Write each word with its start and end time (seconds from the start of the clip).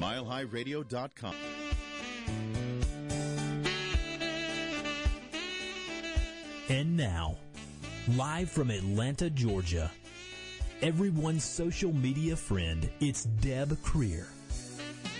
milehighradio.com. 0.00 1.34
And 6.68 6.96
now, 6.96 7.38
live 8.16 8.50
from 8.50 8.70
Atlanta, 8.70 9.30
Georgia, 9.30 9.90
everyone's 10.82 11.44
social 11.44 11.92
media 11.92 12.36
friend, 12.36 12.90
it's 13.00 13.24
Deb 13.24 13.70
Krier. 13.82 14.26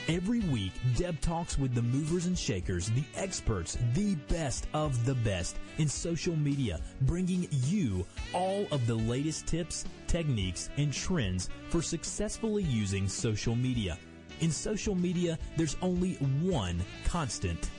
Every 0.08 0.40
week, 0.40 0.72
Deb 0.96 1.20
talks 1.20 1.58
with 1.58 1.74
the 1.74 1.82
movers 1.82 2.24
and 2.24 2.38
shakers, 2.38 2.90
the 2.90 3.04
experts, 3.14 3.76
the 3.92 4.14
best 4.14 4.66
of 4.72 5.04
the 5.04 5.14
best 5.16 5.56
in 5.76 5.86
social 5.86 6.34
media, 6.34 6.80
bringing 7.02 7.46
you 7.50 8.06
all 8.32 8.66
of 8.70 8.86
the 8.86 8.94
latest 8.94 9.46
tips, 9.46 9.84
techniques, 10.06 10.70
and 10.78 10.92
trends 10.92 11.50
for 11.68 11.82
successfully 11.82 12.62
using 12.62 13.06
social 13.06 13.54
media. 13.54 13.98
In 14.40 14.52
social 14.52 14.94
media, 14.94 15.36
there's 15.56 15.76
only 15.82 16.14
one 16.42 16.80
constant 17.04 17.70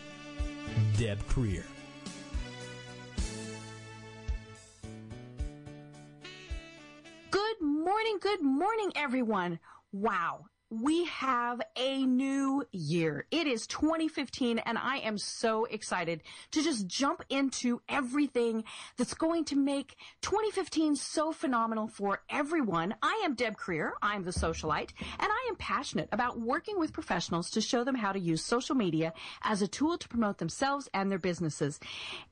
Deb 0.97 1.19
Krier. 1.27 1.63
Good 7.31 7.61
morning, 7.61 8.17
good 8.19 8.41
morning, 8.41 8.91
everyone. 8.95 9.59
Wow. 9.93 10.45
We 10.71 11.05
have 11.05 11.61
a 11.75 12.05
new 12.05 12.63
year. 12.71 13.25
It 13.31 13.47
is 13.47 13.65
2015 13.65 14.59
and 14.59 14.77
I 14.77 14.97
am 14.97 15.17
so 15.17 15.65
excited 15.65 16.21
to 16.51 16.61
just 16.61 16.85
jump 16.85 17.23
into 17.27 17.81
everything 17.89 18.63
that's 18.95 19.15
going 19.15 19.45
to 19.45 19.55
make 19.55 19.95
2015 20.21 20.95
so 20.95 21.31
phenomenal 21.31 21.87
for 21.87 22.21
everyone. 22.29 22.93
I 23.01 23.19
am 23.25 23.33
Deb 23.33 23.57
Krier. 23.57 23.93
I'm 24.03 24.25
the 24.25 24.29
socialite 24.29 24.91
and 25.19 25.27
I 25.31 25.47
am 25.49 25.55
passionate 25.55 26.09
about 26.11 26.39
working 26.39 26.77
with 26.77 26.93
professionals 26.93 27.49
to 27.51 27.61
show 27.61 27.83
them 27.83 27.95
how 27.95 28.11
to 28.11 28.19
use 28.19 28.45
social 28.45 28.75
media 28.75 29.13
as 29.41 29.63
a 29.63 29.67
tool 29.67 29.97
to 29.97 30.07
promote 30.07 30.37
themselves 30.37 30.87
and 30.93 31.09
their 31.09 31.17
businesses. 31.17 31.79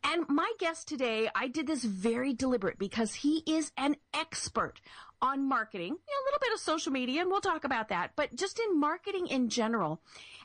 And 0.04 0.30
my 0.30 0.52
guest 0.60 0.88
today, 0.88 1.28
I 1.34 1.48
did 1.48 1.66
this 1.66 1.84
very 1.84 2.36
deliberate 2.36 2.78
because 2.78 3.16
he 3.16 3.42
is 3.48 3.72
an 3.78 3.96
expert 4.14 4.80
on 5.22 5.48
marketing, 5.48 5.92
a 5.94 6.26
little 6.26 6.40
bit 6.40 6.54
of 6.54 6.60
social 6.60 6.92
media, 6.92 7.22
and 7.22 7.30
we'll 7.30 7.42
talk 7.42 7.64
about 7.64 7.90
that, 7.90 8.12
but 8.16 8.36
just 8.36 8.60
in 8.60 8.80
marketing 8.80 9.28
in 9.28 9.50
general. 9.50 10.02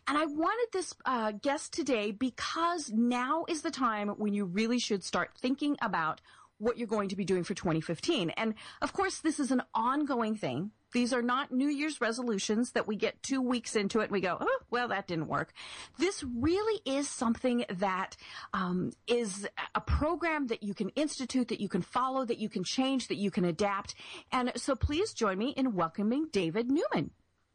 And 0.09 0.19
I 0.19 0.27
wanted 0.27 0.69
this 0.73 0.95
uh, 1.05 1.33
guest 1.33 1.73
today 1.73 2.11
because 2.11 2.91
now 2.91 3.45
is 3.49 3.63
the 3.63 3.71
time 3.71 4.09
when 4.09 4.35
you 4.35 4.45
really 4.45 4.79
should 4.79 5.05
start 5.05 5.31
thinking 5.39 5.77
about 5.81 6.21
what 6.59 6.79
you're 6.79 6.87
going 6.87 7.09
to 7.09 7.17
be 7.17 7.25
doing 7.25 7.45
for 7.45 7.55
2015. 7.55 8.31
And 8.31 8.55
of 8.81 8.93
course, 8.93 9.19
this 9.19 9.41
is 9.41 9.51
an 9.51 9.63
ongoing 9.75 10.37
thing. 10.37 10.71
These 10.93 11.13
are 11.13 11.23
not 11.23 11.51
New 11.53 11.69
Year's 11.69 12.01
resolutions 12.01 12.73
that 12.73 12.87
we 12.87 12.97
get 12.97 13.23
two 13.23 13.41
weeks 13.41 13.77
into 13.77 14.01
it 14.01 14.05
and 14.05 14.13
we 14.13 14.21
go, 14.21 14.37
oh, 14.41 14.59
well, 14.71 14.89
that 14.89 15.07
didn't 15.07 15.29
work. 15.29 15.53
This 15.99 16.23
really 16.23 16.81
is 16.85 17.09
something 17.09 17.65
that 17.69 18.17
um, 18.53 18.93
is 19.07 19.47
a 19.75 19.81
program 19.81 20.49
that 20.49 20.63
you 20.63 20.75
can 20.75 20.91
institute, 20.91 21.49
that 21.49 21.61
you 21.61 21.69
can 21.69 21.83
follow, 21.83 22.25
that 22.25 22.39
you 22.39 22.49
can 22.49 22.65
change, 22.65 23.09
that 23.09 23.17
you 23.17 23.31
can 23.31 23.45
adapt. 23.45 23.95
And 24.31 24.53
so 24.57 24.75
please 24.75 25.13
join 25.13 25.39
me 25.39 25.51
in 25.51 25.75
welcoming 25.75 26.29
David 26.31 26.71
Newman. 26.71 27.11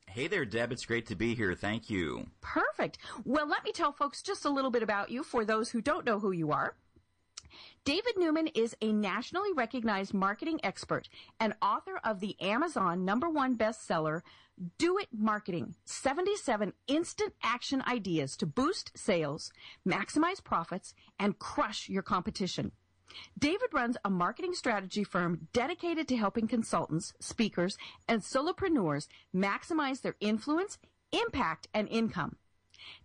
Hey 0.09 0.27
there, 0.27 0.45
Deb. 0.45 0.71
It's 0.71 0.85
great 0.85 1.05
to 1.07 1.15
be 1.15 1.35
here. 1.35 1.53
Thank 1.53 1.89
you. 1.89 2.27
Perfect. 2.41 2.97
Well, 3.23 3.47
let 3.47 3.63
me 3.63 3.71
tell 3.71 3.91
folks 3.91 4.21
just 4.23 4.45
a 4.45 4.49
little 4.49 4.71
bit 4.71 4.81
about 4.81 5.11
you 5.11 5.21
for 5.21 5.45
those 5.45 5.69
who 5.69 5.81
don't 5.81 6.05
know 6.05 6.17
who 6.19 6.31
you 6.31 6.51
are. 6.51 6.75
David 7.85 8.17
Newman 8.17 8.47
is 8.47 8.75
a 8.81 8.91
nationally 8.91 9.53
recognized 9.53 10.13
marketing 10.13 10.59
expert 10.63 11.09
and 11.39 11.53
author 11.61 11.99
of 12.03 12.19
the 12.19 12.35
Amazon 12.41 13.05
number 13.05 13.29
one 13.29 13.57
bestseller, 13.57 14.21
Do 14.77 14.97
It 14.97 15.09
Marketing 15.11 15.75
77 15.85 16.73
Instant 16.87 17.33
Action 17.43 17.83
Ideas 17.87 18.35
to 18.37 18.45
Boost 18.45 18.91
Sales, 18.95 19.51
Maximize 19.87 20.43
Profits, 20.43 20.93
and 21.19 21.39
Crush 21.39 21.89
Your 21.89 22.03
Competition. 22.03 22.71
David 23.37 23.69
runs 23.73 23.97
a 24.03 24.09
marketing 24.09 24.53
strategy 24.53 25.03
firm 25.03 25.47
dedicated 25.53 26.07
to 26.09 26.17
helping 26.17 26.47
consultants, 26.47 27.13
speakers, 27.19 27.77
and 28.07 28.21
solopreneurs 28.21 29.07
maximize 29.33 30.01
their 30.01 30.15
influence, 30.19 30.77
impact, 31.11 31.67
and 31.73 31.87
income. 31.87 32.35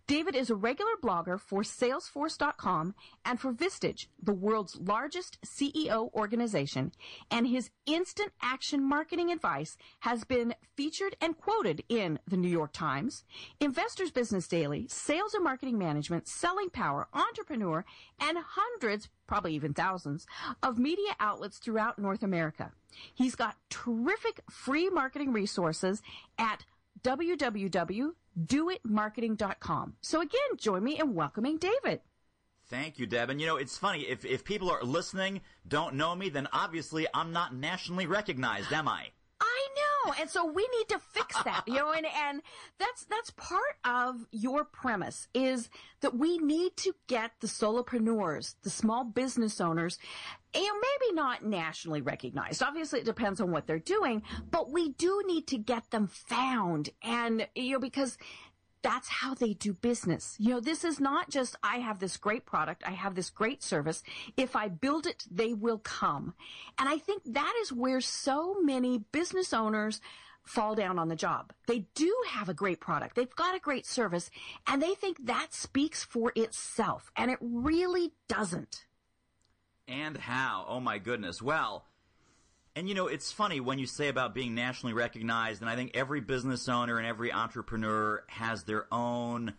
David 0.07 0.35
is 0.35 0.49
a 0.49 0.55
regular 0.55 0.91
blogger 1.01 1.39
for 1.39 1.61
Salesforce.com 1.61 2.95
and 3.25 3.39
for 3.39 3.53
Vistage, 3.53 4.07
the 4.21 4.33
world's 4.33 4.75
largest 4.75 5.39
CEO 5.45 6.13
organization, 6.13 6.91
and 7.31 7.47
his 7.47 7.69
instant 7.85 8.31
action 8.41 8.83
marketing 8.83 9.31
advice 9.31 9.77
has 10.01 10.23
been 10.23 10.55
featured 10.75 11.15
and 11.21 11.37
quoted 11.37 11.83
in 11.89 12.19
the 12.27 12.37
New 12.37 12.49
York 12.49 12.73
Times, 12.73 13.23
Investors 13.59 14.11
Business 14.11 14.47
Daily, 14.47 14.87
Sales 14.87 15.33
and 15.33 15.43
Marketing 15.43 15.77
Management, 15.77 16.27
Selling 16.27 16.69
Power, 16.69 17.07
Entrepreneur, 17.13 17.85
and 18.19 18.37
hundreds, 18.37 19.09
probably 19.27 19.55
even 19.55 19.73
thousands, 19.73 20.27
of 20.61 20.77
media 20.77 21.15
outlets 21.19 21.57
throughout 21.57 21.97
North 21.97 22.23
America. 22.23 22.71
He's 23.13 23.35
got 23.35 23.57
terrific 23.69 24.41
free 24.49 24.89
marketing 24.89 25.33
resources 25.33 26.01
at 26.37 26.65
www.doitmarketing.com. 28.39 29.93
So 30.01 30.21
again, 30.21 30.39
join 30.57 30.83
me 30.83 30.99
in 30.99 31.13
welcoming 31.13 31.57
David. 31.57 32.01
Thank 32.69 32.97
you, 32.97 33.05
Deb. 33.05 33.29
And 33.29 33.39
you 33.39 33.47
know, 33.47 33.57
it's 33.57 33.77
funny, 33.77 34.01
if, 34.01 34.25
if 34.25 34.43
people 34.43 34.71
are 34.71 34.83
listening, 34.83 35.41
don't 35.67 35.95
know 35.95 36.15
me, 36.15 36.29
then 36.29 36.47
obviously 36.53 37.05
I'm 37.13 37.31
not 37.31 37.53
nationally 37.53 38.07
recognized, 38.07 38.71
am 38.71 38.87
I? 38.87 39.09
Know, 40.05 40.13
and 40.19 40.29
so 40.29 40.45
we 40.45 40.67
need 40.77 40.89
to 40.89 40.99
fix 40.99 41.41
that, 41.43 41.63
you 41.67 41.75
know, 41.75 41.91
and, 41.93 42.05
and 42.05 42.41
that's, 42.79 43.05
that's 43.05 43.29
part 43.31 43.77
of 43.85 44.25
your 44.31 44.65
premise 44.65 45.27
is 45.33 45.69
that 46.01 46.17
we 46.17 46.37
need 46.37 46.75
to 46.77 46.93
get 47.07 47.31
the 47.39 47.47
solopreneurs, 47.47 48.55
the 48.63 48.69
small 48.69 49.03
business 49.03 49.61
owners, 49.61 49.99
know, 50.55 50.61
maybe 50.61 51.15
not 51.15 51.43
nationally 51.43 52.01
recognized. 52.01 52.61
Obviously, 52.61 52.99
it 52.99 53.05
depends 53.05 53.41
on 53.41 53.51
what 53.51 53.65
they're 53.65 53.79
doing, 53.79 54.21
but 54.51 54.71
we 54.71 54.89
do 54.89 55.23
need 55.25 55.47
to 55.47 55.57
get 55.57 55.89
them 55.91 56.07
found. 56.07 56.89
And, 57.01 57.47
you 57.55 57.73
know, 57.73 57.79
because 57.79 58.17
that's 58.83 59.07
how 59.07 59.33
they 59.33 59.53
do 59.53 59.73
business. 59.73 60.35
You 60.37 60.51
know, 60.51 60.59
this 60.59 60.83
is 60.83 60.99
not 60.99 61.29
just, 61.29 61.55
I 61.63 61.77
have 61.77 61.99
this 61.99 62.17
great 62.17 62.45
product, 62.45 62.83
I 62.85 62.91
have 62.91 63.15
this 63.15 63.29
great 63.29 63.63
service. 63.63 64.03
If 64.37 64.55
I 64.55 64.67
build 64.67 65.07
it, 65.07 65.25
they 65.31 65.53
will 65.53 65.79
come. 65.79 66.33
And 66.77 66.87
I 66.87 66.97
think 66.97 67.23
that 67.25 67.53
is 67.61 67.73
where 67.73 68.01
so 68.01 68.57
many 68.61 68.99
business 69.11 69.53
owners 69.53 70.01
fall 70.43 70.75
down 70.75 70.99
on 70.99 71.07
the 71.07 71.15
job. 71.15 71.53
They 71.67 71.85
do 71.95 72.13
have 72.27 72.49
a 72.49 72.53
great 72.53 72.81
product. 72.81 73.15
They've 73.15 73.35
got 73.35 73.55
a 73.55 73.59
great 73.59 73.85
service 73.85 74.29
and 74.67 74.81
they 74.81 74.93
think 74.93 75.25
that 75.25 75.53
speaks 75.53 76.03
for 76.03 76.33
itself. 76.35 77.11
And 77.15 77.31
it 77.31 77.39
really 77.41 78.11
doesn't. 78.27 78.85
And 79.87 80.17
how? 80.17 80.65
Oh 80.67 80.79
my 80.79 80.97
goodness. 80.97 81.41
Well, 81.41 81.85
and 82.75 82.89
you 82.89 82.95
know, 82.95 83.07
it's 83.07 83.31
funny 83.31 83.59
when 83.59 83.79
you 83.79 83.85
say 83.87 84.07
about 84.07 84.33
being 84.33 84.55
nationally 84.55 84.93
recognized, 84.93 85.61
and 85.61 85.69
I 85.69 85.75
think 85.75 85.91
every 85.95 86.21
business 86.21 86.67
owner 86.69 86.97
and 86.97 87.05
every 87.07 87.31
entrepreneur 87.31 88.23
has 88.27 88.63
their 88.63 88.85
own 88.91 89.53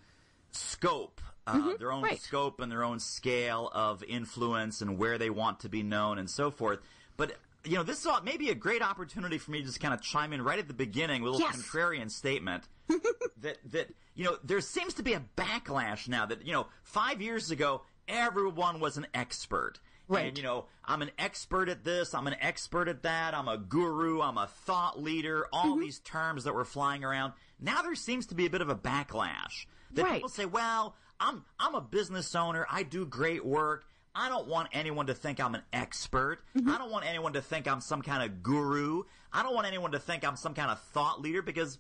scope, 0.50 1.20
uh, 1.47 1.54
Mm-hmm, 1.54 1.70
their 1.78 1.92
own 1.92 2.02
right. 2.02 2.20
scope 2.20 2.60
and 2.60 2.70
their 2.72 2.82
own 2.84 2.98
scale 3.00 3.70
of 3.75 4.02
influence 4.04 4.80
and 4.80 4.98
where 4.98 5.19
they 5.19 5.30
want 5.30 5.60
to 5.60 5.69
be 5.69 5.82
known 5.82 6.19
and 6.19 6.28
so 6.30 6.50
forth. 6.50 6.80
But 7.16 7.36
you 7.64 7.76
know, 7.76 7.82
this 7.82 8.00
is 8.00 8.06
all, 8.06 8.20
maybe 8.22 8.50
a 8.50 8.54
great 8.54 8.82
opportunity 8.82 9.38
for 9.38 9.50
me 9.50 9.60
to 9.60 9.66
just 9.66 9.81
kind 9.81 9.94
of 9.94 10.02
chime 10.02 10.32
in 10.34 10.42
right 10.42 10.58
at 10.58 10.69
the 10.69 10.75
beginning 10.75 11.22
with 11.22 11.31
a 11.31 11.36
little 11.36 11.48
Yes. 11.48 11.56
contrarian 11.62 12.10
statement 12.10 12.64
that 13.41 13.56
that 13.72 13.88
you 14.14 14.25
know 14.25 14.36
there 14.44 14.60
seems 14.60 14.94
to 14.94 15.02
be 15.02 15.14
a 15.14 15.22
backlash 15.36 16.06
now 16.08 16.26
that 16.26 16.44
you 16.46 16.52
know 16.52 16.66
five 16.82 17.22
years 17.22 17.50
ago 17.50 17.82
everyone 18.08 18.81
was 18.81 18.96
an 18.98 19.06
expert. 19.14 19.78
Right. 20.09 20.26
And 20.26 20.37
you 20.37 20.44
know, 20.44 20.66
I'm 20.84 21.00
an 21.03 21.10
expert 21.19 21.69
at 21.69 21.82
this, 21.84 22.15
I'm 22.15 22.26
an 22.26 22.37
expert 22.41 22.88
at 22.88 23.03
that, 23.04 23.34
I'm 23.34 23.48
a 23.48 23.56
guru, 23.56 24.20
I'm 24.20 24.37
a 24.38 24.47
thought 24.47 25.00
leader, 25.03 25.47
all 25.53 25.72
Mm-hmm. 25.72 25.81
these 25.81 25.98
terms 26.00 26.44
that 26.44 26.54
were 26.54 26.65
flying 26.65 27.04
around. 27.04 27.32
Now 27.60 27.81
there 27.82 27.94
seems 27.94 28.26
to 28.26 28.34
be 28.34 28.44
a 28.47 28.50
bit 28.50 28.60
of 28.60 28.69
a 28.69 28.75
backlash. 28.76 29.67
That 29.93 30.02
Right. 30.05 30.14
people 30.14 30.29
say, 30.29 30.44
Well, 30.46 30.94
I'm 31.20 31.44
I'm 31.58 31.75
a 31.75 31.81
business 31.81 32.34
owner, 32.34 32.67
I 32.70 32.82
do 32.82 33.06
great 33.06 33.44
work. 33.44 33.84
I 34.17 34.29
don't 34.29 34.46
want 34.46 34.69
anyone 34.73 35.06
to 35.06 35.14
think 35.14 35.40
I'm 35.40 35.55
an 35.56 35.62
expert. 35.73 36.40
Mm-hmm. 36.56 36.70
I 36.70 36.79
don't 36.79 36.90
want 36.93 37.05
anyone 37.06 37.32
to 37.32 37.43
think 37.43 37.67
I'm 37.67 37.81
some 37.81 38.02
kind 38.02 38.23
of 38.23 38.43
guru. 38.43 39.02
I 39.32 39.43
don't 39.43 39.55
want 39.55 39.67
anyone 39.67 39.90
to 39.93 39.99
think 39.99 40.25
I'm 40.25 40.37
some 40.37 40.55
kind 40.55 40.70
of 40.70 40.81
thought 40.93 41.20
leader 41.20 41.43
because 41.43 41.79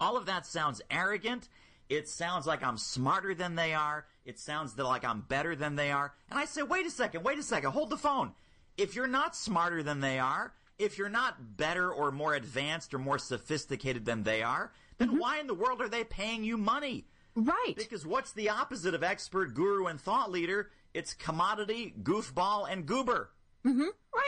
all 0.00 0.16
of 0.18 0.26
that 0.26 0.44
sounds 0.44 0.82
arrogant. 0.90 1.48
It 1.88 2.06
sounds 2.06 2.46
like 2.46 2.62
I'm 2.62 2.76
smarter 2.76 3.34
than 3.34 3.54
they 3.54 3.72
are. 3.72 4.04
It 4.28 4.38
sounds 4.38 4.76
like 4.76 5.06
I'm 5.06 5.22
better 5.22 5.56
than 5.56 5.76
they 5.76 5.90
are. 5.90 6.12
And 6.30 6.38
I 6.38 6.44
say, 6.44 6.62
wait 6.62 6.84
a 6.84 6.90
second, 6.90 7.24
wait 7.24 7.38
a 7.38 7.42
second, 7.42 7.70
hold 7.70 7.88
the 7.88 7.96
phone. 7.96 8.32
If 8.76 8.94
you're 8.94 9.06
not 9.06 9.34
smarter 9.34 9.82
than 9.82 10.00
they 10.00 10.18
are, 10.18 10.52
if 10.78 10.98
you're 10.98 11.08
not 11.08 11.56
better 11.56 11.90
or 11.90 12.12
more 12.12 12.34
advanced 12.34 12.92
or 12.92 12.98
more 12.98 13.18
sophisticated 13.18 14.04
than 14.04 14.24
they 14.24 14.42
are, 14.42 14.70
then 14.98 15.08
mm-hmm. 15.08 15.18
why 15.18 15.40
in 15.40 15.46
the 15.46 15.54
world 15.54 15.80
are 15.80 15.88
they 15.88 16.04
paying 16.04 16.44
you 16.44 16.58
money? 16.58 17.06
Right. 17.34 17.72
Because 17.74 18.04
what's 18.04 18.32
the 18.32 18.50
opposite 18.50 18.92
of 18.92 19.02
expert, 19.02 19.54
guru, 19.54 19.86
and 19.86 19.98
thought 19.98 20.30
leader? 20.30 20.68
It's 20.92 21.14
commodity, 21.14 21.94
goofball, 22.02 22.70
and 22.70 22.84
goober. 22.84 23.30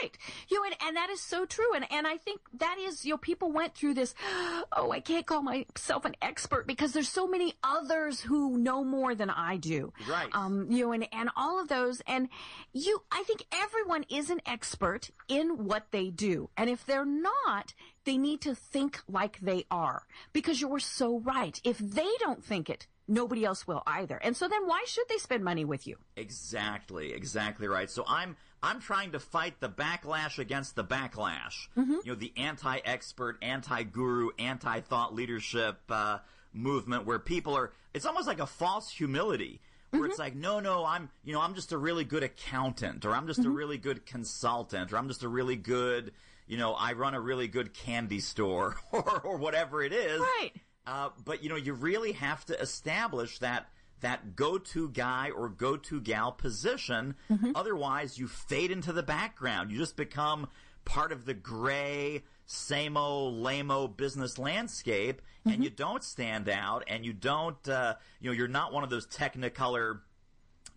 Right. 0.01 0.17
You 0.49 0.59
know, 0.59 0.65
and, 0.65 0.75
and 0.87 0.95
that 0.95 1.09
is 1.09 1.21
so 1.21 1.45
true. 1.45 1.73
And, 1.73 1.85
and 1.91 2.07
I 2.07 2.17
think 2.17 2.41
that 2.59 2.77
is, 2.79 3.05
you 3.05 3.11
know, 3.11 3.17
people 3.17 3.51
went 3.51 3.75
through 3.75 3.93
this, 3.93 4.13
oh, 4.71 4.91
I 4.91 4.99
can't 4.99 5.25
call 5.25 5.41
myself 5.41 6.05
an 6.05 6.15
expert 6.21 6.65
because 6.67 6.93
there's 6.93 7.09
so 7.09 7.27
many 7.27 7.53
others 7.63 8.21
who 8.21 8.57
know 8.57 8.83
more 8.83 9.15
than 9.15 9.29
I 9.29 9.57
do. 9.57 9.93
Right. 10.09 10.29
Um, 10.33 10.71
you 10.71 10.85
know, 10.85 10.91
and, 10.93 11.07
and 11.11 11.29
all 11.35 11.59
of 11.59 11.67
those. 11.67 12.01
And 12.07 12.29
you, 12.73 13.03
I 13.11 13.23
think 13.23 13.45
everyone 13.51 14.05
is 14.09 14.29
an 14.29 14.41
expert 14.45 15.09
in 15.27 15.65
what 15.65 15.87
they 15.91 16.09
do. 16.09 16.49
And 16.57 16.69
if 16.69 16.85
they're 16.85 17.05
not, 17.05 17.73
they 18.05 18.17
need 18.17 18.41
to 18.41 18.55
think 18.55 19.01
like 19.07 19.39
they 19.39 19.65
are 19.69 20.03
because 20.33 20.61
you're 20.61 20.79
so 20.79 21.19
right. 21.19 21.59
If 21.63 21.77
they 21.77 22.09
don't 22.19 22.43
think 22.43 22.69
it, 22.69 22.87
nobody 23.07 23.43
else 23.43 23.67
will 23.67 23.83
either. 23.85 24.17
And 24.17 24.35
so 24.35 24.47
then 24.47 24.67
why 24.67 24.83
should 24.87 25.07
they 25.09 25.17
spend 25.17 25.43
money 25.43 25.65
with 25.65 25.85
you? 25.85 25.97
Exactly, 26.15 27.13
exactly 27.13 27.67
right. 27.67 27.89
So 27.89 28.03
I'm 28.07 28.37
I'm 28.63 28.79
trying 28.79 29.13
to 29.13 29.19
fight 29.19 29.59
the 29.59 29.69
backlash 29.69 30.37
against 30.37 30.75
the 30.75 30.83
backlash. 30.83 31.67
Mm-hmm. 31.77 31.97
You 32.03 32.11
know, 32.11 32.15
the 32.15 32.31
anti-expert, 32.37 33.37
anti-guru, 33.41 34.29
anti-thought 34.37 35.15
leadership 35.15 35.79
uh, 35.89 36.19
movement, 36.53 37.05
where 37.05 37.19
people 37.19 37.55
are. 37.55 37.71
It's 37.93 38.05
almost 38.05 38.27
like 38.27 38.39
a 38.39 38.45
false 38.45 38.89
humility, 38.89 39.61
where 39.89 40.01
mm-hmm. 40.01 40.11
it's 40.11 40.19
like, 40.19 40.35
no, 40.35 40.59
no, 40.59 40.85
I'm, 40.85 41.09
you 41.23 41.33
know, 41.33 41.41
I'm 41.41 41.55
just 41.55 41.71
a 41.71 41.77
really 41.77 42.03
good 42.03 42.23
accountant, 42.23 43.05
or 43.05 43.15
I'm 43.15 43.27
just 43.27 43.39
mm-hmm. 43.39 43.49
a 43.49 43.53
really 43.53 43.77
good 43.77 44.05
consultant, 44.05 44.93
or 44.93 44.97
I'm 44.97 45.07
just 45.07 45.23
a 45.23 45.27
really 45.27 45.55
good, 45.55 46.13
you 46.47 46.57
know, 46.57 46.73
I 46.73 46.93
run 46.93 47.15
a 47.15 47.21
really 47.21 47.47
good 47.47 47.73
candy 47.73 48.19
store, 48.19 48.75
or, 48.91 49.21
or 49.21 49.37
whatever 49.37 49.81
it 49.81 49.91
is. 49.91 50.19
Right. 50.19 50.51
Uh, 50.85 51.09
but 51.25 51.43
you 51.43 51.49
know, 51.49 51.55
you 51.55 51.73
really 51.73 52.11
have 52.13 52.45
to 52.45 52.59
establish 52.59 53.39
that 53.39 53.67
that 54.01 54.35
go-to 54.35 54.89
guy 54.89 55.29
or 55.29 55.49
go-to 55.49 56.01
gal 56.01 56.31
position. 56.31 57.15
Mm-hmm. 57.29 57.51
Otherwise, 57.55 58.17
you 58.17 58.27
fade 58.27 58.71
into 58.71 58.91
the 58.91 59.03
background. 59.03 59.71
You 59.71 59.77
just 59.77 59.95
become 59.95 60.47
part 60.85 61.11
of 61.11 61.25
the 61.25 61.33
gray, 61.33 62.23
same 62.45 62.97
old, 62.97 63.35
lame 63.35 63.71
business 63.95 64.37
landscape, 64.37 65.21
mm-hmm. 65.21 65.49
and 65.49 65.63
you 65.63 65.69
don't 65.69 66.03
stand 66.03 66.49
out, 66.49 66.83
and 66.87 67.05
you 67.05 67.13
don't, 67.13 67.67
uh, 67.69 67.95
you 68.19 68.29
know, 68.29 68.35
you're 68.35 68.47
not 68.47 68.73
one 68.73 68.83
of 68.83 68.89
those 68.89 69.07
Technicolor 69.07 70.01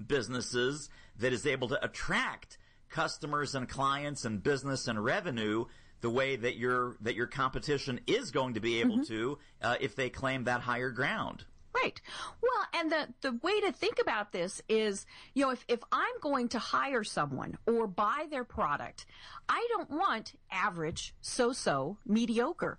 businesses 0.04 0.88
that 1.18 1.32
is 1.32 1.46
able 1.46 1.68
to 1.68 1.84
attract 1.84 2.58
customers 2.90 3.54
and 3.54 3.68
clients 3.68 4.24
and 4.24 4.42
business 4.42 4.86
and 4.86 5.02
revenue 5.02 5.64
the 6.00 6.10
way 6.10 6.36
that 6.36 6.56
your 6.56 6.96
that 7.00 7.14
your 7.14 7.26
competition 7.26 7.98
is 8.06 8.30
going 8.30 8.54
to 8.54 8.60
be 8.60 8.80
able 8.80 8.96
mm-hmm. 8.96 9.14
to 9.14 9.38
uh, 9.62 9.76
if 9.80 9.96
they 9.96 10.10
claim 10.10 10.44
that 10.44 10.60
higher 10.60 10.90
ground. 10.90 11.44
Right. 11.74 12.00
Well, 12.40 12.66
and 12.72 12.92
the, 12.92 13.08
the 13.20 13.38
way 13.42 13.60
to 13.62 13.72
think 13.72 13.98
about 14.00 14.32
this 14.32 14.62
is, 14.68 15.06
you 15.34 15.44
know, 15.44 15.50
if, 15.50 15.64
if 15.68 15.80
I'm 15.90 16.20
going 16.20 16.48
to 16.50 16.58
hire 16.58 17.02
someone 17.02 17.58
or 17.66 17.86
buy 17.86 18.26
their 18.30 18.44
product, 18.44 19.06
I 19.48 19.66
don't 19.70 19.90
want 19.90 20.34
average, 20.50 21.14
so-so, 21.20 21.98
mediocre. 22.06 22.78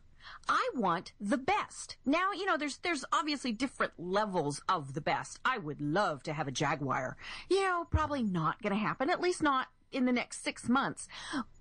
I 0.49 0.69
want 0.73 1.11
the 1.19 1.37
best. 1.37 1.97
Now, 2.05 2.31
you 2.31 2.45
know, 2.45 2.57
there's, 2.57 2.77
there's 2.77 3.05
obviously 3.11 3.51
different 3.51 3.93
levels 3.97 4.61
of 4.67 4.93
the 4.93 5.01
best. 5.01 5.39
I 5.45 5.57
would 5.57 5.81
love 5.81 6.23
to 6.23 6.33
have 6.33 6.47
a 6.47 6.51
Jaguar. 6.51 7.17
You 7.49 7.61
know, 7.61 7.85
probably 7.89 8.23
not 8.23 8.61
going 8.61 8.73
to 8.73 8.79
happen, 8.79 9.09
at 9.09 9.21
least 9.21 9.43
not 9.43 9.67
in 9.95 10.05
the 10.05 10.11
next 10.11 10.43
six 10.43 10.67
months. 10.67 11.07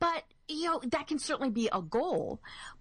But, 0.00 0.25
you 0.48 0.66
know, 0.66 0.81
that 0.90 1.06
can 1.06 1.19
certainly 1.19 1.50
be 1.50 1.69
a 1.72 1.81
goal. 1.81 2.40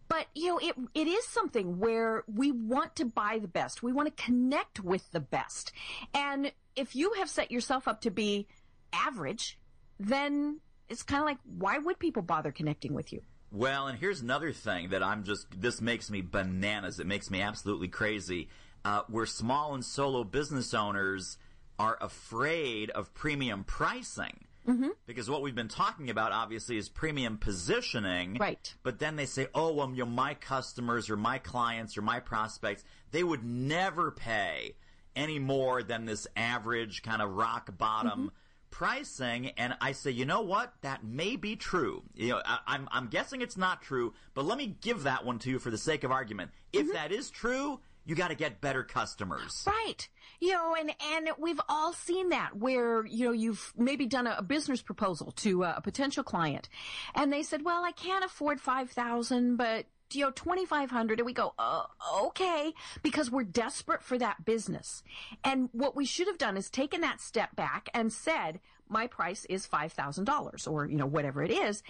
But, 0.09 0.27
you 0.35 0.47
know, 0.47 0.57
it, 0.57 0.75
it 0.93 1.07
is 1.07 1.25
something 1.27 1.79
where 1.79 2.23
we 2.27 2.51
want 2.51 2.95
to 2.97 3.05
buy 3.05 3.39
the 3.39 3.47
best. 3.47 3.81
We 3.81 3.93
want 3.93 4.15
to 4.15 4.23
connect 4.23 4.79
with 4.79 5.09
the 5.11 5.19
best. 5.19 5.71
And 6.13 6.51
if 6.75 6.95
you 6.95 7.13
have 7.13 7.29
set 7.29 7.51
yourself 7.51 7.87
up 7.87 8.01
to 8.01 8.11
be 8.11 8.47
average, 8.91 9.57
then 9.99 10.59
it's 10.89 11.03
kind 11.03 11.21
of 11.21 11.25
like, 11.25 11.39
why 11.45 11.77
would 11.77 11.99
people 11.99 12.21
bother 12.21 12.51
connecting 12.51 12.93
with 12.93 13.13
you? 13.13 13.21
Well, 13.51 13.87
and 13.87 13.97
here's 13.97 14.21
another 14.21 14.51
thing 14.51 14.89
that 14.89 15.03
I'm 15.03 15.23
just, 15.23 15.45
this 15.55 15.79
makes 15.79 16.09
me 16.09 16.21
bananas. 16.21 16.99
It 16.99 17.07
makes 17.07 17.29
me 17.29 17.41
absolutely 17.41 17.87
crazy. 17.87 18.49
Uh, 18.83 19.03
where 19.07 19.25
small 19.25 19.75
and 19.75 19.85
solo 19.85 20.23
business 20.23 20.73
owners 20.73 21.37
are 21.79 21.97
afraid 22.01 22.89
of 22.91 23.13
premium 23.13 23.63
pricing. 23.63 24.45
Mm-hmm. 24.67 24.89
Because 25.05 25.29
what 25.29 25.41
we've 25.41 25.55
been 25.55 25.67
talking 25.67 26.09
about, 26.09 26.31
obviously, 26.31 26.77
is 26.77 26.89
premium 26.89 27.37
positioning. 27.37 28.37
Right. 28.39 28.73
But 28.83 28.99
then 28.99 29.15
they 29.15 29.25
say, 29.25 29.47
oh, 29.53 29.73
well, 29.73 29.89
you 29.89 30.05
know, 30.05 30.05
my 30.05 30.33
customers 30.35 31.09
or 31.09 31.17
my 31.17 31.37
clients 31.37 31.97
or 31.97 32.01
my 32.01 32.19
prospects, 32.19 32.83
they 33.11 33.23
would 33.23 33.43
never 33.43 34.11
pay 34.11 34.75
any 35.15 35.39
more 35.39 35.83
than 35.83 36.05
this 36.05 36.27
average 36.35 37.03
kind 37.03 37.21
of 37.21 37.31
rock 37.31 37.77
bottom 37.77 38.19
mm-hmm. 38.19 38.27
pricing. 38.71 39.51
And 39.57 39.75
I 39.81 39.91
say, 39.91 40.11
you 40.11 40.25
know 40.25 40.41
what? 40.41 40.73
That 40.81 41.03
may 41.03 41.35
be 41.35 41.55
true. 41.55 42.03
You 42.15 42.29
know, 42.29 42.41
I, 42.45 42.53
am 42.53 42.59
I'm, 42.67 42.89
I'm 42.91 43.07
guessing 43.07 43.41
it's 43.41 43.57
not 43.57 43.81
true, 43.81 44.13
but 44.33 44.45
let 44.45 44.57
me 44.57 44.75
give 44.81 45.03
that 45.03 45.25
one 45.25 45.39
to 45.39 45.49
you 45.49 45.59
for 45.59 45.69
the 45.71 45.77
sake 45.77 46.03
of 46.03 46.11
argument. 46.11 46.51
If 46.71 46.87
mm-hmm. 46.87 46.93
that 46.93 47.11
is 47.11 47.29
true, 47.29 47.79
you 48.05 48.15
got 48.15 48.29
to 48.29 48.35
get 48.35 48.61
better 48.61 48.83
customers. 48.83 49.63
Right. 49.65 50.07
You 50.39 50.53
know, 50.53 50.75
and, 50.77 50.93
and 51.13 51.29
we've 51.37 51.61
all 51.69 51.93
seen 51.93 52.29
that 52.29 52.55
where, 52.55 53.05
you 53.05 53.25
know, 53.25 53.31
you've 53.31 53.73
maybe 53.77 54.05
done 54.05 54.27
a, 54.27 54.35
a 54.39 54.43
business 54.43 54.81
proposal 54.81 55.31
to 55.37 55.63
a, 55.63 55.75
a, 55.77 55.81
potential 55.81 56.23
client 56.23 56.69
and 57.15 57.31
they 57.31 57.43
said, 57.43 57.63
well, 57.63 57.83
I 57.83 57.91
can't 57.91 58.25
afford 58.25 58.59
5,000, 58.59 59.55
but 59.55 59.85
you 60.11 60.21
know, 60.21 60.31
2,500 60.31 61.19
and 61.19 61.25
we 61.25 61.33
go, 61.33 61.53
uh, 61.57 61.83
okay, 62.25 62.73
because 63.01 63.31
we're 63.31 63.43
desperate 63.43 64.03
for 64.03 64.17
that 64.17 64.45
business. 64.45 65.01
And 65.43 65.69
what 65.71 65.95
we 65.95 66.05
should 66.05 66.27
have 66.27 66.37
done 66.37 66.57
is 66.57 66.69
taken 66.69 67.01
that 67.01 67.21
step 67.21 67.55
back 67.55 67.89
and 67.93 68.11
said, 68.11 68.59
my 68.89 69.07
price 69.07 69.45
is 69.45 69.65
$5,000 69.65 70.71
or, 70.71 70.85
you 70.85 70.97
know, 70.97 71.05
whatever 71.05 71.41
it 71.41 71.51
is 71.51 71.81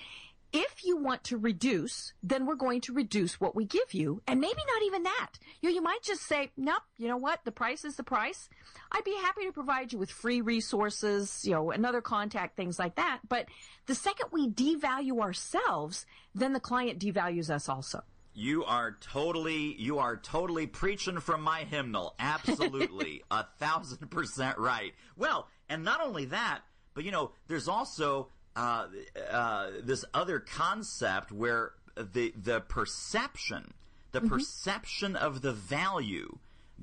if 0.53 0.85
you 0.85 0.97
want 0.97 1.23
to 1.25 1.37
reduce, 1.37 2.13
then 2.21 2.45
we're 2.45 2.55
going 2.55 2.79
to 2.81 2.93
reduce 2.93 3.41
what 3.41 3.55
we 3.55 3.65
give 3.65 3.93
you. 3.93 4.21
And 4.27 4.39
maybe 4.39 4.61
not 4.67 4.83
even 4.85 5.03
that. 5.03 5.31
You 5.61 5.69
know, 5.69 5.75
you 5.75 5.81
might 5.81 6.03
just 6.03 6.21
say, 6.21 6.51
nope, 6.55 6.83
you 6.97 7.07
know 7.07 7.17
what? 7.17 7.39
The 7.43 7.51
price 7.51 7.83
is 7.83 7.95
the 7.95 8.03
price. 8.03 8.49
I'd 8.91 9.03
be 9.03 9.15
happy 9.15 9.45
to 9.45 9.51
provide 9.51 9.91
you 9.91 9.97
with 9.97 10.11
free 10.11 10.41
resources, 10.41 11.43
you 11.43 11.51
know, 11.51 11.71
another 11.71 12.01
contact, 12.01 12.55
things 12.55 12.77
like 12.77 12.95
that. 12.95 13.21
But 13.27 13.47
the 13.87 13.95
second 13.95 14.27
we 14.31 14.47
devalue 14.47 15.19
ourselves, 15.19 16.05
then 16.35 16.53
the 16.53 16.59
client 16.59 16.99
devalues 16.99 17.49
us 17.49 17.67
also. 17.67 18.03
You 18.35 18.63
are 18.65 18.97
totally, 18.99 19.75
you 19.79 19.97
are 19.99 20.17
totally 20.17 20.67
preaching 20.67 21.19
from 21.19 21.41
my 21.41 21.61
hymnal. 21.61 22.13
Absolutely. 22.19 23.23
a 23.31 23.45
thousand 23.59 24.09
percent 24.11 24.59
right. 24.59 24.93
Well, 25.17 25.47
and 25.67 25.83
not 25.83 26.01
only 26.01 26.25
that, 26.25 26.61
but 26.93 27.03
you 27.03 27.11
know, 27.11 27.31
there's 27.47 27.67
also 27.67 28.29
uh, 28.55 28.87
uh, 29.31 29.69
this 29.83 30.05
other 30.13 30.39
concept 30.39 31.31
where 31.31 31.71
the 31.95 32.33
the 32.41 32.61
perception, 32.61 33.73
the 34.11 34.19
mm-hmm. 34.19 34.29
perception 34.29 35.15
of 35.15 35.41
the 35.41 35.53
value 35.53 36.37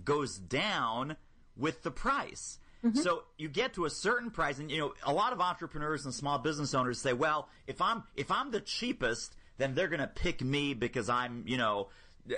goes 0.05 0.39
down 0.39 1.17
with 1.57 1.83
the 1.83 1.91
price. 1.91 2.59
Mm-hmm. 2.85 2.99
So 2.99 3.25
you 3.37 3.49
get 3.49 3.75
to 3.75 3.85
a 3.85 3.91
certain 3.91 4.31
price, 4.31 4.59
and 4.59 4.71
you 4.71 4.79
know 4.79 4.95
a 5.05 5.13
lot 5.13 5.33
of 5.33 5.41
entrepreneurs 5.41 6.05
and 6.05 6.15
small 6.15 6.39
business 6.39 6.75
owners 6.75 7.01
say, 7.01 7.13
"Well, 7.13 7.49
if 7.67 7.81
I'm 7.81 8.05
if 8.17 8.31
I'm 8.31 8.51
the 8.51 8.61
cheapest, 8.61 9.37
then 9.59 9.75
they're 9.75 9.89
going 9.89 10.01
to 10.01 10.07
pick 10.07 10.43
me 10.43 10.75
because 10.75 11.09
I'm 11.09 11.45
you 11.47 11.59
know 11.59 11.89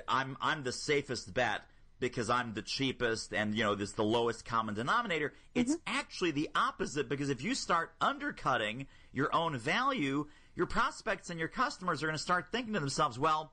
I'm 0.09 0.37
I'm 0.41 0.63
the 0.63 0.73
safest 0.73 1.33
bet." 1.33 1.63
because 2.03 2.29
I'm 2.29 2.53
the 2.53 2.63
cheapest 2.63 3.33
and 3.33 3.55
you 3.55 3.63
know 3.63 3.77
this 3.77 3.93
the 3.93 4.03
lowest 4.03 4.45
common 4.45 4.75
denominator. 4.75 5.33
It's 5.55 5.77
mm-hmm. 5.77 5.97
actually 5.99 6.33
the 6.33 6.51
opposite 6.53 7.09
because 7.09 7.31
if 7.31 7.45
you 7.45 7.55
start 7.55 7.93
undercutting 8.01 8.89
your 9.13 9.35
own 9.35 9.57
value, 9.57 10.27
your 10.55 10.67
prospects 10.67 11.31
and 11.31 11.39
your 11.39 11.49
customers 11.49 12.03
are 12.03 12.07
going 12.07 12.17
to 12.17 12.23
start 12.23 12.47
thinking 12.53 12.75
to 12.75 12.81
themselves, 12.81 13.19
well, 13.19 13.53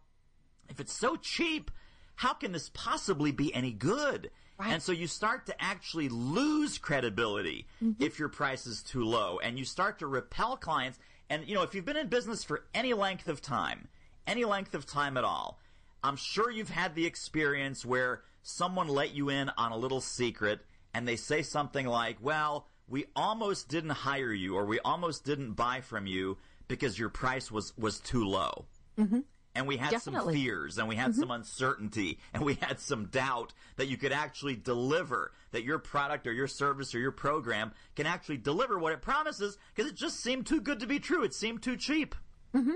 if 0.70 0.80
it's 0.80 0.94
so 0.94 1.16
cheap, 1.16 1.72
how 2.16 2.34
can 2.34 2.52
this 2.52 2.70
possibly 2.74 3.32
be 3.32 3.54
any 3.54 3.72
good? 3.72 4.30
Right. 4.60 4.74
And 4.74 4.84
so 4.84 4.92
you 4.92 5.08
start 5.08 5.46
to 5.46 5.62
actually 5.62 6.10
lose 6.10 6.78
credibility 6.78 7.66
mm-hmm. 7.82 8.04
if 8.04 8.20
your 8.20 8.28
price 8.28 8.68
is 8.68 8.84
too 8.84 9.06
low 9.06 9.40
and 9.40 9.58
you 9.58 9.64
start 9.64 10.00
to 10.00 10.08
repel 10.08 10.58
clients. 10.58 11.00
And 11.30 11.48
you 11.48 11.56
know, 11.56 11.64
if 11.64 11.74
you've 11.74 11.86
been 11.86 11.98
in 11.98 12.08
business 12.08 12.44
for 12.44 12.66
any 12.74 12.94
length 12.94 13.30
of 13.30 13.42
time, 13.42 13.88
any 14.28 14.44
length 14.44 14.74
of 14.74 14.86
time 14.86 15.16
at 15.16 15.24
all, 15.24 15.60
I'm 16.04 16.18
sure 16.18 16.52
you've 16.52 16.70
had 16.70 16.94
the 16.94 17.06
experience 17.06 17.86
where 17.86 18.24
someone 18.44 18.88
let 18.88 19.14
you 19.14 19.30
in 19.30 19.50
on 19.58 19.72
a 19.72 19.78
little 19.78 20.02
secret 20.02 20.60
and 20.94 21.08
they 21.08 21.16
say 21.16 21.42
something 21.42 21.86
like, 21.86 22.18
well, 22.22 22.68
we 22.90 23.06
almost 23.16 23.68
didn't 23.68 23.92
hire 23.92 24.34
you 24.34 24.56
or 24.56 24.66
we 24.66 24.80
almost 24.80 25.24
didn't 25.24 25.54
buy 25.54 25.82
from 25.82 26.08
you 26.08 26.38
because 26.68 26.98
your 26.98 27.10
price 27.10 27.52
was, 27.52 27.74
was 27.78 28.00
too 28.00 28.26
low. 28.26 28.66
Mm-hmm. 28.98 29.20
And 29.56 29.68
we 29.68 29.78
had 29.78 29.92
Definitely. 29.92 30.36
some 30.36 30.44
fears 30.44 30.78
and 30.78 30.88
we 30.88 30.96
had 30.96 31.12
mm-hmm. 31.12 31.20
some 31.20 31.32
uncertainty 31.32 32.20
and 32.34 32.44
we 32.44 32.54
had 32.56 32.80
some 32.80 33.06
doubt 33.06 33.54
that 33.78 33.88
you 33.88 33.98
could 33.98 34.12
actually 34.12 34.56
deliver, 34.56 35.34
that 35.52 35.64
your 35.64 35.80
product 35.80 36.28
or 36.28 36.32
your 36.32 36.48
service 36.48 36.94
or 36.94 37.00
your 37.00 37.12
program 37.12 37.72
can 37.96 38.06
actually 38.06 38.38
deliver 38.38 38.78
what 38.78 38.94
it 38.94 39.02
promises 39.02 39.58
because 39.76 39.92
it 39.92 39.98
just 39.98 40.22
seemed 40.22 40.46
too 40.46 40.62
good 40.62 40.80
to 40.80 40.88
be 40.88 41.00
true. 41.00 41.24
It 41.24 41.34
seemed 41.34 41.64
too 41.64 41.78
cheap. 41.78 42.16
Mm-hmm. 42.56 42.74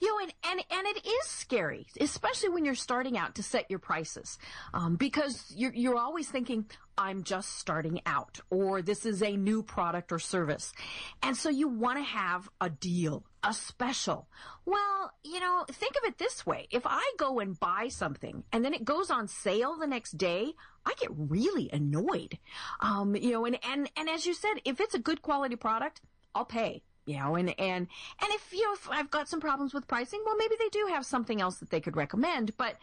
You 0.00 0.08
know, 0.08 0.24
and, 0.24 0.34
and, 0.44 0.64
and 0.70 0.96
it 0.96 1.06
is 1.06 1.26
scary, 1.26 1.86
especially 2.00 2.50
when 2.50 2.64
you're 2.64 2.74
starting 2.74 3.16
out 3.16 3.36
to 3.36 3.42
set 3.42 3.70
your 3.70 3.78
prices. 3.78 4.38
Um, 4.72 4.96
because 4.96 5.52
you're, 5.56 5.72
you're 5.72 5.96
always 5.96 6.28
thinking, 6.28 6.66
I'm 6.98 7.22
just 7.22 7.58
starting 7.58 8.00
out, 8.06 8.40
or 8.50 8.82
this 8.82 9.06
is 9.06 9.22
a 9.22 9.36
new 9.36 9.62
product 9.62 10.12
or 10.12 10.18
service. 10.18 10.72
And 11.22 11.36
so 11.36 11.48
you 11.48 11.68
want 11.68 11.98
to 11.98 12.04
have 12.04 12.48
a 12.60 12.70
deal, 12.70 13.24
a 13.42 13.52
special. 13.52 14.28
Well, 14.64 15.12
you 15.22 15.40
know, 15.40 15.64
think 15.70 15.94
of 15.96 16.08
it 16.08 16.18
this 16.18 16.44
way. 16.44 16.66
If 16.70 16.82
I 16.84 17.12
go 17.16 17.40
and 17.40 17.58
buy 17.58 17.88
something 17.88 18.44
and 18.52 18.64
then 18.64 18.74
it 18.74 18.84
goes 18.84 19.10
on 19.10 19.28
sale 19.28 19.76
the 19.78 19.86
next 19.86 20.18
day, 20.18 20.52
I 20.84 20.92
get 21.00 21.10
really 21.16 21.70
annoyed. 21.72 22.38
Um, 22.80 23.16
you 23.16 23.32
know, 23.32 23.44
and, 23.44 23.58
and, 23.66 23.90
and 23.96 24.08
as 24.08 24.26
you 24.26 24.34
said, 24.34 24.54
if 24.64 24.80
it's 24.80 24.94
a 24.94 24.98
good 24.98 25.22
quality 25.22 25.56
product, 25.56 26.00
I'll 26.34 26.44
pay 26.44 26.82
you 27.06 27.18
know, 27.18 27.36
and, 27.36 27.50
and, 27.58 27.86
and 28.20 28.32
if, 28.32 28.52
you 28.52 28.64
know, 28.64 28.72
if 28.74 28.88
I've 28.90 29.10
got 29.10 29.28
some 29.28 29.40
problems 29.40 29.74
with 29.74 29.86
pricing, 29.86 30.22
well, 30.24 30.36
maybe 30.36 30.54
they 30.58 30.68
do 30.68 30.86
have 30.90 31.04
something 31.04 31.40
else 31.40 31.56
that 31.56 31.70
they 31.70 31.80
could 31.80 31.96
recommend, 31.96 32.56
but, 32.56 32.76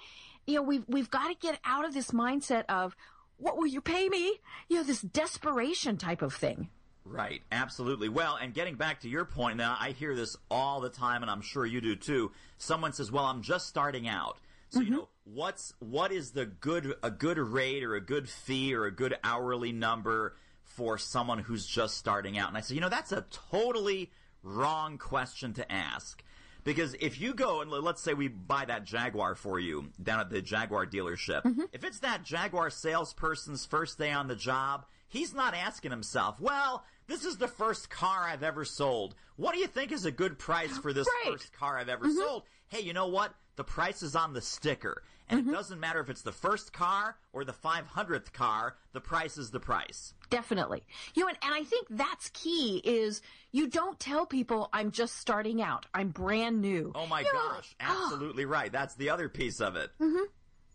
you 0.46 0.56
know, 0.56 0.62
we've, 0.62 0.86
we've 0.88 1.10
got 1.10 1.28
to 1.30 1.36
get 1.36 1.60
out 1.66 1.86
of 1.86 1.94
this 1.94 2.12
mindset 2.12 2.66
of, 2.70 2.96
what 3.38 3.58
will 3.58 3.68
you 3.68 3.82
pay 3.82 4.08
me? 4.08 4.40
You 4.70 4.78
know, 4.78 4.84
this 4.84 5.02
desperation 5.02 5.98
type 5.98 6.22
of 6.22 6.34
thing. 6.34 6.70
Right, 7.04 7.42
absolutely. 7.52 8.08
Well, 8.08 8.36
and 8.36 8.54
getting 8.54 8.76
back 8.76 9.02
to 9.02 9.10
your 9.10 9.26
point 9.26 9.58
now, 9.58 9.76
I 9.80 9.92
hear 9.92 10.16
this 10.16 10.38
all 10.52 10.80
the 10.80 10.90
time, 10.90 11.24
and 11.24 11.32
I'm 11.32 11.42
sure 11.42 11.66
you 11.66 11.82
do 11.82 11.96
too. 11.96 12.32
Someone 12.60 12.94
says, 12.94 13.12
"Well, 13.12 13.26
I'm 13.26 13.42
just 13.42 13.68
starting 13.68 14.08
out." 14.08 14.38
So 14.70 14.80
mm-hmm. 14.80 14.86
you 14.86 14.98
know, 15.00 15.08
what's 15.24 15.74
what 15.80 16.12
is 16.12 16.32
the 16.32 16.46
good 16.46 16.94
a 17.02 17.10
good 17.10 17.40
rate 17.40 17.84
or 17.84 17.96
a 17.96 18.02
good 18.02 18.30
fee 18.30 18.76
or 18.76 18.86
a 18.86 18.92
good 18.92 19.16
hourly 19.24 19.72
number 19.72 20.36
for 20.76 20.98
someone 20.98 21.40
who's 21.40 21.66
just 21.66 21.98
starting 21.98 22.38
out? 22.38 22.50
And 22.50 22.58
I 22.58 22.62
say, 22.62 22.76
you 22.76 22.82
know, 22.82 22.90
that's 22.90 23.12
a 23.12 23.26
totally 23.52 24.12
wrong 24.44 24.98
question 24.98 25.54
to 25.54 25.72
ask. 25.72 26.24
Because 26.64 26.96
if 27.00 27.20
you 27.20 27.34
go 27.34 27.62
and 27.62 27.72
let's 27.72 28.04
say 28.04 28.14
we 28.14 28.28
buy 28.28 28.66
that 28.66 28.84
Jaguar 28.84 29.34
for 29.36 29.60
you 29.60 29.90
down 30.02 30.20
at 30.20 30.30
the 30.30 30.42
Jaguar 30.42 30.86
dealership, 30.86 31.42
mm-hmm. 31.44 31.64
if 31.74 31.84
it's 31.84 32.00
that 32.00 32.24
Jaguar 32.24 32.70
salesperson's 32.70 33.66
first 33.66 33.98
day 33.98 34.12
on 34.12 34.28
the 34.28 34.36
job, 34.36 34.86
he's 35.08 35.34
not 35.34 35.56
asking 35.56 35.90
himself, 35.92 36.40
well, 36.40 36.84
this 37.08 37.26
is 37.26 37.38
the 37.38 37.48
first 37.48 37.90
car 37.90 38.28
I've 38.28 38.44
ever 38.44 38.64
sold. 38.64 39.16
What 39.38 39.54
do 39.54 39.60
you 39.60 39.68
think 39.68 39.92
is 39.92 40.06
a 40.06 40.12
good 40.12 40.38
price 40.38 40.78
for 40.78 40.94
this 40.94 41.08
right. 41.26 41.34
first 41.34 41.52
car 41.54 41.80
I've 41.80 41.90
ever 41.90 42.06
mm-hmm. 42.06 42.18
sold? 42.18 42.44
Hey, 42.68 42.82
you 42.82 42.94
know 42.94 43.08
what? 43.08 43.34
The 43.56 43.64
price 43.64 44.04
is 44.04 44.16
on 44.16 44.34
the 44.34 44.42
sticker. 44.42 45.04
And 45.32 45.42
mm-hmm. 45.42 45.50
it 45.50 45.54
doesn't 45.54 45.80
matter 45.80 46.02
if 46.02 46.10
it's 46.10 46.22
the 46.22 46.32
first 46.32 46.74
car 46.74 47.16
or 47.32 47.46
the 47.46 47.54
500th 47.54 48.34
car, 48.34 48.76
the 48.92 49.00
price 49.00 49.38
is 49.38 49.50
the 49.50 49.62
price. 49.62 50.14
Definitely. 50.30 50.84
You 51.14 51.24
know, 51.24 51.30
and, 51.30 51.38
and 51.42 51.54
I 51.54 51.64
think 51.64 51.88
that's 51.90 52.30
key 52.30 52.82
is 52.84 53.22
you 53.52 53.68
don't 53.68 54.00
tell 54.00 54.26
people 54.26 54.70
I'm 54.74 54.92
just 54.92 55.18
starting 55.18 55.62
out. 55.62 55.86
I'm 55.94 56.10
brand 56.10 56.62
new. 56.62 56.92
Oh 56.94 57.08
my 57.08 57.22
you 57.22 57.32
gosh. 57.32 57.76
Know, 57.80 57.88
absolutely 57.88 58.44
oh. 58.44 58.50
right. 58.50 58.72
That's 58.72 58.96
the 58.96 59.10
other 59.10 59.30
piece 59.30 59.62
of 59.62 59.78
it. 59.78 59.90
Mm-hmm. 60.00 60.26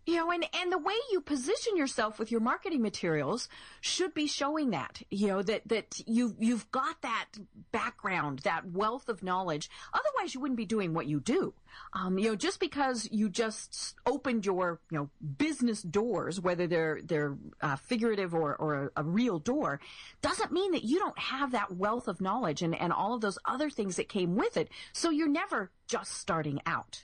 You 0.07 0.15
know, 0.15 0.31
and, 0.31 0.47
and 0.53 0.71
the 0.71 0.77
way 0.77 0.93
you 1.11 1.19
position 1.19 1.75
yourself 1.75 2.17
with 2.17 2.31
your 2.31 2.39
marketing 2.39 2.81
materials 2.81 3.49
should 3.81 4.13
be 4.13 4.25
showing 4.25 4.69
that, 4.69 5.01
you 5.11 5.27
know, 5.27 5.41
that, 5.41 5.67
that 5.67 6.01
you, 6.05 6.33
you've 6.39 6.71
got 6.71 7.01
that 7.01 7.25
background, 7.73 8.39
that 8.39 8.71
wealth 8.71 9.09
of 9.09 9.21
knowledge. 9.21 9.69
Otherwise 9.93 10.33
you 10.33 10.39
wouldn't 10.39 10.55
be 10.57 10.65
doing 10.65 10.93
what 10.93 11.07
you 11.07 11.19
do. 11.19 11.53
Um, 11.91 12.17
you 12.17 12.29
know, 12.29 12.35
just 12.37 12.61
because 12.61 13.09
you 13.11 13.27
just 13.27 13.95
opened 14.05 14.45
your, 14.45 14.79
you 14.89 14.97
know, 14.97 15.09
business 15.37 15.81
doors, 15.81 16.39
whether 16.39 16.67
they're, 16.67 17.01
they're, 17.03 17.37
uh, 17.59 17.75
figurative 17.75 18.33
or, 18.33 18.55
or 18.55 18.91
a, 18.95 19.01
a 19.01 19.03
real 19.03 19.39
door, 19.39 19.81
doesn't 20.21 20.53
mean 20.53 20.71
that 20.71 20.85
you 20.85 20.99
don't 20.99 21.19
have 21.19 21.51
that 21.51 21.75
wealth 21.75 22.07
of 22.07 22.21
knowledge 22.21 22.61
and, 22.61 22.73
and 22.73 22.93
all 22.93 23.13
of 23.13 23.19
those 23.19 23.37
other 23.43 23.69
things 23.69 23.97
that 23.97 24.07
came 24.07 24.37
with 24.37 24.55
it. 24.55 24.69
So 24.93 25.09
you're 25.09 25.27
never 25.27 25.69
just 25.85 26.13
starting 26.13 26.61
out. 26.65 27.03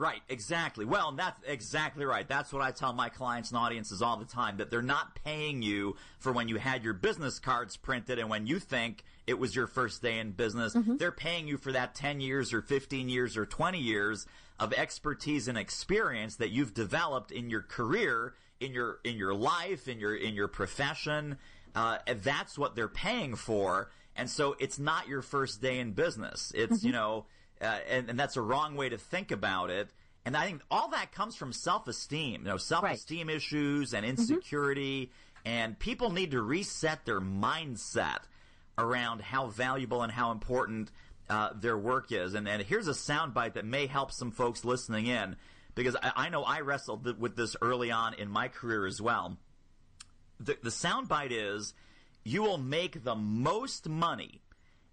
Right, 0.00 0.22
exactly. 0.30 0.86
Well, 0.86 1.12
that's 1.12 1.38
exactly 1.46 2.06
right. 2.06 2.26
That's 2.26 2.54
what 2.54 2.62
I 2.62 2.70
tell 2.70 2.94
my 2.94 3.10
clients 3.10 3.50
and 3.50 3.58
audiences 3.58 4.00
all 4.00 4.16
the 4.16 4.24
time 4.24 4.56
that 4.56 4.70
they're 4.70 4.80
not 4.80 5.14
paying 5.26 5.60
you 5.60 5.94
for 6.18 6.32
when 6.32 6.48
you 6.48 6.56
had 6.56 6.82
your 6.82 6.94
business 6.94 7.38
cards 7.38 7.76
printed 7.76 8.18
and 8.18 8.30
when 8.30 8.46
you 8.46 8.60
think 8.60 9.04
it 9.26 9.38
was 9.38 9.54
your 9.54 9.66
first 9.66 10.00
day 10.00 10.18
in 10.18 10.30
business. 10.30 10.74
Mm-hmm. 10.74 10.96
They're 10.96 11.12
paying 11.12 11.48
you 11.48 11.58
for 11.58 11.72
that 11.72 11.94
10 11.94 12.22
years 12.22 12.54
or 12.54 12.62
15 12.62 13.10
years 13.10 13.36
or 13.36 13.44
20 13.44 13.78
years 13.78 14.26
of 14.58 14.72
expertise 14.72 15.48
and 15.48 15.58
experience 15.58 16.36
that 16.36 16.48
you've 16.48 16.72
developed 16.72 17.30
in 17.30 17.50
your 17.50 17.60
career, 17.60 18.32
in 18.58 18.72
your 18.72 19.00
in 19.04 19.18
your 19.18 19.34
life, 19.34 19.86
in 19.86 20.00
your 20.00 20.16
in 20.16 20.32
your 20.32 20.48
profession. 20.48 21.36
Uh, 21.74 21.98
that's 22.22 22.56
what 22.56 22.74
they're 22.74 22.88
paying 22.88 23.36
for. 23.36 23.90
And 24.16 24.30
so 24.30 24.56
it's 24.58 24.78
not 24.78 25.08
your 25.08 25.20
first 25.20 25.60
day 25.60 25.78
in 25.78 25.92
business. 25.92 26.52
It's, 26.54 26.78
mm-hmm. 26.78 26.86
you 26.86 26.92
know, 26.94 27.26
uh, 27.60 27.78
and, 27.88 28.10
and, 28.10 28.18
that's 28.18 28.36
a 28.36 28.42
wrong 28.42 28.74
way 28.74 28.88
to 28.88 28.98
think 28.98 29.30
about 29.30 29.70
it. 29.70 29.90
And 30.24 30.36
I 30.36 30.46
think 30.46 30.62
all 30.70 30.90
that 30.90 31.12
comes 31.12 31.36
from 31.36 31.52
self-esteem, 31.52 32.42
you 32.42 32.48
know, 32.48 32.56
self-esteem 32.56 33.28
right. 33.28 33.36
issues 33.36 33.94
and 33.94 34.04
mm-hmm. 34.04 34.18
insecurity. 34.18 35.06
Mm-hmm. 35.06 35.48
And 35.48 35.78
people 35.78 36.10
need 36.10 36.32
to 36.32 36.42
reset 36.42 37.04
their 37.06 37.20
mindset 37.20 38.18
around 38.76 39.22
how 39.22 39.46
valuable 39.46 40.02
and 40.02 40.12
how 40.12 40.32
important 40.32 40.90
uh, 41.28 41.50
their 41.54 41.78
work 41.78 42.12
is. 42.12 42.34
And, 42.34 42.48
and 42.48 42.62
here's 42.62 42.88
a 42.88 42.92
soundbite 42.92 43.54
that 43.54 43.64
may 43.64 43.86
help 43.86 44.12
some 44.12 44.30
folks 44.32 44.64
listening 44.64 45.06
in, 45.06 45.36
because 45.74 45.96
I, 45.96 46.12
I 46.16 46.28
know 46.28 46.42
I 46.42 46.60
wrestled 46.60 47.18
with 47.18 47.36
this 47.36 47.56
early 47.62 47.90
on 47.90 48.14
in 48.14 48.28
my 48.28 48.48
career 48.48 48.86
as 48.86 49.00
well. 49.00 49.38
The, 50.40 50.58
the 50.62 50.70
soundbite 50.70 51.30
is, 51.30 51.74
you 52.24 52.42
will 52.42 52.58
make 52.58 53.04
the 53.04 53.14
most 53.14 53.88
money 53.88 54.40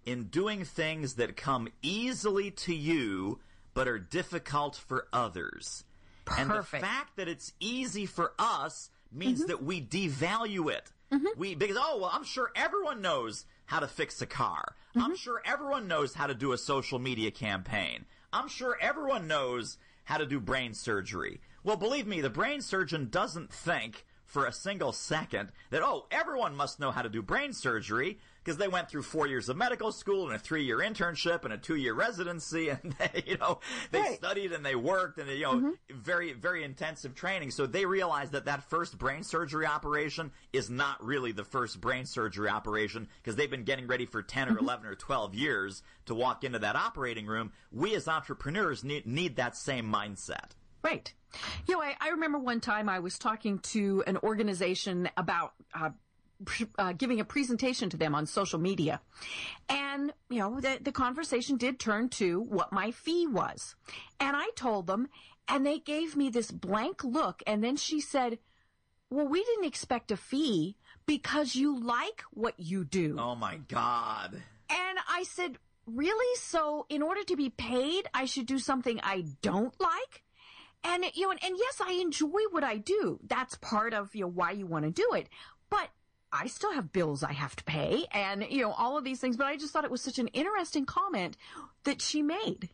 in 0.08 0.24
doing 0.24 0.64
things 0.64 1.14
that 1.14 1.36
come 1.36 1.68
easily 1.82 2.50
to 2.50 2.74
you 2.74 3.38
but 3.74 3.86
are 3.86 3.98
difficult 3.98 4.74
for 4.74 5.06
others. 5.12 5.84
Perfect. 6.24 6.50
And 6.50 6.58
the 6.58 6.62
fact 6.62 7.16
that 7.16 7.28
it's 7.28 7.52
easy 7.60 8.06
for 8.06 8.32
us 8.38 8.90
means 9.12 9.40
mm-hmm. 9.40 9.48
that 9.48 9.62
we 9.62 9.82
devalue 9.82 10.72
it. 10.72 10.90
Mm-hmm. 11.12 11.26
We 11.36 11.54
because 11.54 11.76
oh 11.78 11.98
well, 12.00 12.10
I'm 12.12 12.24
sure 12.24 12.50
everyone 12.56 13.02
knows 13.02 13.44
how 13.66 13.80
to 13.80 13.86
fix 13.86 14.20
a 14.22 14.26
car. 14.26 14.74
Mm-hmm. 14.90 15.02
I'm 15.02 15.16
sure 15.16 15.42
everyone 15.44 15.88
knows 15.88 16.14
how 16.14 16.26
to 16.26 16.34
do 16.34 16.52
a 16.52 16.58
social 16.58 16.98
media 16.98 17.30
campaign. 17.30 18.06
I'm 18.32 18.48
sure 18.48 18.78
everyone 18.80 19.28
knows 19.28 19.76
how 20.04 20.16
to 20.16 20.26
do 20.26 20.40
brain 20.40 20.72
surgery. 20.72 21.40
Well, 21.64 21.76
believe 21.76 22.06
me, 22.06 22.22
the 22.22 22.30
brain 22.30 22.62
surgeon 22.62 23.08
doesn't 23.10 23.52
think 23.52 24.06
for 24.24 24.46
a 24.46 24.52
single 24.52 24.92
second 24.92 25.50
that, 25.70 25.82
oh, 25.82 26.06
everyone 26.10 26.54
must 26.54 26.78
know 26.78 26.90
how 26.90 27.02
to 27.02 27.08
do 27.08 27.22
brain 27.22 27.52
surgery 27.52 28.18
because 28.48 28.56
they 28.56 28.66
went 28.66 28.88
through 28.88 29.02
four 29.02 29.26
years 29.26 29.50
of 29.50 29.58
medical 29.58 29.92
school 29.92 30.24
and 30.24 30.34
a 30.34 30.38
three-year 30.38 30.78
internship 30.78 31.44
and 31.44 31.52
a 31.52 31.58
two-year 31.58 31.92
residency, 31.92 32.68
and 32.70 32.94
they, 32.98 33.22
you 33.26 33.36
know 33.36 33.60
they 33.90 34.00
right. 34.00 34.16
studied 34.16 34.52
and 34.52 34.64
they 34.64 34.74
worked 34.74 35.18
and 35.18 35.28
you 35.28 35.42
know 35.42 35.54
mm-hmm. 35.56 35.70
very 35.90 36.32
very 36.32 36.64
intensive 36.64 37.14
training. 37.14 37.50
So 37.50 37.66
they 37.66 37.84
realized 37.84 38.32
that 38.32 38.46
that 38.46 38.62
first 38.70 38.96
brain 38.96 39.22
surgery 39.22 39.66
operation 39.66 40.32
is 40.54 40.70
not 40.70 41.04
really 41.04 41.32
the 41.32 41.44
first 41.44 41.78
brain 41.78 42.06
surgery 42.06 42.48
operation 42.48 43.06
because 43.22 43.36
they've 43.36 43.50
been 43.50 43.64
getting 43.64 43.86
ready 43.86 44.06
for 44.06 44.22
10 44.22 44.48
or 44.48 44.52
mm-hmm. 44.52 44.64
11 44.64 44.86
or 44.86 44.94
12 44.94 45.34
years 45.34 45.82
to 46.06 46.14
walk 46.14 46.42
into 46.42 46.58
that 46.58 46.74
operating 46.74 47.26
room. 47.26 47.52
We 47.70 47.94
as 47.96 48.08
entrepreneurs 48.08 48.82
need 48.82 49.06
need 49.06 49.36
that 49.36 49.58
same 49.58 49.92
mindset. 49.92 50.52
Right. 50.82 51.12
You 51.66 51.74
know, 51.74 51.82
I, 51.82 51.96
I 52.00 52.08
remember 52.10 52.38
one 52.38 52.60
time 52.60 52.88
I 52.88 53.00
was 53.00 53.18
talking 53.18 53.58
to 53.58 54.02
an 54.06 54.16
organization 54.22 55.10
about 55.18 55.52
uh, 55.74 55.90
uh, 56.78 56.92
giving 56.92 57.20
a 57.20 57.24
presentation 57.24 57.90
to 57.90 57.96
them 57.96 58.14
on 58.14 58.26
social 58.26 58.58
media. 58.58 59.00
And, 59.68 60.12
you 60.30 60.38
know, 60.38 60.60
the, 60.60 60.78
the 60.80 60.92
conversation 60.92 61.56
did 61.56 61.78
turn 61.78 62.08
to 62.10 62.40
what 62.40 62.72
my 62.72 62.90
fee 62.90 63.26
was. 63.26 63.74
And 64.20 64.36
I 64.36 64.50
told 64.56 64.86
them, 64.86 65.08
and 65.48 65.66
they 65.66 65.78
gave 65.78 66.16
me 66.16 66.30
this 66.30 66.50
blank 66.50 67.02
look. 67.04 67.42
And 67.46 67.62
then 67.64 67.76
she 67.76 68.00
said, 68.00 68.38
well, 69.10 69.26
we 69.26 69.42
didn't 69.42 69.64
expect 69.64 70.10
a 70.10 70.16
fee 70.16 70.76
because 71.06 71.54
you 71.54 71.78
like 71.78 72.22
what 72.30 72.54
you 72.58 72.84
do. 72.84 73.16
Oh 73.18 73.34
my 73.34 73.56
God. 73.68 74.42
And 74.70 74.98
I 75.08 75.22
said, 75.22 75.56
really? 75.86 76.36
So 76.36 76.84
in 76.90 77.02
order 77.02 77.24
to 77.24 77.36
be 77.36 77.48
paid, 77.48 78.06
I 78.12 78.26
should 78.26 78.46
do 78.46 78.58
something 78.58 79.00
I 79.02 79.24
don't 79.40 79.74
like? 79.80 80.22
And, 80.84 81.04
you 81.14 81.22
know, 81.22 81.30
and, 81.30 81.42
and 81.42 81.56
yes, 81.58 81.80
I 81.80 81.92
enjoy 81.92 82.40
what 82.50 82.62
I 82.62 82.76
do. 82.76 83.18
That's 83.26 83.56
part 83.56 83.94
of, 83.94 84.14
you 84.14 84.22
know, 84.22 84.28
why 84.28 84.52
you 84.52 84.66
want 84.66 84.84
to 84.84 84.90
do 84.90 85.14
it. 85.14 85.28
But 85.70 85.88
I 86.32 86.46
still 86.46 86.72
have 86.72 86.92
bills 86.92 87.22
I 87.22 87.32
have 87.32 87.56
to 87.56 87.64
pay 87.64 88.04
and, 88.12 88.46
you 88.48 88.62
know, 88.62 88.72
all 88.72 88.98
of 88.98 89.04
these 89.04 89.20
things, 89.20 89.36
but 89.36 89.46
I 89.46 89.56
just 89.56 89.72
thought 89.72 89.84
it 89.84 89.90
was 89.90 90.02
such 90.02 90.18
an 90.18 90.28
interesting 90.28 90.84
comment 90.84 91.36
that 91.84 92.02
she 92.02 92.22
made. 92.22 92.68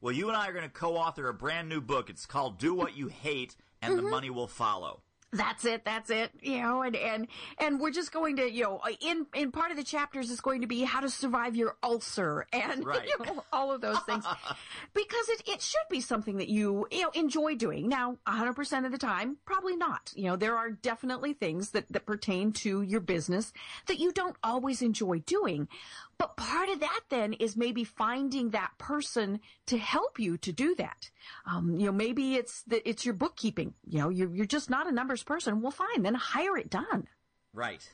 Well, 0.00 0.14
you 0.14 0.28
and 0.28 0.36
I 0.36 0.48
are 0.48 0.52
going 0.52 0.64
to 0.64 0.70
co-author 0.70 1.28
a 1.28 1.34
brand 1.34 1.68
new 1.68 1.80
book. 1.80 2.10
It's 2.10 2.26
called 2.26 2.58
Do 2.58 2.74
What 2.74 2.96
You 2.96 3.08
Hate 3.08 3.56
and 3.82 3.94
mm-hmm. 3.94 4.04
the 4.04 4.10
Money 4.10 4.30
Will 4.30 4.46
Follow 4.46 5.02
that's 5.36 5.64
it 5.64 5.84
that's 5.84 6.10
it 6.10 6.30
you 6.40 6.60
know 6.60 6.82
and 6.82 6.96
and 6.96 7.26
and 7.58 7.80
we're 7.80 7.90
just 7.90 8.12
going 8.12 8.36
to 8.36 8.50
you 8.50 8.62
know 8.62 8.80
in 9.00 9.26
in 9.34 9.50
part 9.52 9.70
of 9.70 9.76
the 9.76 9.84
chapters 9.84 10.30
is 10.30 10.40
going 10.40 10.60
to 10.60 10.66
be 10.66 10.82
how 10.82 11.00
to 11.00 11.08
survive 11.08 11.56
your 11.56 11.76
ulcer 11.82 12.46
and 12.52 12.84
right. 12.84 13.06
you 13.06 13.24
know, 13.24 13.44
all 13.52 13.72
of 13.72 13.80
those 13.80 13.98
things. 14.00 14.24
Because 14.94 15.28
it, 15.28 15.42
it 15.46 15.62
should 15.62 15.88
be 15.90 16.00
something 16.00 16.38
that 16.38 16.48
you 16.48 16.86
you 16.90 17.02
know 17.02 17.10
enjoy 17.14 17.54
doing. 17.54 17.88
Now 17.88 18.16
100% 18.26 18.86
of 18.86 18.92
the 18.92 18.98
time 18.98 19.36
probably 19.44 19.76
not. 19.76 20.12
You 20.16 20.24
know 20.24 20.36
there 20.36 20.56
are 20.56 20.70
definitely 20.70 21.32
things 21.32 21.70
that 21.70 21.86
that 21.90 22.06
pertain 22.06 22.52
to 22.52 22.82
your 22.82 23.00
business 23.00 23.52
that 23.86 23.98
you 23.98 24.12
don't 24.12 24.36
always 24.42 24.82
enjoy 24.82 25.18
doing 25.20 25.68
But 26.18 26.36
part 26.36 26.70
of 26.70 26.80
that 26.80 27.00
then 27.10 27.34
is 27.34 27.56
maybe 27.56 27.84
finding 27.84 28.50
that 28.50 28.72
person 28.78 29.40
to 29.66 29.76
help 29.76 30.18
you 30.18 30.38
to 30.38 30.52
do 30.52 30.74
that. 30.76 31.10
Um, 31.44 31.78
you 31.78 31.86
know, 31.86 31.92
maybe 31.92 32.36
it's 32.36 32.62
that 32.62 32.88
it's 32.88 33.04
your 33.04 33.14
bookkeeping. 33.14 33.74
You 33.86 33.98
know, 33.98 34.08
you're, 34.08 34.34
you're 34.34 34.46
just 34.46 34.70
not 34.70 34.86
a 34.86 34.92
numbers 34.92 35.22
person. 35.22 35.60
Well, 35.60 35.72
fine, 35.72 36.02
then 36.02 36.14
hire 36.14 36.56
it 36.56 36.70
done. 36.70 37.08
Right. 37.52 37.92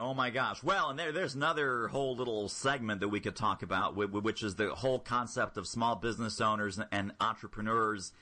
Oh 0.00 0.14
my 0.14 0.30
gosh. 0.30 0.62
Well, 0.62 0.90
and 0.90 0.98
there, 0.98 1.12
there's 1.12 1.34
another 1.34 1.88
whole 1.88 2.16
little 2.16 2.48
segment 2.48 3.00
that 3.00 3.08
we 3.08 3.20
could 3.20 3.36
talk 3.36 3.62
about, 3.62 3.94
which 3.94 4.42
is 4.42 4.56
the 4.56 4.74
whole 4.74 4.98
concept 4.98 5.56
of 5.56 5.66
small 5.66 5.96
business 5.96 6.40
owners 6.40 6.80
and 6.90 7.12
entrepreneurs 7.20 8.12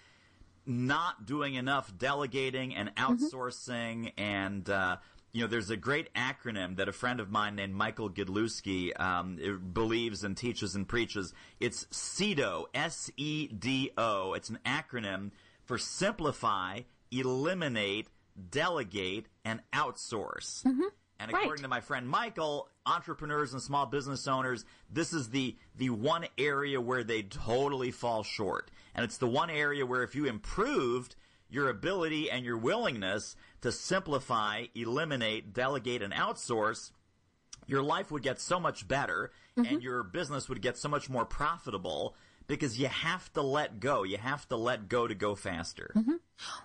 not 0.67 1.25
doing 1.25 1.55
enough 1.55 1.97
delegating 1.97 2.75
and 2.75 2.95
mm-hmm. 2.95 3.15
outsourcing 3.15 4.13
mm-hmm. 4.13 4.21
and, 4.21 4.69
uh, 4.69 4.97
you 5.33 5.43
know, 5.43 5.47
there's 5.47 5.71
a 5.71 5.77
great 5.77 6.13
acronym 6.15 6.77
that 6.77 6.89
a 6.89 6.93
friend 6.93 7.21
of 7.21 7.31
mine 7.31 7.55
named 7.55 7.75
Michael 7.75 8.11
Gidlewski 8.11 8.99
um, 9.01 9.39
believes 9.73 10.25
and 10.25 10.37
teaches 10.37 10.75
and 10.75 10.89
preaches. 10.89 11.33
It's 11.61 11.87
SEDO, 11.87 12.67
S-E-D-O. 12.75 14.33
It's 14.35 14.49
an 14.49 14.59
acronym 14.67 15.31
for 15.65 15.79
simplify, 15.79 16.81
eliminate, 17.13 18.09
delegate, 18.51 19.27
and 19.45 19.61
outsource. 19.73 20.65
Mm-hmm. 20.65 20.89
And 21.21 21.31
according 21.31 21.51
right. 21.51 21.63
to 21.63 21.69
my 21.69 21.81
friend 21.81 22.09
Michael, 22.09 22.69
entrepreneurs 22.87 23.53
and 23.53 23.61
small 23.61 23.85
business 23.85 24.27
owners, 24.27 24.65
this 24.91 25.13
is 25.13 25.29
the 25.29 25.55
the 25.77 25.91
one 25.91 26.25
area 26.39 26.81
where 26.81 27.05
they 27.05 27.23
totally 27.23 27.91
fall 27.91 28.23
short. 28.23 28.71
And 28.95 29.05
it's 29.05 29.19
the 29.19 29.29
one 29.29 29.51
area 29.51 29.85
where 29.85 30.03
if 30.03 30.15
you 30.15 30.25
improved 30.25 31.15
your 31.51 31.69
ability 31.69 32.31
and 32.31 32.45
your 32.45 32.57
willingness 32.57 33.37
to 33.63 33.73
simplify, 33.73 34.67
eliminate, 34.75 35.53
delegate, 35.53 36.03
and 36.03 36.13
outsource, 36.13 36.93
your 37.67 37.83
life 37.83 38.11
would 38.11 38.23
get 38.23 38.41
so 38.41 38.59
much 38.59 38.87
better 38.89 39.31
mm-hmm. 39.57 39.73
and 39.73 39.83
your 39.83 40.03
business 40.03 40.49
would 40.49 40.63
get 40.63 40.77
so 40.77 40.89
much 40.89 41.09
more 41.09 41.25
profitable 41.25 42.15
because 42.47 42.81
you 42.81 42.89
have 42.89 43.33
to 43.33 43.43
let 43.43 43.79
go. 43.79 44.03
You 44.03 44.19
have 44.19 44.49
to 44.49 44.57
let 44.57 44.89
go 44.89 45.07
to 45.07 45.15
go 45.15 45.37
faster. 45.37 45.93
Mm-hmm. 45.97 46.15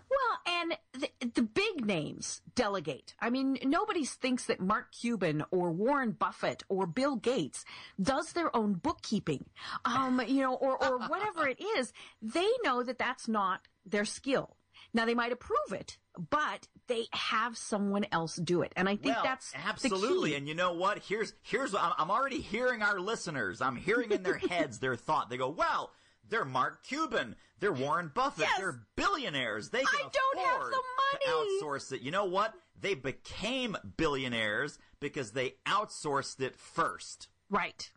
Well, 0.09 0.39
and 0.47 0.77
the, 0.93 1.09
the, 1.35 1.43
big 1.43 1.85
names 1.85 2.41
delegate. 2.55 3.13
I 3.19 3.29
mean, 3.29 3.59
nobody 3.63 4.03
thinks 4.03 4.45
that 4.45 4.59
Mark 4.59 4.91
Cuban 4.91 5.43
or 5.51 5.71
Warren 5.71 6.11
Buffett 6.11 6.63
or 6.69 6.87
Bill 6.87 7.17
Gates 7.17 7.65
does 8.01 8.31
their 8.31 8.55
own 8.55 8.73
bookkeeping, 8.73 9.45
um, 9.83 10.21
you 10.27 10.41
know, 10.41 10.55
or, 10.55 10.83
or 10.83 10.97
whatever 11.07 11.47
it 11.47 11.61
is. 11.77 11.93
They 12.19 12.49
know 12.63 12.81
that 12.81 12.97
that's 12.97 13.27
not 13.27 13.67
their 13.85 14.05
skill. 14.05 14.55
Now 14.95 15.05
they 15.05 15.13
might 15.13 15.33
approve 15.33 15.73
it, 15.73 15.97
but 16.29 16.69
they 16.87 17.07
have 17.11 17.57
someone 17.57 18.05
else 18.13 18.37
do 18.37 18.61
it. 18.61 18.71
And 18.77 18.87
I 18.87 18.95
think 18.95 19.15
well, 19.15 19.23
that's 19.25 19.51
absolutely. 19.53 20.35
And 20.35 20.47
you 20.47 20.55
know 20.55 20.71
what? 20.71 20.99
Here's 20.99 21.33
here's 21.43 21.75
I'm 21.75 22.09
already 22.09 22.39
hearing 22.39 22.81
our 22.81 22.97
listeners. 22.97 23.61
I'm 23.61 23.75
hearing 23.75 24.11
in 24.11 24.23
their 24.23 24.37
heads 24.49 24.79
their 24.79 24.95
thought. 24.95 25.29
They 25.29 25.35
go, 25.35 25.49
"Well, 25.49 25.91
they're 26.29 26.45
Mark 26.45 26.83
Cuban, 26.83 27.35
they're 27.59 27.73
Warren 27.73 28.09
Buffett, 28.15 28.45
yes. 28.45 28.57
they're 28.57 28.79
billionaires. 28.95 29.69
They 29.69 29.83
can 29.83 29.87
I 29.93 30.43
afford 30.47 30.73
to 30.73 31.29
outsource 31.29 31.91
it." 31.91 32.01
You 32.01 32.11
know 32.11 32.25
what? 32.25 32.53
They 32.79 32.93
became 32.93 33.75
billionaires 33.97 34.79
because 35.01 35.31
they 35.31 35.55
outsourced 35.67 36.39
it 36.39 36.55
first. 36.55 37.27
Right. 37.49 37.91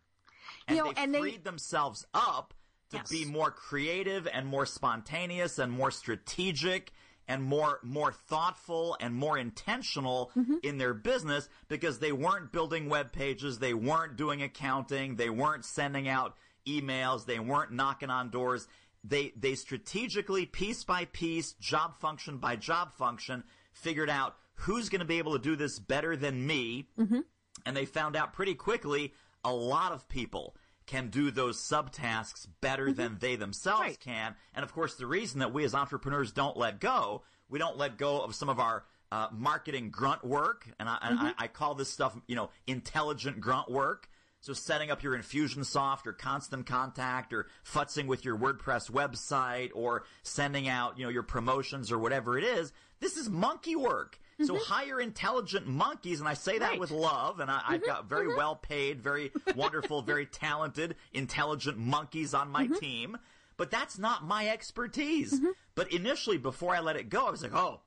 And 0.67 0.75
you 0.75 0.83
know, 0.83 0.91
they 0.91 1.01
and 1.01 1.15
freed 1.15 1.33
they... 1.35 1.49
themselves 1.49 2.05
up 2.13 2.53
to 2.91 2.97
yes. 2.97 3.09
be 3.09 3.25
more 3.25 3.51
creative 3.51 4.27
and 4.27 4.47
more 4.47 4.65
spontaneous 4.65 5.59
and 5.59 5.71
more 5.71 5.91
strategic 5.91 6.91
and 7.27 7.43
more 7.43 7.79
more 7.83 8.11
thoughtful 8.11 8.97
and 8.99 9.13
more 9.13 9.37
intentional 9.37 10.31
mm-hmm. 10.35 10.55
in 10.63 10.79
their 10.79 10.95
business 10.95 11.47
because 11.67 11.99
they 11.99 12.11
weren't 12.11 12.51
building 12.51 12.89
web 12.89 13.11
pages, 13.11 13.59
they 13.59 13.73
weren't 13.73 14.17
doing 14.17 14.41
accounting, 14.41 15.15
they 15.15 15.29
weren't 15.29 15.63
sending 15.63 16.09
out 16.09 16.35
emails, 16.67 17.25
they 17.25 17.39
weren't 17.39 17.71
knocking 17.71 18.09
on 18.09 18.31
doors. 18.31 18.67
They 19.03 19.31
they 19.37 19.55
strategically 19.55 20.45
piece 20.47 20.83
by 20.83 21.05
piece, 21.05 21.53
job 21.53 21.97
function 21.99 22.37
by 22.37 22.55
job 22.55 22.93
function 22.93 23.43
figured 23.71 24.09
out 24.09 24.35
who's 24.55 24.89
going 24.89 24.99
to 24.99 25.05
be 25.05 25.19
able 25.19 25.33
to 25.33 25.39
do 25.39 25.55
this 25.55 25.79
better 25.79 26.15
than 26.17 26.45
me. 26.45 26.89
Mm-hmm. 26.97 27.19
And 27.65 27.77
they 27.77 27.85
found 27.85 28.15
out 28.15 28.33
pretty 28.33 28.55
quickly 28.55 29.13
a 29.43 29.53
lot 29.53 29.91
of 29.91 30.09
people 30.09 30.55
can 30.89 31.09
do 31.09 31.29
those 31.29 31.59
subtasks 31.61 32.47
better 32.61 32.87
mm-hmm. 32.87 32.95
than 32.95 33.17
they 33.19 33.35
themselves 33.35 33.81
right. 33.81 33.99
can. 33.99 34.35
And 34.55 34.63
of 34.63 34.73
course, 34.73 34.95
the 34.95 35.05
reason 35.05 35.39
that 35.39 35.53
we 35.53 35.63
as 35.63 35.75
entrepreneurs 35.75 36.31
don't 36.31 36.57
let 36.57 36.79
go, 36.79 37.21
we 37.47 37.59
don't 37.59 37.77
let 37.77 37.97
go 37.97 38.21
of 38.21 38.33
some 38.33 38.49
of 38.49 38.59
our 38.59 38.83
uh, 39.11 39.27
marketing 39.31 39.91
grunt 39.91 40.23
work, 40.23 40.67
and, 40.79 40.89
I, 40.89 40.93
mm-hmm. 40.93 41.25
I, 41.25 41.33
I, 41.37 41.47
call 41.47 41.73
this 41.73 41.89
stuff, 41.91 42.15
you 42.27 42.35
know, 42.35 42.49
intelligent 42.67 43.39
grunt 43.39 43.69
work. 43.69 44.07
So 44.41 44.53
setting 44.53 44.89
up 44.89 45.03
your 45.03 45.17
Infusionsoft 45.17 46.07
or 46.07 46.13
Constant 46.13 46.65
Contact 46.65 47.33
or 47.33 47.47
futzing 47.65 48.05
with 48.05 48.23
your 48.23 48.37
WordPress 48.37 48.89
website 48.89 49.71
or 49.73 50.03
sending 50.23 50.67
out, 50.67 50.97
you 50.97 51.03
know, 51.03 51.09
your 51.09 51.23
promotions 51.23 51.91
or 51.91 51.99
whatever 51.99 52.37
it 52.37 52.43
is, 52.43 52.71
this 52.99 53.17
is 53.17 53.29
monkey 53.29 53.75
work. 53.75 54.19
So 54.45 54.55
mm-hmm. 54.55 54.71
hire 54.71 54.99
intelligent 54.99 55.67
monkeys, 55.67 56.19
and 56.19 56.29
I 56.29 56.33
say 56.33 56.59
that 56.59 56.71
right. 56.71 56.79
with 56.79 56.91
love. 56.91 57.39
And 57.39 57.51
I, 57.51 57.59
have 57.59 57.81
mm-hmm. 57.81 57.85
got 57.85 58.09
very 58.09 58.27
mm-hmm. 58.27 58.37
well 58.37 58.55
paid, 58.55 59.01
very 59.01 59.31
wonderful, 59.55 60.01
very 60.01 60.25
talented, 60.25 60.95
intelligent 61.13 61.77
monkeys 61.77 62.33
on 62.33 62.49
my 62.49 62.67
team. 62.67 63.17
But 63.57 63.71
that's 63.71 63.99
not 63.99 64.23
my 64.23 64.47
expertise. 64.47 65.39
But 65.75 65.91
initially, 65.91 66.37
before 66.37 66.75
I 66.75 66.79
let 66.79 66.95
it 66.95 67.09
go, 67.09 67.27
I 67.27 67.31
was 67.31 67.43
like, 67.43 67.53
oh, 67.53 67.81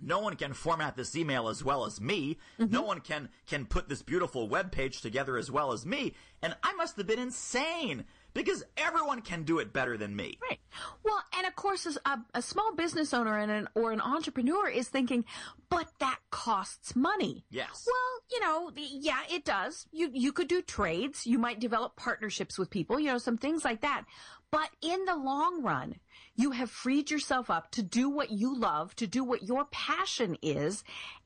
no 0.00 0.20
one 0.20 0.36
can 0.36 0.52
format 0.52 0.96
this 0.96 1.16
email 1.16 1.48
as 1.48 1.64
well 1.64 1.84
as 1.84 2.00
me. 2.00 2.38
Mm-hmm. 2.58 2.72
No 2.72 2.82
one 2.82 3.00
can 3.00 3.28
can 3.46 3.66
put 3.66 3.88
this 3.88 4.02
beautiful 4.02 4.48
web 4.48 4.72
page 4.72 5.00
together 5.00 5.36
as 5.36 5.50
well 5.50 5.72
as 5.72 5.86
me. 5.86 6.14
And 6.42 6.56
I 6.62 6.72
must 6.74 6.96
have 6.96 7.06
been 7.06 7.18
insane 7.18 8.04
because 8.36 8.62
everyone 8.76 9.22
can 9.22 9.42
do 9.42 9.58
it 9.58 9.72
better 9.72 9.96
than 9.96 10.14
me. 10.14 10.38
Right. 10.42 10.60
Well, 11.02 11.22
and 11.36 11.46
of 11.46 11.56
course, 11.56 11.86
a, 12.04 12.18
a 12.34 12.42
small 12.42 12.74
business 12.74 13.14
owner 13.14 13.38
and 13.38 13.50
an, 13.50 13.68
or 13.74 13.92
an 13.92 14.00
entrepreneur 14.00 14.68
is 14.68 14.88
thinking, 14.88 15.24
but 15.70 15.88
that 16.00 16.18
costs 16.30 16.94
money. 16.94 17.44
Yes. 17.50 17.86
Well, 17.86 18.22
you 18.30 18.40
know, 18.40 18.70
yeah, 18.76 19.20
it 19.30 19.44
does. 19.44 19.86
You 19.90 20.10
you 20.12 20.32
could 20.32 20.48
do 20.48 20.60
trades. 20.60 21.26
You 21.26 21.38
might 21.38 21.60
develop 21.60 21.96
partnerships 21.96 22.58
with 22.58 22.70
people. 22.70 23.00
You 23.00 23.08
know, 23.08 23.18
some 23.18 23.38
things 23.38 23.64
like 23.64 23.80
that. 23.80 24.04
But 24.50 24.70
in 24.82 25.04
the 25.06 25.16
long 25.16 25.62
run, 25.62 25.96
you 26.34 26.52
have 26.52 26.70
freed 26.70 27.10
yourself 27.10 27.50
up 27.50 27.70
to 27.72 27.82
do 27.82 28.08
what 28.08 28.30
you 28.30 28.56
love, 28.56 28.94
to 28.96 29.06
do 29.06 29.24
what 29.24 29.42
your 29.42 29.64
passion 29.64 30.36
is, 30.42 30.84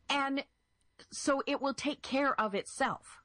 and 0.08 0.44
so 1.10 1.42
it 1.46 1.60
will 1.60 1.74
take 1.74 2.02
care 2.02 2.40
of 2.40 2.54
itself. 2.54 3.20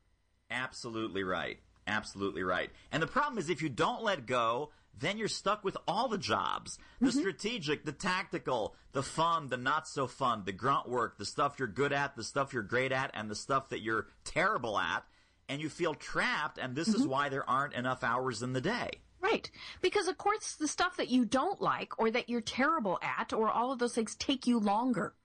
Absolutely 0.50 1.24
right. 1.24 1.60
Absolutely 1.88 2.44
right. 2.44 2.70
And 2.92 3.02
the 3.02 3.08
problem 3.08 3.38
is 3.38 3.50
if 3.50 3.62
you 3.62 3.70
don't 3.70 4.04
let 4.04 4.26
go, 4.26 4.72
then 4.98 5.18
you're 5.18 5.28
stuck 5.28 5.64
with 5.64 5.78
all 5.88 6.08
the 6.08 6.18
jobs. 6.18 6.78
The 7.00 7.08
mm-hmm. 7.08 7.20
strategic, 7.20 7.86
the 7.86 7.92
tactical, 7.92 8.76
the 8.94 9.04
fun, 9.04 9.50
the 9.50 9.58
not 9.58 9.88
so 9.88 10.08
fun, 10.08 10.44
the 10.46 10.52
grunt 10.52 10.88
work, 10.88 11.18
the 11.18 11.26
stuff 11.26 11.56
you're 11.60 11.68
good 11.68 11.94
at, 11.94 12.16
the 12.16 12.24
stuff 12.24 12.54
you're 12.54 12.64
great 12.64 12.92
at, 12.92 13.12
and 13.14 13.30
the 13.30 13.36
stuff 13.36 13.70
that 13.70 13.82
you're 13.82 14.08
terrible 14.24 14.80
at. 14.80 15.04
And 15.48 15.62
you 15.62 15.70
feel 15.70 15.94
trapped, 15.94 16.58
and 16.58 16.76
this 16.76 16.90
mm-hmm. 16.90 17.02
is 17.02 17.08
why 17.08 17.30
there 17.30 17.48
aren't 17.48 17.76
enough 17.76 18.04
hours 18.04 18.42
in 18.42 18.54
the 18.54 18.62
day. 18.62 18.90
Right. 19.22 19.50
Because 19.82 20.08
of 20.08 20.18
course 20.18 20.56
the 20.56 20.68
stuff 20.68 20.98
that 20.98 21.10
you 21.10 21.26
don't 21.26 21.60
like 21.60 22.00
or 22.00 22.12
that 22.12 22.30
you're 22.30 22.42
terrible 22.42 23.00
at 23.02 23.34
or 23.34 23.50
all 23.50 23.72
of 23.72 23.80
those 23.80 23.94
things 23.94 24.16
take 24.16 24.46
you 24.46 24.60
longer. 24.60 25.16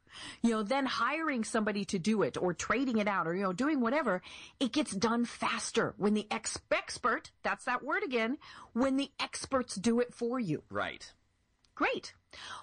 You 0.42 0.50
know, 0.50 0.62
then 0.62 0.86
hiring 0.86 1.44
somebody 1.44 1.84
to 1.86 1.98
do 1.98 2.22
it 2.22 2.36
or 2.36 2.54
trading 2.54 2.98
it 2.98 3.08
out 3.08 3.26
or, 3.26 3.34
you 3.34 3.42
know, 3.42 3.52
doing 3.52 3.80
whatever, 3.80 4.22
it 4.58 4.72
gets 4.72 4.92
done 4.92 5.24
faster 5.24 5.94
when 5.96 6.14
the 6.14 6.26
ex- 6.30 6.58
expert, 6.70 7.30
that's 7.42 7.64
that 7.64 7.84
word 7.84 8.02
again, 8.02 8.38
when 8.72 8.96
the 8.96 9.10
experts 9.20 9.74
do 9.76 10.00
it 10.00 10.14
for 10.14 10.40
you. 10.40 10.62
Right. 10.70 11.12
Great. 11.74 12.14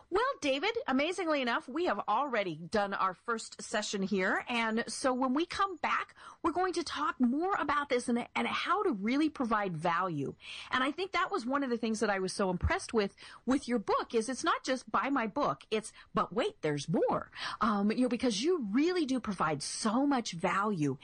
Well, 0.10 0.24
David, 0.40 0.72
amazingly 0.88 1.42
enough, 1.42 1.68
we 1.68 1.86
have 1.86 2.00
already 2.08 2.56
done 2.56 2.94
our 2.94 3.14
first 3.14 3.62
session 3.62 4.02
here. 4.02 4.46
And 4.48 4.86
so 4.88 5.14
when 5.14 5.34
we 5.34 5.46
come 5.46 5.76
back, 5.78 6.16
we're 6.42 6.54
going 6.54 6.72
to 6.74 6.84
talk 6.84 7.20
more 7.20 7.56
about 7.60 7.90
this 7.90 8.08
and, 8.08 8.26
and 8.34 8.48
how 8.48 8.84
to 8.84 8.94
really 8.94 9.28
provide 9.28 9.76
value. 9.76 10.34
And 10.72 10.82
I 10.82 10.92
think 10.92 11.12
that 11.12 11.30
was 11.30 11.46
one 11.46 11.62
of 11.62 11.70
the 11.70 11.78
things 11.78 12.00
that 12.00 12.10
I 12.10 12.20
was 12.20 12.32
so 12.32 12.50
impressed 12.50 12.94
with, 12.94 13.16
with 13.46 13.68
your 13.68 13.80
book 13.80 14.16
is 14.16 14.30
it's 14.30 14.46
not 14.46 14.64
just 14.64 14.90
buy 14.90 15.10
my 15.10 15.28
book. 15.28 15.66
It's, 15.72 15.92
but 16.14 16.32
wait, 16.32 16.62
there's 16.62 16.88
more. 16.88 17.30
Um, 17.60 17.92
you 17.92 18.04
know, 18.04 18.10
because 18.10 18.42
you 18.42 18.66
really 18.72 19.06
do 19.06 19.20
provide 19.20 19.62
so 19.62 20.08
much 20.08 20.32
value. 20.32 20.98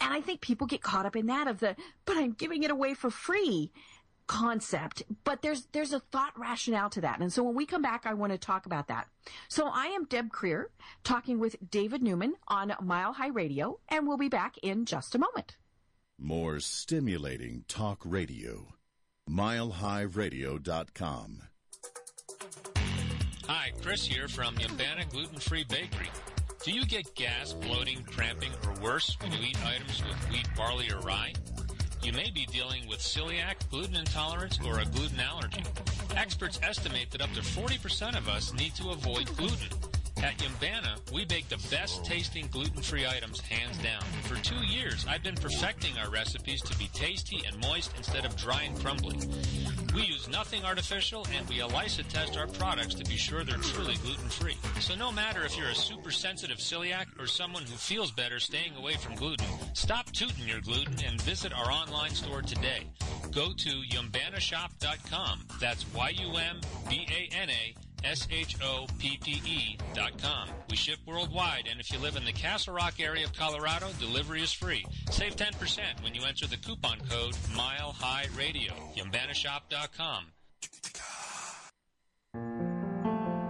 And 0.00 0.12
I 0.12 0.20
think 0.20 0.40
people 0.40 0.66
get 0.66 0.82
caught 0.82 1.06
up 1.06 1.14
in 1.14 1.26
that 1.26 1.46
of 1.46 1.60
the, 1.60 1.76
but 2.04 2.16
I'm 2.16 2.32
giving 2.32 2.64
it 2.64 2.72
away 2.72 2.94
for 2.94 3.10
free 3.10 3.70
concept, 4.28 5.02
but 5.24 5.42
there's 5.42 5.66
there's 5.72 5.92
a 5.92 5.98
thought 5.98 6.38
rationale 6.38 6.90
to 6.90 7.00
that. 7.00 7.18
And 7.18 7.32
so 7.32 7.42
when 7.42 7.56
we 7.56 7.66
come 7.66 7.82
back, 7.82 8.06
I 8.06 8.14
want 8.14 8.30
to 8.30 8.38
talk 8.38 8.66
about 8.66 8.86
that. 8.86 9.08
So 9.48 9.66
I 9.66 9.86
am 9.86 10.04
Deb 10.04 10.30
Krier 10.30 10.66
talking 11.02 11.40
with 11.40 11.56
David 11.68 12.02
Newman 12.02 12.34
on 12.46 12.72
Mile 12.80 13.14
High 13.14 13.28
Radio, 13.28 13.80
and 13.88 14.06
we'll 14.06 14.18
be 14.18 14.28
back 14.28 14.56
in 14.62 14.84
just 14.84 15.16
a 15.16 15.18
moment. 15.18 15.56
More 16.20 16.60
stimulating 16.60 17.64
talk 17.66 18.02
radio. 18.04 18.74
MileHighRadio.com. 19.28 21.42
Hi, 23.46 23.72
Chris 23.82 24.06
here 24.06 24.28
from 24.28 24.54
Yumbana 24.56 25.10
Gluten 25.10 25.38
Free 25.38 25.64
Bakery. 25.64 26.10
Do 26.62 26.72
you 26.72 26.84
get 26.84 27.14
gas, 27.14 27.52
bloating, 27.52 28.02
cramping, 28.04 28.50
or 28.66 28.74
worse 28.82 29.16
when 29.20 29.32
you 29.32 29.38
eat 29.42 29.64
items 29.64 30.02
with 30.04 30.16
wheat, 30.30 30.48
barley, 30.56 30.90
or 30.90 30.98
rye? 31.00 31.32
You 32.08 32.14
may 32.14 32.30
be 32.30 32.46
dealing 32.46 32.88
with 32.88 33.00
celiac, 33.00 33.56
gluten 33.70 33.94
intolerance, 33.94 34.58
or 34.64 34.78
a 34.78 34.84
gluten 34.86 35.20
allergy. 35.20 35.62
Experts 36.16 36.58
estimate 36.62 37.10
that 37.10 37.20
up 37.20 37.30
to 37.34 37.42
40% 37.42 38.16
of 38.16 38.30
us 38.30 38.54
need 38.54 38.74
to 38.76 38.88
avoid 38.88 39.26
gluten. 39.36 39.87
At 40.22 40.36
Yumbana, 40.38 40.98
we 41.12 41.24
bake 41.24 41.48
the 41.48 41.64
best 41.70 42.04
tasting 42.04 42.48
gluten-free 42.48 43.06
items 43.06 43.40
hands 43.40 43.78
down. 43.78 44.02
For 44.22 44.34
two 44.36 44.66
years, 44.66 45.06
I've 45.08 45.22
been 45.22 45.36
perfecting 45.36 45.96
our 45.96 46.10
recipes 46.10 46.60
to 46.62 46.76
be 46.76 46.88
tasty 46.92 47.42
and 47.46 47.56
moist 47.60 47.92
instead 47.96 48.24
of 48.24 48.34
dry 48.36 48.62
and 48.62 48.76
crumbly. 48.80 49.16
We 49.94 50.02
use 50.02 50.28
nothing 50.28 50.64
artificial 50.64 51.24
and 51.32 51.48
we 51.48 51.60
ELISA 51.60 52.02
test 52.04 52.36
our 52.36 52.48
products 52.48 52.94
to 52.94 53.04
be 53.04 53.16
sure 53.16 53.44
they're 53.44 53.58
truly 53.58 53.94
gluten-free. 53.96 54.56
So 54.80 54.96
no 54.96 55.12
matter 55.12 55.44
if 55.44 55.56
you're 55.56 55.68
a 55.68 55.74
super 55.74 56.10
sensitive 56.10 56.58
celiac 56.58 57.06
or 57.20 57.26
someone 57.26 57.62
who 57.62 57.76
feels 57.76 58.10
better 58.10 58.40
staying 58.40 58.74
away 58.76 58.94
from 58.94 59.14
gluten, 59.14 59.46
stop 59.74 60.10
tooting 60.12 60.48
your 60.48 60.60
gluten 60.60 60.96
and 61.06 61.22
visit 61.22 61.52
our 61.52 61.70
online 61.70 62.10
store 62.10 62.42
today. 62.42 62.88
Go 63.30 63.52
to 63.52 63.68
yumbanashop.com. 63.68 65.44
That's 65.60 65.86
Y-U-M-B-A-N-A 65.94 67.74
S-H-O-P-P-E 68.04 69.78
dot 69.94 70.20
com. 70.20 70.48
We 70.70 70.76
ship 70.76 70.98
worldwide, 71.06 71.68
and 71.70 71.80
if 71.80 71.92
you 71.92 71.98
live 71.98 72.16
in 72.16 72.24
the 72.24 72.32
Castle 72.32 72.74
Rock 72.74 73.00
area 73.00 73.24
of 73.24 73.32
Colorado, 73.32 73.88
delivery 73.98 74.42
is 74.42 74.52
free. 74.52 74.84
Save 75.10 75.36
10% 75.36 76.02
when 76.02 76.14
you 76.14 76.22
enter 76.24 76.46
the 76.46 76.56
coupon 76.56 76.98
code 77.08 77.36
Mile 77.56 77.92
High 77.92 78.26
Radio. 78.36 78.72
YumbanaShop.com. 78.96 80.26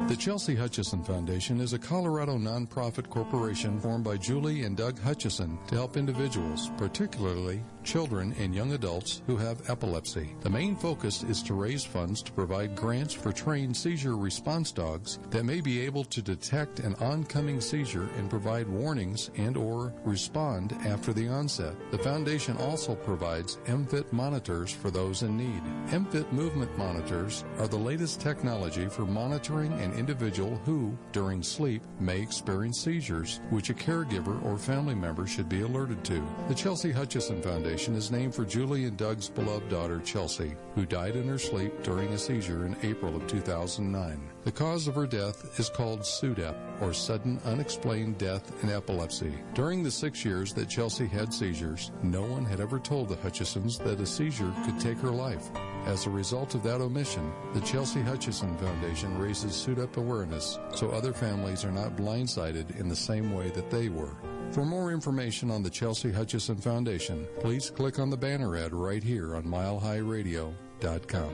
The 0.08 0.16
Chelsea 0.16 0.54
Hutchison 0.54 1.04
Foundation 1.04 1.60
is 1.60 1.74
a 1.74 1.78
Colorado 1.78 2.38
nonprofit 2.38 3.10
corporation 3.10 3.78
formed 3.78 4.04
by 4.04 4.16
Julie 4.16 4.62
and 4.62 4.74
Doug 4.74 4.98
Hutchison 4.98 5.58
to 5.66 5.74
help 5.74 5.98
individuals, 5.98 6.70
particularly 6.78 7.62
children 7.84 8.34
and 8.38 8.54
young 8.54 8.72
adults 8.72 9.20
who 9.26 9.36
have 9.36 9.68
epilepsy. 9.68 10.34
The 10.40 10.48
main 10.48 10.76
focus 10.76 11.24
is 11.24 11.42
to 11.42 11.52
raise 11.52 11.84
funds 11.84 12.22
to 12.22 12.32
provide 12.32 12.74
grants 12.74 13.12
for 13.12 13.32
trained 13.32 13.76
seizure 13.76 14.16
response 14.16 14.72
dogs 14.72 15.18
that 15.28 15.44
may 15.44 15.60
be 15.60 15.80
able 15.80 16.04
to 16.04 16.22
detect 16.22 16.80
an 16.80 16.94
oncoming 17.00 17.60
seizure 17.60 18.08
and 18.16 18.30
provide 18.30 18.66
warnings 18.66 19.30
and 19.36 19.58
or 19.58 19.92
respond 20.04 20.72
after 20.86 21.12
the 21.12 21.28
onset. 21.28 21.74
The 21.90 21.98
foundation 21.98 22.56
also 22.56 22.94
provides 22.94 23.58
Emfit 23.66 24.10
monitors 24.10 24.72
for 24.72 24.90
those 24.90 25.22
in 25.22 25.36
need. 25.36 25.62
Emfit 25.90 26.30
movement 26.32 26.76
monitors 26.78 27.44
are 27.58 27.68
the 27.68 27.76
latest 27.76 28.22
technology 28.22 28.88
for 28.88 29.04
monitoring 29.04 29.72
an 29.74 29.97
individual 29.98 30.60
who, 30.64 30.96
during 31.12 31.42
sleep, 31.42 31.82
may 32.00 32.20
experience 32.20 32.80
seizures, 32.80 33.40
which 33.50 33.70
a 33.70 33.74
caregiver 33.74 34.42
or 34.44 34.56
family 34.56 34.94
member 34.94 35.26
should 35.26 35.48
be 35.48 35.62
alerted 35.62 36.04
to. 36.04 36.22
The 36.48 36.54
Chelsea 36.54 36.92
Hutchison 36.92 37.42
Foundation 37.42 37.94
is 37.94 38.10
named 38.10 38.34
for 38.34 38.44
Julie 38.44 38.84
and 38.84 38.96
Doug's 38.96 39.28
beloved 39.28 39.68
daughter, 39.68 40.00
Chelsea, 40.00 40.54
who 40.74 40.86
died 40.86 41.16
in 41.16 41.28
her 41.28 41.38
sleep 41.38 41.82
during 41.82 42.08
a 42.08 42.18
seizure 42.18 42.66
in 42.66 42.76
April 42.82 43.16
of 43.16 43.26
2009. 43.26 44.20
The 44.48 44.52
cause 44.52 44.88
of 44.88 44.94
her 44.94 45.06
death 45.06 45.60
is 45.60 45.68
called 45.68 46.06
SUDEP, 46.06 46.56
or 46.80 46.94
sudden 46.94 47.38
unexplained 47.44 48.16
death 48.16 48.64
in 48.64 48.70
epilepsy. 48.70 49.34
During 49.52 49.82
the 49.82 49.90
six 49.90 50.24
years 50.24 50.54
that 50.54 50.70
Chelsea 50.70 51.06
had 51.06 51.34
seizures, 51.34 51.90
no 52.02 52.22
one 52.22 52.46
had 52.46 52.58
ever 52.58 52.78
told 52.78 53.10
the 53.10 53.16
Hutchisons 53.16 53.76
that 53.84 54.00
a 54.00 54.06
seizure 54.06 54.50
could 54.64 54.80
take 54.80 54.96
her 55.00 55.10
life. 55.10 55.50
As 55.84 56.06
a 56.06 56.10
result 56.10 56.54
of 56.54 56.62
that 56.62 56.80
omission, 56.80 57.30
the 57.52 57.60
Chelsea 57.60 58.00
Hutchison 58.00 58.56
Foundation 58.56 59.18
raises 59.18 59.52
SUDEP 59.52 59.98
awareness 59.98 60.58
so 60.74 60.88
other 60.92 61.12
families 61.12 61.62
are 61.62 61.70
not 61.70 61.94
blindsided 61.94 62.80
in 62.80 62.88
the 62.88 62.96
same 62.96 63.34
way 63.34 63.50
that 63.50 63.68
they 63.68 63.90
were. 63.90 64.16
For 64.52 64.64
more 64.64 64.92
information 64.92 65.50
on 65.50 65.62
the 65.62 65.68
Chelsea 65.68 66.10
Hutchison 66.10 66.56
Foundation, 66.56 67.28
please 67.40 67.68
click 67.68 67.98
on 67.98 68.08
the 68.08 68.16
banner 68.16 68.56
ad 68.56 68.72
right 68.72 69.02
here 69.02 69.36
on 69.36 69.42
milehighradio.com. 69.42 71.32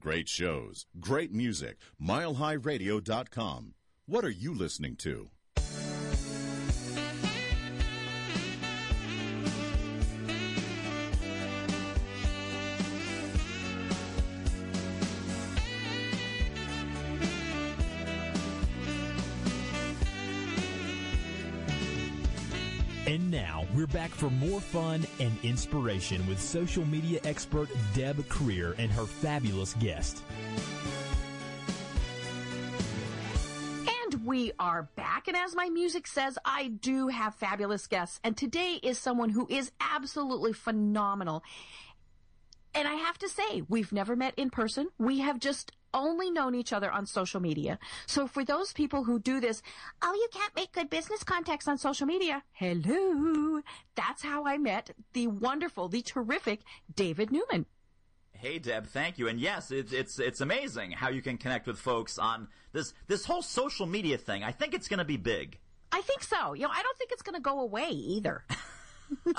Great 0.00 0.30
shows, 0.30 0.86
great 0.98 1.30
music. 1.30 1.76
MileHighRadio.com. 2.02 3.74
What 4.06 4.24
are 4.24 4.30
you 4.30 4.54
listening 4.54 4.96
to? 4.96 5.28
Now 23.30 23.64
we're 23.76 23.86
back 23.86 24.10
for 24.10 24.28
more 24.28 24.60
fun 24.60 25.06
and 25.20 25.30
inspiration 25.44 26.26
with 26.26 26.40
social 26.40 26.84
media 26.84 27.20
expert 27.22 27.68
Deb 27.94 28.16
Krier 28.28 28.74
and 28.76 28.90
her 28.90 29.04
fabulous 29.04 29.74
guest. 29.74 30.24
And 34.02 34.26
we 34.26 34.50
are 34.58 34.88
back. 34.96 35.28
And 35.28 35.36
as 35.36 35.54
my 35.54 35.68
music 35.68 36.08
says, 36.08 36.38
I 36.44 36.68
do 36.80 37.06
have 37.06 37.36
fabulous 37.36 37.86
guests. 37.86 38.18
And 38.24 38.36
today 38.36 38.80
is 38.82 38.98
someone 38.98 39.30
who 39.30 39.46
is 39.48 39.70
absolutely 39.80 40.52
phenomenal. 40.52 41.44
And 42.74 42.86
I 42.86 42.94
have 42.94 43.18
to 43.18 43.28
say, 43.28 43.62
we've 43.68 43.92
never 43.92 44.16
met 44.16 44.34
in 44.36 44.50
person. 44.50 44.88
We 44.98 45.20
have 45.20 45.40
just 45.40 45.72
only 45.92 46.30
known 46.30 46.54
each 46.54 46.72
other 46.72 46.90
on 46.90 47.06
social 47.06 47.40
media. 47.40 47.78
So 48.06 48.26
for 48.26 48.44
those 48.44 48.72
people 48.72 49.04
who 49.04 49.18
do 49.18 49.40
this, 49.40 49.62
oh, 50.02 50.14
you 50.14 50.28
can't 50.32 50.54
make 50.54 50.72
good 50.72 50.88
business 50.88 51.24
contacts 51.24 51.66
on 51.66 51.78
social 51.78 52.06
media. 52.06 52.44
Hello. 52.52 53.60
That's 53.96 54.22
how 54.22 54.46
I 54.46 54.58
met 54.58 54.90
the 55.12 55.26
wonderful, 55.26 55.88
the 55.88 56.02
terrific 56.02 56.60
David 56.94 57.32
Newman. 57.32 57.66
Hey 58.32 58.58
Deb, 58.58 58.86
thank 58.86 59.18
you. 59.18 59.28
And 59.28 59.38
yes, 59.38 59.70
it's 59.70 59.92
it's 59.92 60.18
it's 60.18 60.40
amazing 60.40 60.92
how 60.92 61.10
you 61.10 61.20
can 61.20 61.36
connect 61.36 61.66
with 61.66 61.78
folks 61.78 62.18
on 62.18 62.48
this 62.72 62.94
this 63.06 63.26
whole 63.26 63.42
social 63.42 63.84
media 63.84 64.16
thing. 64.16 64.42
I 64.42 64.50
think 64.50 64.72
it's 64.72 64.88
going 64.88 64.98
to 64.98 65.04
be 65.04 65.18
big. 65.18 65.58
I 65.92 66.00
think 66.00 66.22
so. 66.22 66.54
You 66.54 66.62
know, 66.62 66.70
I 66.72 66.82
don't 66.82 66.96
think 66.96 67.12
it's 67.12 67.20
going 67.20 67.34
to 67.34 67.40
go 67.42 67.60
away 67.60 67.90
either. 67.90 68.44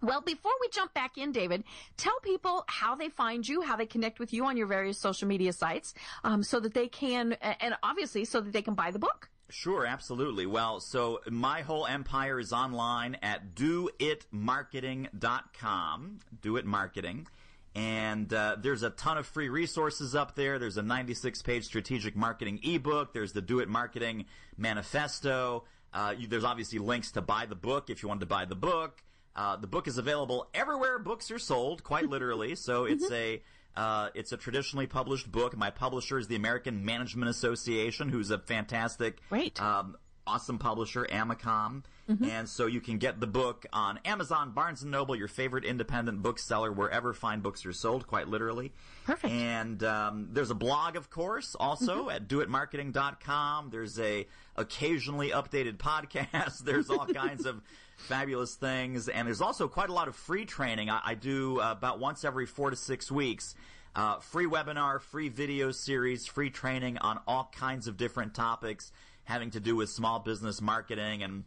Well, 0.00 0.20
before 0.20 0.52
we 0.60 0.68
jump 0.68 0.94
back 0.94 1.18
in, 1.18 1.32
David, 1.32 1.64
tell 1.96 2.18
people 2.20 2.64
how 2.68 2.94
they 2.94 3.08
find 3.08 3.46
you, 3.46 3.62
how 3.62 3.76
they 3.76 3.86
connect 3.86 4.20
with 4.20 4.32
you 4.32 4.44
on 4.44 4.56
your 4.56 4.66
various 4.66 4.98
social 4.98 5.26
media 5.26 5.52
sites, 5.52 5.94
um, 6.22 6.42
so 6.42 6.60
that 6.60 6.74
they 6.74 6.88
can, 6.88 7.32
and 7.32 7.76
obviously 7.82 8.24
so 8.24 8.40
that 8.40 8.52
they 8.52 8.62
can 8.62 8.74
buy 8.74 8.90
the 8.90 8.98
book. 8.98 9.28
Sure, 9.50 9.86
absolutely. 9.86 10.46
Well, 10.46 10.80
so 10.80 11.20
my 11.30 11.62
whole 11.62 11.86
empire 11.86 12.38
is 12.38 12.52
online 12.52 13.16
at 13.22 13.54
doitmarketing.com. 13.54 16.18
Do 16.42 16.56
It 16.56 16.66
Marketing. 16.66 17.26
And 17.74 18.32
uh, 18.32 18.56
there's 18.60 18.82
a 18.82 18.90
ton 18.90 19.18
of 19.18 19.26
free 19.26 19.48
resources 19.48 20.14
up 20.14 20.34
there. 20.34 20.58
There's 20.58 20.76
a 20.76 20.82
96 20.82 21.40
page 21.42 21.64
strategic 21.64 22.14
marketing 22.16 22.60
ebook. 22.62 23.14
There's 23.14 23.32
the 23.32 23.40
Do 23.40 23.60
It 23.60 23.68
Marketing 23.68 24.26
manifesto. 24.56 25.64
Uh, 25.94 26.14
you, 26.18 26.26
there's 26.26 26.44
obviously 26.44 26.78
links 26.78 27.12
to 27.12 27.22
buy 27.22 27.46
the 27.46 27.54
book 27.54 27.88
if 27.88 28.02
you 28.02 28.08
wanted 28.08 28.20
to 28.20 28.26
buy 28.26 28.44
the 28.44 28.54
book. 28.54 29.02
Uh, 29.38 29.54
the 29.54 29.68
book 29.68 29.86
is 29.86 29.98
available 29.98 30.48
everywhere 30.52 30.98
books 30.98 31.30
are 31.30 31.38
sold, 31.38 31.84
quite 31.84 32.08
literally. 32.08 32.56
So 32.56 32.86
it's 32.86 33.08
a 33.12 33.40
uh, 33.76 34.08
it's 34.16 34.32
a 34.32 34.36
traditionally 34.36 34.88
published 34.88 35.30
book. 35.30 35.56
My 35.56 35.70
publisher 35.70 36.18
is 36.18 36.26
the 36.26 36.34
American 36.34 36.84
Management 36.84 37.30
Association, 37.30 38.08
who's 38.08 38.32
a 38.32 38.38
fantastic, 38.38 39.20
Great. 39.28 39.62
um, 39.62 39.96
awesome 40.26 40.58
publisher, 40.58 41.06
AMACOM. 41.08 41.84
And 42.08 42.48
so 42.48 42.64
you 42.66 42.80
can 42.80 42.96
get 42.96 43.20
the 43.20 43.26
book 43.26 43.66
on 43.70 44.00
Amazon, 44.04 44.52
Barnes 44.52 44.82
and 44.82 44.90
Noble, 44.90 45.14
your 45.14 45.28
favorite 45.28 45.64
independent 45.66 46.22
bookseller, 46.22 46.72
wherever 46.72 47.12
fine 47.12 47.40
books 47.40 47.66
are 47.66 47.72
sold, 47.74 48.06
quite 48.06 48.28
literally. 48.28 48.72
Perfect. 49.04 49.32
And 49.32 49.84
um, 49.84 50.28
there's 50.32 50.50
a 50.50 50.54
blog, 50.54 50.96
of 50.96 51.10
course, 51.10 51.54
also 51.54 52.08
at 52.08 52.26
doitmarketing.com. 52.26 53.68
There's 53.70 54.00
a 54.00 54.26
occasionally 54.56 55.30
updated 55.30 55.76
podcast. 55.76 56.60
There's 56.60 56.88
all 56.88 57.06
kinds 57.06 57.44
of 57.44 57.60
fabulous 57.98 58.54
things, 58.54 59.08
and 59.08 59.26
there's 59.26 59.40
also 59.40 59.68
quite 59.68 59.90
a 59.90 59.92
lot 59.92 60.08
of 60.08 60.16
free 60.16 60.44
training. 60.44 60.88
I, 60.90 61.00
I 61.04 61.14
do 61.14 61.60
uh, 61.60 61.72
about 61.72 61.98
once 61.98 62.24
every 62.24 62.46
four 62.46 62.70
to 62.70 62.76
six 62.76 63.10
weeks. 63.10 63.54
Uh, 63.94 64.18
free 64.20 64.46
webinar, 64.46 65.00
free 65.00 65.28
video 65.28 65.72
series, 65.72 66.26
free 66.26 66.50
training 66.50 66.98
on 66.98 67.18
all 67.26 67.50
kinds 67.54 67.88
of 67.88 67.96
different 67.96 68.34
topics 68.34 68.92
having 69.24 69.50
to 69.50 69.60
do 69.60 69.76
with 69.76 69.90
small 69.90 70.20
business 70.20 70.60
marketing 70.60 71.22
and 71.22 71.44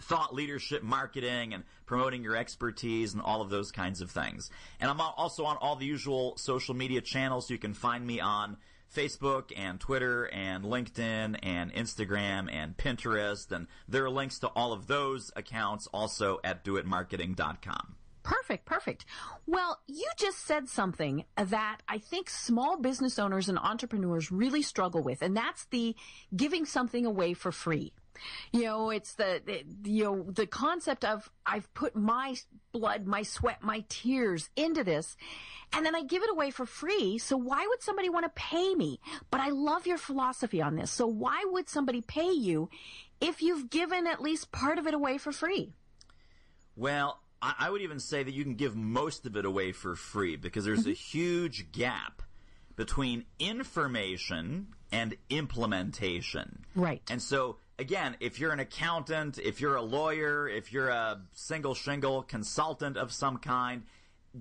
thought 0.00 0.34
leadership 0.34 0.82
marketing 0.82 1.52
and 1.52 1.64
promoting 1.86 2.24
your 2.24 2.36
expertise 2.36 3.12
and 3.12 3.22
all 3.22 3.42
of 3.42 3.50
those 3.50 3.70
kinds 3.70 4.00
of 4.00 4.10
things. 4.10 4.50
And 4.80 4.90
I'm 4.90 5.00
also 5.00 5.44
on 5.44 5.56
all 5.58 5.76
the 5.76 5.86
usual 5.86 6.36
social 6.38 6.74
media 6.74 7.00
channels. 7.00 7.50
You 7.50 7.58
can 7.58 7.74
find 7.74 8.06
me 8.06 8.20
on 8.20 8.56
Facebook 8.94 9.52
and 9.56 9.80
Twitter 9.80 10.24
and 10.32 10.64
LinkedIn 10.64 11.38
and 11.42 11.72
Instagram 11.74 12.52
and 12.52 12.76
Pinterest. 12.76 13.50
And 13.50 13.66
there 13.88 14.04
are 14.04 14.10
links 14.10 14.38
to 14.40 14.48
all 14.48 14.72
of 14.72 14.86
those 14.86 15.30
accounts 15.36 15.86
also 15.92 16.38
at 16.44 16.64
doitmarketing.com. 16.64 17.96
Perfect, 18.22 18.66
perfect. 18.66 19.04
Well, 19.46 19.80
you 19.88 20.08
just 20.16 20.46
said 20.46 20.68
something 20.68 21.24
that 21.36 21.78
I 21.88 21.98
think 21.98 22.30
small 22.30 22.78
business 22.78 23.18
owners 23.18 23.48
and 23.48 23.58
entrepreneurs 23.58 24.30
really 24.30 24.62
struggle 24.62 25.02
with, 25.02 25.22
and 25.22 25.36
that's 25.36 25.64
the 25.66 25.96
giving 26.34 26.64
something 26.64 27.04
away 27.04 27.34
for 27.34 27.50
free. 27.50 27.92
You 28.52 28.64
know, 28.64 28.90
it's 28.90 29.14
the, 29.14 29.42
the, 29.44 29.90
you 29.90 30.04
know, 30.04 30.22
the 30.30 30.46
concept 30.46 31.04
of 31.04 31.30
I've 31.46 31.72
put 31.74 31.96
my 31.96 32.36
blood, 32.72 33.06
my 33.06 33.22
sweat, 33.22 33.62
my 33.62 33.84
tears 33.88 34.50
into 34.56 34.84
this 34.84 35.16
and 35.72 35.86
then 35.86 35.94
I 35.94 36.02
give 36.02 36.22
it 36.22 36.30
away 36.30 36.50
for 36.50 36.66
free. 36.66 37.18
So 37.18 37.36
why 37.36 37.66
would 37.66 37.82
somebody 37.82 38.08
want 38.10 38.24
to 38.24 38.30
pay 38.40 38.74
me? 38.74 39.00
But 39.30 39.40
I 39.40 39.48
love 39.48 39.86
your 39.86 39.98
philosophy 39.98 40.60
on 40.60 40.76
this. 40.76 40.90
So 40.90 41.06
why 41.06 41.44
would 41.46 41.68
somebody 41.68 42.02
pay 42.02 42.30
you 42.30 42.68
if 43.20 43.42
you've 43.42 43.70
given 43.70 44.06
at 44.06 44.20
least 44.20 44.52
part 44.52 44.78
of 44.78 44.86
it 44.86 44.94
away 44.94 45.18
for 45.18 45.32
free? 45.32 45.72
Well, 46.76 47.20
I, 47.40 47.54
I 47.58 47.70
would 47.70 47.82
even 47.82 48.00
say 48.00 48.22
that 48.22 48.34
you 48.34 48.44
can 48.44 48.54
give 48.54 48.76
most 48.76 49.26
of 49.26 49.36
it 49.36 49.44
away 49.44 49.72
for 49.72 49.96
free 49.96 50.36
because 50.36 50.64
there's 50.64 50.86
a 50.86 50.90
mm-hmm. 50.90 51.18
huge 51.18 51.72
gap 51.72 52.22
between 52.76 53.24
information 53.38 54.68
and 54.90 55.16
implementation. 55.30 56.64
Right. 56.74 57.02
And 57.10 57.20
so, 57.20 57.56
again, 57.82 58.16
if 58.20 58.38
you're 58.38 58.52
an 58.52 58.60
accountant, 58.60 59.38
if 59.38 59.60
you're 59.60 59.74
a 59.74 59.82
lawyer, 59.82 60.48
if 60.48 60.72
you're 60.72 60.88
a 60.88 61.20
single 61.32 61.74
shingle 61.74 62.22
consultant 62.22 62.96
of 62.96 63.12
some 63.12 63.38
kind, 63.38 63.82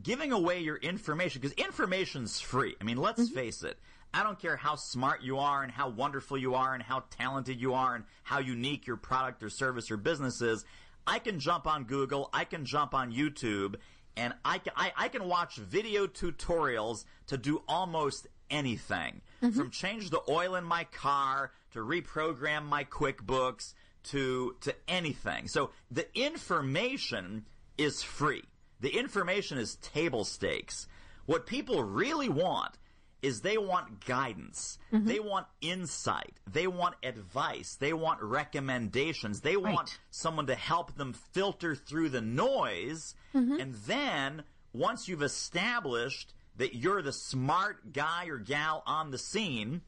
giving 0.03 0.31
away 0.31 0.59
your 0.59 0.77
information, 0.77 1.41
because 1.41 1.57
information's 1.57 2.39
free. 2.39 2.75
I 2.79 2.83
mean, 2.83 2.97
let's 2.97 3.23
mm-hmm. 3.23 3.33
face 3.33 3.63
it. 3.63 3.79
I 4.13 4.21
don't 4.21 4.39
care 4.39 4.57
how 4.57 4.75
smart 4.75 5.23
you 5.23 5.39
are 5.39 5.63
and 5.63 5.71
how 5.71 5.89
wonderful 5.89 6.37
you 6.37 6.53
are 6.53 6.75
and 6.75 6.83
how 6.83 7.03
talented 7.09 7.59
you 7.59 7.73
are 7.73 7.95
and 7.95 8.03
how 8.23 8.39
unique 8.39 8.85
your 8.85 8.97
product 8.97 9.41
or 9.41 9.49
service 9.49 9.89
or 9.89 9.97
business 9.97 10.41
is. 10.41 10.63
I 11.07 11.17
can 11.17 11.39
jump 11.39 11.65
on 11.65 11.85
Google, 11.85 12.29
I 12.31 12.45
can 12.45 12.63
jump 12.63 12.93
on 12.93 13.11
YouTube, 13.11 13.75
and 14.15 14.35
I 14.45 14.59
can, 14.59 14.73
I, 14.75 14.93
I 14.95 15.07
can 15.07 15.27
watch 15.27 15.55
video 15.55 16.05
tutorials 16.05 17.05
to 17.27 17.37
do 17.37 17.63
almost 17.67 18.27
anything. 18.51 19.21
Mm-hmm. 19.41 19.57
From 19.57 19.71
change 19.71 20.11
the 20.11 20.21
oil 20.29 20.55
in 20.55 20.63
my 20.63 20.83
car 20.83 21.51
to 21.71 21.79
reprogram 21.79 22.65
my 22.65 22.83
QuickBooks 22.83 23.73
to 24.03 24.55
to 24.61 24.75
anything. 24.87 25.47
So 25.47 25.71
the 25.89 26.07
information 26.17 27.45
is 27.77 28.01
free. 28.03 28.43
The 28.79 28.97
information 28.97 29.57
is 29.57 29.75
table 29.75 30.25
stakes. 30.25 30.87
What 31.25 31.45
people 31.45 31.83
really 31.83 32.29
want 32.29 32.77
is 33.21 33.41
they 33.41 33.57
want 33.57 34.03
guidance. 34.05 34.79
Mm-hmm. 34.91 35.07
They 35.07 35.19
want 35.19 35.45
insight. 35.61 36.33
They 36.51 36.65
want 36.65 36.95
advice. 37.03 37.75
They 37.75 37.93
want 37.93 38.21
recommendations. 38.21 39.41
They 39.41 39.57
want 39.57 39.99
someone 40.09 40.47
to 40.47 40.55
help 40.55 40.95
them 40.95 41.13
filter 41.13 41.75
through 41.75 42.09
the 42.09 42.21
noise. 42.21 43.13
Mm-hmm. 43.35 43.59
And 43.59 43.75
then 43.75 44.43
once 44.73 45.07
you've 45.07 45.21
established 45.21 46.33
that 46.57 46.75
you're 46.75 47.01
the 47.01 47.13
smart 47.13 47.93
guy 47.93 48.25
or 48.27 48.37
gal 48.37 48.83
on 48.87 49.11
the 49.11 49.17
scene, 49.17 49.81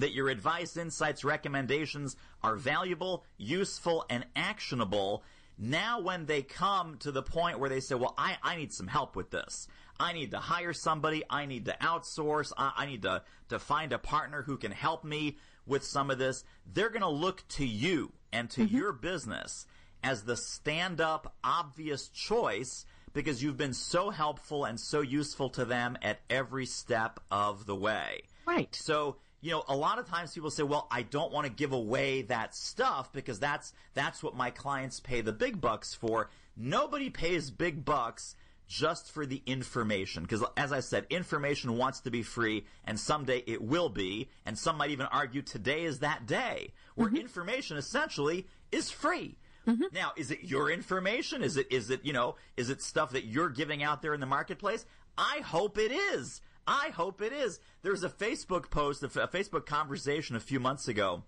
that 0.00 0.12
your 0.12 0.28
advice, 0.28 0.76
insights, 0.76 1.24
recommendations 1.24 2.16
are 2.42 2.56
valuable, 2.56 3.24
useful, 3.38 4.04
and 4.10 4.26
actionable. 4.36 5.22
Now, 5.58 6.00
when 6.00 6.26
they 6.26 6.42
come 6.42 6.96
to 6.98 7.12
the 7.12 7.22
point 7.22 7.58
where 7.58 7.70
they 7.70 7.80
say, 7.80 7.94
Well, 7.94 8.14
I, 8.16 8.36
I 8.42 8.56
need 8.56 8.72
some 8.72 8.86
help 8.86 9.16
with 9.16 9.30
this. 9.30 9.68
I 9.98 10.14
need 10.14 10.30
to 10.30 10.38
hire 10.38 10.72
somebody. 10.72 11.22
I 11.28 11.44
need 11.44 11.66
to 11.66 11.76
outsource. 11.80 12.52
I, 12.56 12.72
I 12.76 12.86
need 12.86 13.02
to, 13.02 13.22
to 13.50 13.58
find 13.58 13.92
a 13.92 13.98
partner 13.98 14.42
who 14.42 14.56
can 14.56 14.72
help 14.72 15.04
me 15.04 15.36
with 15.66 15.84
some 15.84 16.10
of 16.10 16.18
this. 16.18 16.42
They're 16.72 16.88
going 16.88 17.02
to 17.02 17.08
look 17.08 17.46
to 17.48 17.66
you 17.66 18.12
and 18.32 18.48
to 18.50 18.62
mm-hmm. 18.62 18.76
your 18.76 18.92
business 18.92 19.66
as 20.02 20.22
the 20.22 20.36
stand 20.36 21.00
up, 21.00 21.34
obvious 21.44 22.08
choice 22.08 22.86
because 23.12 23.42
you've 23.42 23.56
been 23.56 23.74
so 23.74 24.10
helpful 24.10 24.64
and 24.64 24.80
so 24.80 25.00
useful 25.00 25.50
to 25.50 25.64
them 25.64 25.98
at 26.00 26.20
every 26.30 26.64
step 26.64 27.20
of 27.30 27.66
the 27.66 27.74
way. 27.74 28.22
Right. 28.46 28.74
So, 28.74 29.16
you 29.40 29.50
know, 29.50 29.64
a 29.68 29.76
lot 29.76 29.98
of 29.98 30.08
times 30.08 30.34
people 30.34 30.50
say, 30.50 30.62
"Well, 30.62 30.86
I 30.90 31.02
don't 31.02 31.32
want 31.32 31.46
to 31.46 31.52
give 31.52 31.72
away 31.72 32.22
that 32.22 32.54
stuff 32.54 33.12
because 33.12 33.38
that's 33.38 33.72
that's 33.94 34.22
what 34.22 34.36
my 34.36 34.50
clients 34.50 35.00
pay 35.00 35.20
the 35.20 35.32
big 35.32 35.60
bucks 35.60 35.94
for." 35.94 36.30
Nobody 36.56 37.10
pays 37.10 37.50
big 37.50 37.84
bucks 37.84 38.36
just 38.70 39.10
for 39.10 39.26
the 39.26 39.42
information 39.46 40.22
because 40.22 40.44
as 40.56 40.72
I 40.72 40.80
said, 40.80 41.06
information 41.10 41.76
wants 41.76 42.00
to 42.00 42.10
be 42.10 42.22
free 42.22 42.64
and 42.84 42.98
someday 43.00 43.42
it 43.46 43.60
will 43.60 43.88
be, 43.88 44.28
and 44.46 44.56
some 44.56 44.76
might 44.76 44.90
even 44.90 45.06
argue 45.06 45.42
today 45.42 45.84
is 45.84 45.98
that 45.98 46.26
day 46.26 46.72
where 46.94 47.08
mm-hmm. 47.08 47.16
information 47.16 47.76
essentially 47.76 48.46
is 48.70 48.90
free. 48.90 49.36
Mm-hmm. 49.66 49.84
Now, 49.92 50.12
is 50.16 50.30
it 50.30 50.44
your 50.44 50.70
information? 50.70 51.42
Is 51.42 51.56
it 51.56 51.66
is 51.70 51.90
it, 51.90 52.04
you 52.04 52.12
know, 52.12 52.36
is 52.56 52.70
it 52.70 52.80
stuff 52.80 53.10
that 53.10 53.24
you're 53.24 53.50
giving 53.50 53.82
out 53.82 54.02
there 54.02 54.14
in 54.14 54.20
the 54.20 54.26
marketplace? 54.26 54.86
I 55.18 55.40
hope 55.44 55.76
it 55.76 55.92
is. 55.92 56.40
I 56.70 56.90
hope 56.90 57.20
it 57.20 57.32
is. 57.32 57.58
There 57.82 57.90
was 57.90 58.04
a 58.04 58.08
Facebook 58.08 58.70
post, 58.70 59.02
a 59.02 59.08
Facebook 59.08 59.66
conversation 59.66 60.36
a 60.36 60.40
few 60.40 60.60
months 60.60 60.86
ago. 60.86 61.24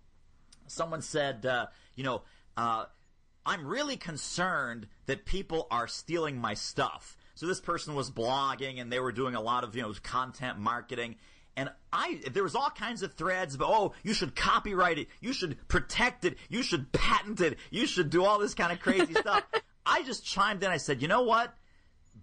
Someone 0.69 1.03
said, 1.03 1.45
uh, 1.45 1.67
you 1.97 2.05
know, 2.05 2.23
uh, 2.57 2.85
I'm 3.45 3.67
really 3.67 3.97
concerned 3.97 4.87
that 5.07 5.27
people 5.27 5.67
are 5.69 5.89
stealing 5.89 6.39
my 6.39 6.55
stuff. 6.55 7.17
So 7.35 7.47
this 7.47 7.61
person 7.61 7.97
was 7.97 8.09
blogging 8.09 8.81
and 8.81 8.93
they 8.93 9.01
were 9.01 9.11
doing 9.11 9.35
a 9.35 9.41
lot 9.41 9.65
of, 9.65 9.75
you 9.75 9.83
know, 9.83 9.93
content 10.01 10.61
marketing. 10.61 11.17
And 11.57 11.71
I, 11.93 12.21
there 12.31 12.45
was 12.45 12.55
all 12.55 12.71
kinds 12.71 13.03
of 13.03 13.15
threads 13.15 13.57
about, 13.57 13.69
oh, 13.69 13.95
you 14.05 14.15
should 14.15 14.37
copyright 14.37 14.99
it, 15.01 15.09
you 15.21 15.33
should 15.33 15.57
protect 15.67 16.25
it, 16.25 16.37
you 16.51 16.63
should 16.63 16.93
patent 16.93 17.41
it, 17.41 17.59
you 17.73 17.89
should 17.89 18.11
do 18.11 18.25
all 18.25 18.39
this 18.39 18.55
kind 18.55 18.71
of 18.71 18.79
crazy 18.79 19.15
stuff. 19.21 19.43
I 19.85 20.05
just 20.05 20.25
chimed 20.25 20.63
in. 20.63 20.71
I 20.71 20.77
said, 20.77 21.03
you 21.03 21.09
know 21.09 21.23
what? 21.23 21.53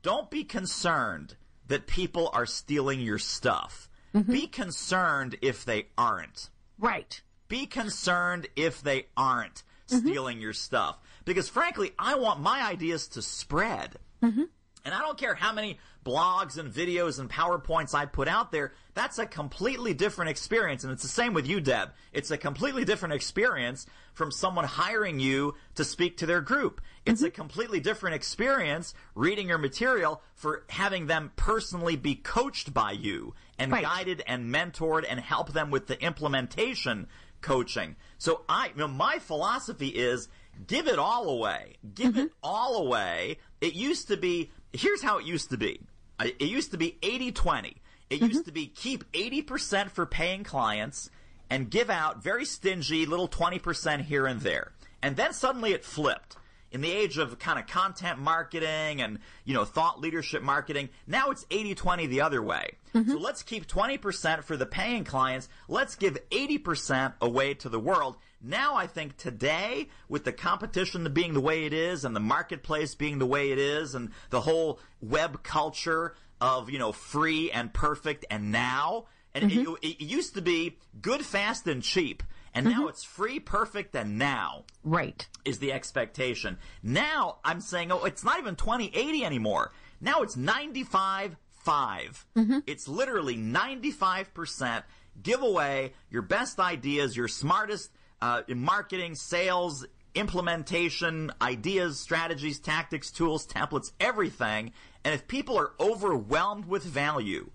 Don't 0.01 0.32
be 0.32 0.45
concerned 0.45 1.36
that 1.69 1.88
people 1.88 2.29
are 2.34 2.45
stealing 2.45 2.99
your 2.99 3.17
stuff. 3.19 3.89
Mm-hmm. 4.13 4.32
Be 4.32 4.47
concerned 4.47 5.38
if 5.41 5.65
they 5.65 5.88
aren't 5.97 6.49
Right. 6.77 7.21
be 7.47 7.65
concerned 7.65 8.47
if 8.55 8.82
they 8.82 9.08
aren't 9.17 9.63
mm-hmm. 9.88 9.97
stealing 9.97 10.39
your 10.39 10.53
stuff. 10.53 10.97
Because 11.25 11.49
frankly, 11.49 11.91
I 11.97 12.15
want 12.15 12.39
my 12.41 12.65
ideas 12.65 13.08
to 13.10 13.21
spread. 13.21 13.95
Mm-hmm. 14.23 14.43
And 14.86 14.93
I 14.93 14.99
don't 14.99 15.17
care 15.17 15.36
how 15.36 15.51
many 15.53 15.77
blogs 16.05 16.57
and 16.57 16.71
videos 16.73 17.19
and 17.19 17.29
PowerPoints 17.29 17.93
I 17.93 18.05
put 18.05 18.27
out 18.27 18.51
there, 18.51 18.73
that's 18.93 19.19
a 19.19 19.25
completely 19.25 19.93
different 19.93 20.31
experience. 20.31 20.83
And 20.83 20.91
it's 20.93 21.03
the 21.03 21.09
same 21.09 21.33
with 21.33 21.47
you, 21.47 21.62
Deb. 21.62 21.91
It's 22.13 22.31
a 22.31 22.38
completely 22.38 22.85
different 22.85 23.13
experience 23.13 23.85
from 24.13 24.31
someone 24.31 24.65
hiring 24.65 25.19
you 25.19 25.55
to 25.75 25.83
speak 25.83 26.17
to 26.17 26.25
their 26.25 26.41
group. 26.41 26.81
It's 27.05 27.21
a 27.21 27.27
mm-hmm. 27.27 27.35
completely 27.35 27.79
different 27.79 28.15
experience 28.15 28.93
reading 29.15 29.47
your 29.47 29.57
material 29.57 30.21
for 30.35 30.63
having 30.69 31.07
them 31.07 31.31
personally 31.35 31.95
be 31.95 32.15
coached 32.15 32.73
by 32.73 32.91
you 32.91 33.33
and 33.57 33.71
Right. 33.71 33.83
guided 33.83 34.23
and 34.25 34.53
mentored 34.53 35.05
and 35.07 35.19
help 35.19 35.53
them 35.53 35.69
with 35.69 35.88
the 35.88 36.01
implementation 36.01 37.07
coaching. 37.41 37.95
So 38.17 38.43
I, 38.49 38.67
you 38.67 38.75
know, 38.75 38.88
my 38.88 39.19
philosophy 39.19 39.88
is 39.88 40.27
give 40.67 40.88
it 40.88 40.99
all 40.99 41.29
away. 41.29 41.75
Give 41.93 42.17
it 42.17 42.27
mm-hmm. 42.27 42.38
all 42.43 42.85
away. 42.85 43.38
It 43.62 43.73
used 43.73 44.07
to 44.09 44.17
be, 44.17 44.51
here's 44.73 45.01
how 45.01 45.17
it 45.17 45.25
used 45.25 45.49
to 45.51 45.58
be. 45.58 45.82
It 46.19 46.41
used 46.41 46.71
to 46.71 46.77
be 46.77 46.97
80-20. 47.01 47.75
It 48.10 48.15
mm-hmm. 48.15 48.25
used 48.25 48.45
to 48.45 48.51
be 48.51 48.67
keep 48.67 49.10
80% 49.12 49.91
for 49.91 50.05
paying 50.05 50.43
clients 50.43 51.10
and 51.49 51.69
give 51.69 51.89
out 51.89 52.21
very 52.21 52.45
stingy 52.45 53.05
little 53.05 53.27
20% 53.27 54.01
here 54.01 54.25
and 54.25 54.41
there. 54.41 54.73
And 55.01 55.15
then 55.15 55.34
suddenly 55.34 55.73
it 55.73 55.86
flipped. 55.86 56.36
In 56.71 56.82
the 56.82 56.91
age 56.91 57.17
of 57.17 57.39
kind 57.39 57.58
of 57.58 57.65
content 57.65 58.19
marketing 58.19 59.01
and, 59.01 59.19
you 59.43 59.55
know, 59.55 59.65
thought 59.65 59.99
leadership 59.99 60.43
marketing, 60.43 60.89
now 61.08 61.32
it's 61.32 61.45
80-20 61.45 62.08
the 62.10 62.21
other 62.21 62.43
way. 62.43 62.73
Mm-hmm. 62.93 63.12
So 63.12 63.17
let's 63.17 63.41
keep 63.41 63.67
20% 63.67 64.43
for 64.43 64.55
the 64.55 64.65
paying 64.65 65.03
clients. 65.03 65.49
Let's 65.67 65.95
give 65.95 66.17
80% 66.29 67.13
away 67.21 67.55
to 67.55 67.69
the 67.69 67.79
world. 67.79 68.17
Now 68.41 68.75
I 68.75 68.88
think 68.88 69.17
today, 69.17 69.89
with 70.08 70.23
the 70.25 70.32
competition 70.32 71.12
being 71.12 71.34
the 71.34 71.41
way 71.41 71.65
it 71.65 71.73
is 71.73 72.05
and 72.05 72.15
the 72.15 72.19
marketplace 72.21 72.95
being 72.95 73.19
the 73.19 73.25
way 73.25 73.51
it 73.51 73.58
is 73.58 73.95
and 73.95 74.12
the 74.29 74.41
whole 74.41 74.79
web 75.01 75.43
culture 75.43 76.15
of, 76.39 76.69
you 76.69 76.79
know, 76.79 76.91
free 76.91 77.51
and 77.51 77.73
perfect 77.73 78.25
and 78.29 78.51
now, 78.51 79.05
and 79.34 79.51
it, 79.51 79.58
mm-hmm. 79.58 79.73
it 79.82 80.01
used 80.01 80.36
to 80.36 80.41
be 80.41 80.77
good, 81.01 81.25
fast, 81.25 81.67
and 81.67 81.84
cheap. 81.84 82.23
And 82.53 82.65
now 82.65 82.88
it's 82.88 83.03
free, 83.03 83.39
perfect, 83.39 83.95
and 83.95 84.17
now 84.17 84.65
Right. 84.83 85.27
is 85.45 85.59
the 85.59 85.71
expectation. 85.71 86.57
Now 86.83 87.38
I'm 87.43 87.62
saying, 87.62 87.91
oh, 87.91 88.03
it's 88.05 88.23
not 88.23 88.39
even 88.39 88.55
2080 88.55 89.23
anymore. 89.23 89.71
Now 90.01 90.21
it's 90.21 90.35
95 90.35 91.35
5. 91.51 92.25
It's 92.65 92.88
literally 92.88 93.35
95% 93.35 94.83
give 95.21 95.41
away 95.41 95.93
your 96.09 96.21
best 96.21 96.59
ideas, 96.59 97.15
your 97.17 97.27
smartest 97.27 97.91
uh, 98.21 98.41
in 98.47 98.59
marketing, 98.59 99.15
sales, 99.15 99.85
implementation, 100.15 101.31
ideas, 101.41 101.99
strategies, 101.99 102.59
tactics, 102.59 103.12
tools, 103.12 103.45
templates, 103.45 103.91
everything. 103.99 104.71
And 105.03 105.13
if 105.13 105.27
people 105.27 105.57
are 105.57 105.73
overwhelmed 105.79 106.65
with 106.65 106.83
value, 106.83 107.51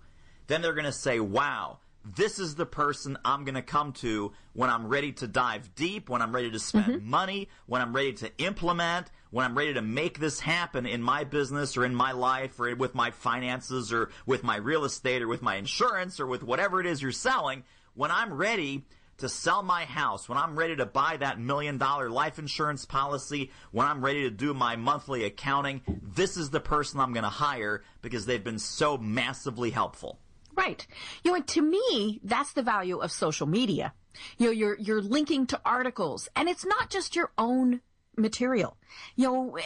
then 0.47 0.61
they're 0.61 0.73
going 0.73 0.85
to 0.85 0.91
say, 0.91 1.19
wow, 1.19 1.79
this 2.05 2.37
is 2.37 2.55
the 2.55 2.65
person 2.65 3.17
I'm 3.25 3.43
going 3.45 3.55
to 3.55 3.63
come 3.63 3.93
to 3.93 4.31
when 4.53 4.69
I'm 4.69 4.87
ready 4.87 5.11
to 5.13 5.27
dive 5.27 5.73
deep, 5.75 6.09
when 6.09 6.21
I'm 6.21 6.33
ready 6.33 6.51
to 6.51 6.59
spend 6.59 6.85
mm-hmm. 6.85 7.09
money, 7.09 7.49
when 7.65 7.81
I'm 7.81 7.95
ready 7.95 8.13
to 8.13 8.31
implement, 8.37 9.09
when 9.31 9.45
I'm 9.45 9.57
ready 9.57 9.73
to 9.73 9.81
make 9.81 10.19
this 10.19 10.39
happen 10.39 10.85
in 10.85 11.01
my 11.01 11.23
business 11.23 11.75
or 11.75 11.83
in 11.83 11.95
my 11.95 12.11
life 12.11 12.59
or 12.59 12.75
with 12.75 12.93
my 12.93 13.11
finances 13.11 13.91
or 13.91 14.09
with 14.25 14.43
my 14.43 14.57
real 14.57 14.85
estate 14.85 15.23
or 15.23 15.27
with 15.27 15.41
my 15.41 15.55
insurance 15.55 16.19
or 16.19 16.27
with 16.27 16.43
whatever 16.43 16.79
it 16.79 16.85
is 16.85 17.01
you're 17.01 17.11
selling. 17.11 17.63
When 17.95 18.11
I'm 18.11 18.33
ready 18.33 18.85
to 19.17 19.29
sell 19.29 19.63
my 19.63 19.85
house, 19.85 20.27
when 20.29 20.37
I'm 20.37 20.57
ready 20.57 20.75
to 20.75 20.85
buy 20.85 21.17
that 21.17 21.39
million 21.39 21.77
dollar 21.77 22.09
life 22.09 22.37
insurance 22.37 22.85
policy, 22.85 23.51
when 23.71 23.87
I'm 23.87 24.03
ready 24.03 24.23
to 24.23 24.29
do 24.29 24.53
my 24.53 24.75
monthly 24.75 25.23
accounting, 25.23 25.81
this 26.01 26.37
is 26.37 26.49
the 26.49 26.59
person 26.59 26.99
I'm 26.99 27.13
going 27.13 27.23
to 27.23 27.29
hire 27.29 27.83
because 28.01 28.25
they've 28.25 28.43
been 28.43 28.59
so 28.59 28.97
massively 28.97 29.71
helpful. 29.71 30.19
Right. 30.55 30.85
You 31.23 31.33
know, 31.33 31.41
to 31.41 31.61
me, 31.61 32.19
that's 32.23 32.53
the 32.53 32.63
value 32.63 32.97
of 32.99 33.11
social 33.11 33.47
media. 33.47 33.93
You 34.37 34.47
know, 34.47 34.51
you're, 34.51 34.79
you're 34.79 35.01
linking 35.01 35.45
to 35.47 35.59
articles 35.65 36.29
and 36.35 36.47
it's 36.47 36.65
not 36.65 36.89
just 36.89 37.15
your 37.15 37.31
own 37.37 37.81
material. 38.17 38.77
You 39.15 39.25
know, 39.25 39.57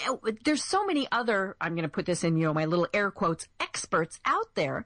there's 0.43 0.63
so 0.63 0.86
many 0.86 1.08
other, 1.12 1.56
I'm 1.62 1.75
going 1.75 1.84
to 1.84 1.89
put 1.89 2.06
this 2.06 2.23
in, 2.23 2.38
you 2.38 2.45
know, 2.45 2.54
my 2.54 2.65
little 2.65 2.88
air 2.93 3.12
quotes, 3.12 3.47
experts 3.60 4.19
out 4.25 4.56
there. 4.56 4.86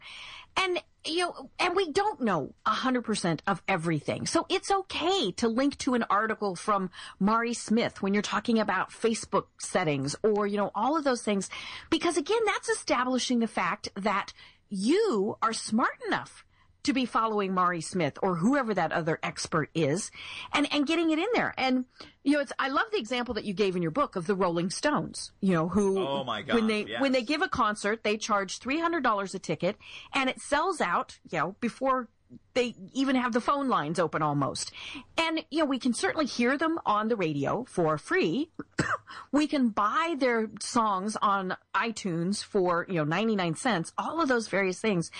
And, 0.57 0.81
you 1.05 1.19
know, 1.19 1.49
and 1.59 1.75
we 1.75 1.91
don't 1.91 2.21
know 2.21 2.53
100% 2.67 3.39
of 3.47 3.61
everything. 3.67 4.25
So 4.25 4.45
it's 4.49 4.69
okay 4.69 5.31
to 5.33 5.47
link 5.47 5.77
to 5.79 5.95
an 5.95 6.05
article 6.09 6.55
from 6.55 6.91
Mari 7.19 7.53
Smith 7.53 8.01
when 8.01 8.13
you're 8.13 8.21
talking 8.21 8.59
about 8.59 8.91
Facebook 8.91 9.45
settings 9.59 10.15
or, 10.23 10.45
you 10.45 10.57
know, 10.57 10.71
all 10.75 10.95
of 10.95 11.03
those 11.03 11.23
things. 11.23 11.49
Because 11.89 12.17
again, 12.17 12.41
that's 12.45 12.69
establishing 12.69 13.39
the 13.39 13.47
fact 13.47 13.89
that 13.95 14.33
you 14.73 15.37
are 15.41 15.53
smart 15.53 15.93
enough 16.07 16.43
to 16.83 16.93
be 16.93 17.05
following 17.05 17.53
Mari 17.53 17.79
Smith 17.79 18.17
or 18.21 18.35
whoever 18.35 18.73
that 18.73 18.91
other 18.91 19.19
expert 19.23 19.69
is 19.73 20.11
and, 20.51 20.67
and 20.73 20.85
getting 20.85 21.11
it 21.11 21.19
in 21.19 21.27
there. 21.33 21.53
And, 21.57 21.85
you 22.23 22.33
know, 22.33 22.39
it's, 22.41 22.51
I 22.59 22.67
love 22.69 22.87
the 22.91 22.97
example 22.97 23.35
that 23.35 23.45
you 23.45 23.53
gave 23.53 23.75
in 23.75 23.81
your 23.81 23.91
book 23.91 24.15
of 24.15 24.27
the 24.27 24.35
Rolling 24.35 24.69
Stones, 24.69 25.31
you 25.39 25.53
know, 25.53 25.69
who, 25.69 25.99
oh 25.99 26.23
my 26.23 26.41
God, 26.41 26.55
when 26.55 26.67
they, 26.67 26.85
yes. 26.85 27.01
when 27.01 27.13
they 27.13 27.21
give 27.21 27.41
a 27.41 27.47
concert, 27.47 28.03
they 28.03 28.17
charge 28.17 28.59
$300 28.59 29.33
a 29.33 29.39
ticket 29.39 29.77
and 30.13 30.29
it 30.29 30.41
sells 30.41 30.81
out, 30.81 31.19
you 31.29 31.37
know, 31.37 31.55
before 31.61 32.09
they 32.53 32.75
even 32.93 33.15
have 33.15 33.33
the 33.33 33.41
phone 33.41 33.67
lines 33.67 33.99
open 33.99 34.21
almost. 34.21 34.71
And, 35.17 35.43
you 35.49 35.59
know, 35.59 35.65
we 35.65 35.79
can 35.79 35.93
certainly 35.93 36.25
hear 36.25 36.57
them 36.57 36.79
on 36.85 37.07
the 37.07 37.15
radio 37.15 37.65
for 37.67 37.97
free. 37.97 38.49
we 39.31 39.47
can 39.47 39.69
buy 39.69 40.15
their 40.17 40.49
songs 40.59 41.17
on 41.21 41.55
iTunes 41.75 42.43
for, 42.43 42.85
you 42.89 42.95
know, 42.95 43.03
99 43.03 43.55
cents, 43.55 43.93
all 43.97 44.21
of 44.21 44.29
those 44.29 44.47
various 44.47 44.79
things. 44.79 45.11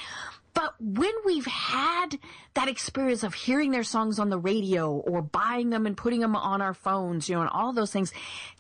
But 0.54 0.76
when 0.80 1.14
we've 1.26 1.48
had 1.48 2.20
that 2.54 2.68
experience 2.68 3.24
of 3.24 3.34
hearing 3.34 3.72
their 3.72 3.84
songs 3.84 4.20
on 4.20 4.30
the 4.30 4.38
radio 4.38 4.92
or 4.92 5.24
buying 5.24 5.72
them 5.72 5.88
and 5.88 5.98
putting 5.98 6.20
them 6.20 6.36
on 6.36 6.62
our 6.62 6.76
phones, 6.76 7.28
you 7.28 7.36
know, 7.36 7.42
and 7.42 7.50
all 7.50 7.74
those 7.74 7.92
things, 7.92 8.14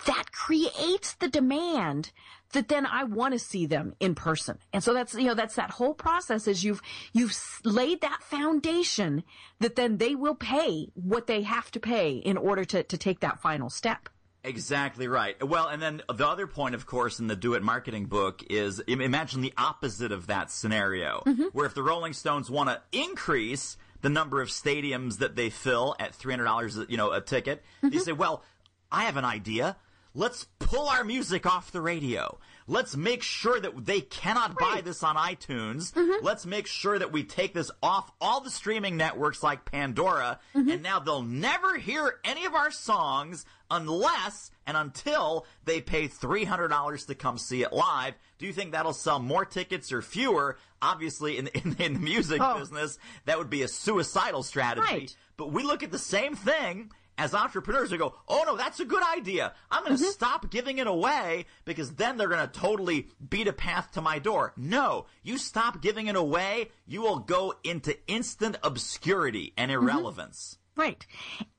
that 0.07 0.31
creates 0.31 1.13
the 1.13 1.27
demand 1.27 2.11
that 2.53 2.69
then 2.69 2.85
I 2.85 3.03
want 3.03 3.33
to 3.33 3.39
see 3.39 3.65
them 3.65 3.93
in 3.99 4.15
person. 4.15 4.57
And 4.71 4.83
so 4.83 4.93
that's, 4.93 5.13
you 5.13 5.25
know, 5.25 5.35
that's 5.35 5.55
that 5.55 5.71
whole 5.71 5.93
process 5.93 6.47
is 6.47 6.63
you've, 6.63 6.81
you've 7.11 7.35
laid 7.63 8.01
that 8.01 8.23
foundation 8.23 9.23
that 9.59 9.75
then 9.75 9.97
they 9.97 10.15
will 10.15 10.35
pay 10.35 10.89
what 10.93 11.27
they 11.27 11.43
have 11.43 11.69
to 11.71 11.79
pay 11.79 12.13
in 12.13 12.37
order 12.37 12.65
to, 12.65 12.83
to 12.83 12.97
take 12.97 13.19
that 13.19 13.39
final 13.41 13.69
step. 13.69 14.09
Exactly 14.45 15.07
right. 15.07 15.41
Well, 15.45 15.67
and 15.67 15.81
then 15.81 16.01
the 16.13 16.27
other 16.27 16.47
point, 16.47 16.75
of 16.75 16.85
course, 16.85 17.19
in 17.19 17.27
the 17.27 17.35
Do 17.35 17.53
It 17.53 17.63
marketing 17.63 18.07
book 18.07 18.43
is 18.49 18.79
imagine 18.79 19.39
the 19.39 19.53
opposite 19.57 20.11
of 20.11 20.27
that 20.27 20.51
scenario, 20.51 21.23
mm-hmm. 21.25 21.43
where 21.53 21.65
if 21.65 21.73
the 21.73 21.83
Rolling 21.83 22.11
Stones 22.11 22.51
want 22.51 22.69
to 22.69 22.81
increase 22.91 23.77
the 24.01 24.09
number 24.09 24.41
of 24.41 24.49
stadiums 24.49 25.19
that 25.19 25.37
they 25.37 25.49
fill 25.49 25.95
at 25.97 26.13
three 26.13 26.33
hundred 26.33 26.43
dollars, 26.43 26.77
you 26.89 26.97
know, 26.97 27.13
a 27.13 27.21
ticket, 27.21 27.63
mm-hmm. 27.77 27.95
they 27.95 27.99
say, 27.99 28.11
"Well, 28.11 28.43
I 28.91 29.05
have 29.05 29.15
an 29.15 29.23
idea. 29.23 29.77
Let's 30.15 30.45
pull 30.59 30.87
our 30.87 31.03
music 31.03 31.47
off 31.47 31.71
the 31.71 31.81
radio. 31.81 32.37
Let's 32.67 32.95
make 32.95 33.23
sure 33.23 33.59
that 33.59 33.85
they 33.85 34.01
cannot 34.01 34.59
right. 34.61 34.75
buy 34.75 34.81
this 34.81 35.01
on 35.01 35.15
iTunes. 35.15 35.91
Mm-hmm. 35.93 36.23
Let's 36.23 36.45
make 36.45 36.67
sure 36.67 36.97
that 36.99 37.11
we 37.11 37.23
take 37.23 37.53
this 37.53 37.71
off 37.81 38.11
all 38.21 38.39
the 38.39 38.51
streaming 38.51 38.95
networks 38.95 39.41
like 39.41 39.65
Pandora, 39.65 40.39
mm-hmm. 40.55 40.69
and 40.69 40.83
now 40.83 40.99
they'll 40.99 41.23
never 41.23 41.77
hear 41.77 42.19
any 42.23 42.45
of 42.45 42.53
our 42.53 42.69
songs 42.69 43.45
unless 43.71 44.51
and 44.67 44.77
until 44.77 45.47
they 45.65 45.81
pay 45.81 46.07
$300 46.07 47.07
to 47.07 47.15
come 47.15 47.39
see 47.39 47.63
it 47.63 47.73
live. 47.73 48.13
Do 48.37 48.45
you 48.45 48.53
think 48.53 48.71
that'll 48.71 48.93
sell 48.93 49.19
more 49.19 49.45
tickets 49.45 49.91
or 49.91 50.01
fewer? 50.03 50.57
Obviously, 50.81 51.37
in, 51.39 51.47
in, 51.47 51.75
in 51.79 51.93
the 51.93 51.99
music 51.99 52.39
oh. 52.39 52.59
business, 52.59 52.99
that 53.25 53.39
would 53.39 53.49
be 53.49 53.63
a 53.63 53.67
suicidal 53.67 54.43
strategy. 54.43 54.87
Right. 54.87 55.15
But 55.37 55.51
we 55.51 55.63
look 55.63 55.81
at 55.81 55.91
the 55.91 55.99
same 55.99 56.35
thing 56.35 56.91
as 57.17 57.33
entrepreneurs 57.33 57.91
who 57.91 57.97
go, 57.97 58.15
oh 58.27 58.43
no, 58.45 58.55
that's 58.55 58.79
a 58.79 58.85
good 58.85 59.03
idea. 59.03 59.53
I'm 59.69 59.83
going 59.83 59.97
to 59.97 60.03
mm-hmm. 60.03 60.11
stop 60.11 60.49
giving 60.49 60.77
it 60.77 60.87
away 60.87 61.45
because 61.65 61.93
then 61.95 62.17
they're 62.17 62.27
going 62.27 62.47
to 62.47 62.59
totally 62.59 63.09
beat 63.29 63.47
a 63.47 63.53
path 63.53 63.91
to 63.93 64.01
my 64.01 64.19
door. 64.19 64.53
No, 64.57 65.05
you 65.21 65.37
stop 65.37 65.81
giving 65.81 66.07
it 66.07 66.15
away, 66.15 66.69
you 66.85 67.01
will 67.01 67.19
go 67.19 67.53
into 67.63 67.95
instant 68.07 68.57
obscurity 68.63 69.53
and 69.57 69.71
mm-hmm. 69.71 69.87
irrelevance. 69.87 70.57
Mm-hmm. 70.57 70.81
Right. 70.81 71.05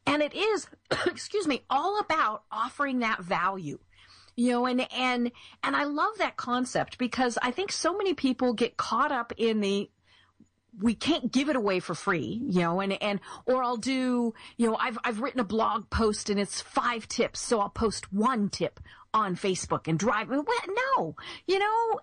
And 0.06 0.22
it 0.22 0.34
is, 0.34 0.66
excuse 1.06 1.46
me, 1.46 1.62
all 1.70 2.00
about 2.00 2.42
offering 2.50 3.00
that 3.00 3.22
value 3.22 3.78
you 4.36 4.50
know 4.50 4.66
and 4.66 4.92
and 4.92 5.30
and 5.62 5.76
i 5.76 5.84
love 5.84 6.10
that 6.18 6.36
concept 6.36 6.98
because 6.98 7.38
i 7.40 7.52
think 7.52 7.70
so 7.70 7.96
many 7.96 8.14
people 8.14 8.52
get 8.52 8.76
caught 8.76 9.12
up 9.12 9.32
in 9.36 9.60
the 9.60 9.88
we 10.80 10.94
can't 10.94 11.32
give 11.32 11.48
it 11.48 11.56
away 11.56 11.80
for 11.80 11.94
free, 11.94 12.40
you 12.44 12.60
know, 12.60 12.80
and, 12.80 13.00
and, 13.02 13.20
or 13.46 13.62
I'll 13.62 13.76
do, 13.76 14.34
you 14.56 14.66
know, 14.66 14.76
I've, 14.76 14.98
I've 15.04 15.20
written 15.20 15.40
a 15.40 15.44
blog 15.44 15.90
post 15.90 16.30
and 16.30 16.40
it's 16.40 16.60
five 16.60 17.08
tips. 17.08 17.40
So 17.40 17.60
I'll 17.60 17.68
post 17.68 18.12
one 18.12 18.48
tip 18.48 18.80
on 19.12 19.36
Facebook 19.36 19.86
and 19.86 19.98
drive. 19.98 20.28
Well, 20.28 20.44
no, 20.96 21.16
you 21.46 21.58
know, 21.58 22.00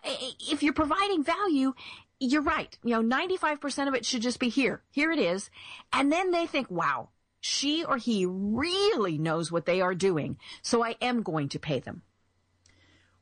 if 0.50 0.64
you're 0.64 0.74
providing 0.74 1.24
value, 1.24 1.74
you're 2.20 2.42
right. 2.42 2.78
You 2.84 3.02
know, 3.02 3.18
95% 3.18 3.88
of 3.88 3.96
it 3.96 4.06
should 4.06 4.22
just 4.22 4.40
be 4.40 4.50
here. 4.50 4.82
Here 4.92 5.12
it 5.12 5.20
is. 5.20 5.50
And 5.92 6.12
then 6.12 6.32
they 6.32 6.46
think, 6.46 6.72
wow, 6.72 7.10
she 7.42 7.84
or 7.84 7.98
he 7.98 8.26
really 8.28 9.18
knows 9.18 9.52
what 9.52 9.66
they 9.66 9.82
are 9.82 9.96
doing. 9.96 10.38
So 10.62 10.84
I 10.84 10.96
am 11.02 11.24
going 11.24 11.50
to 11.50 11.60
pay 11.60 11.80
them. 11.80 12.04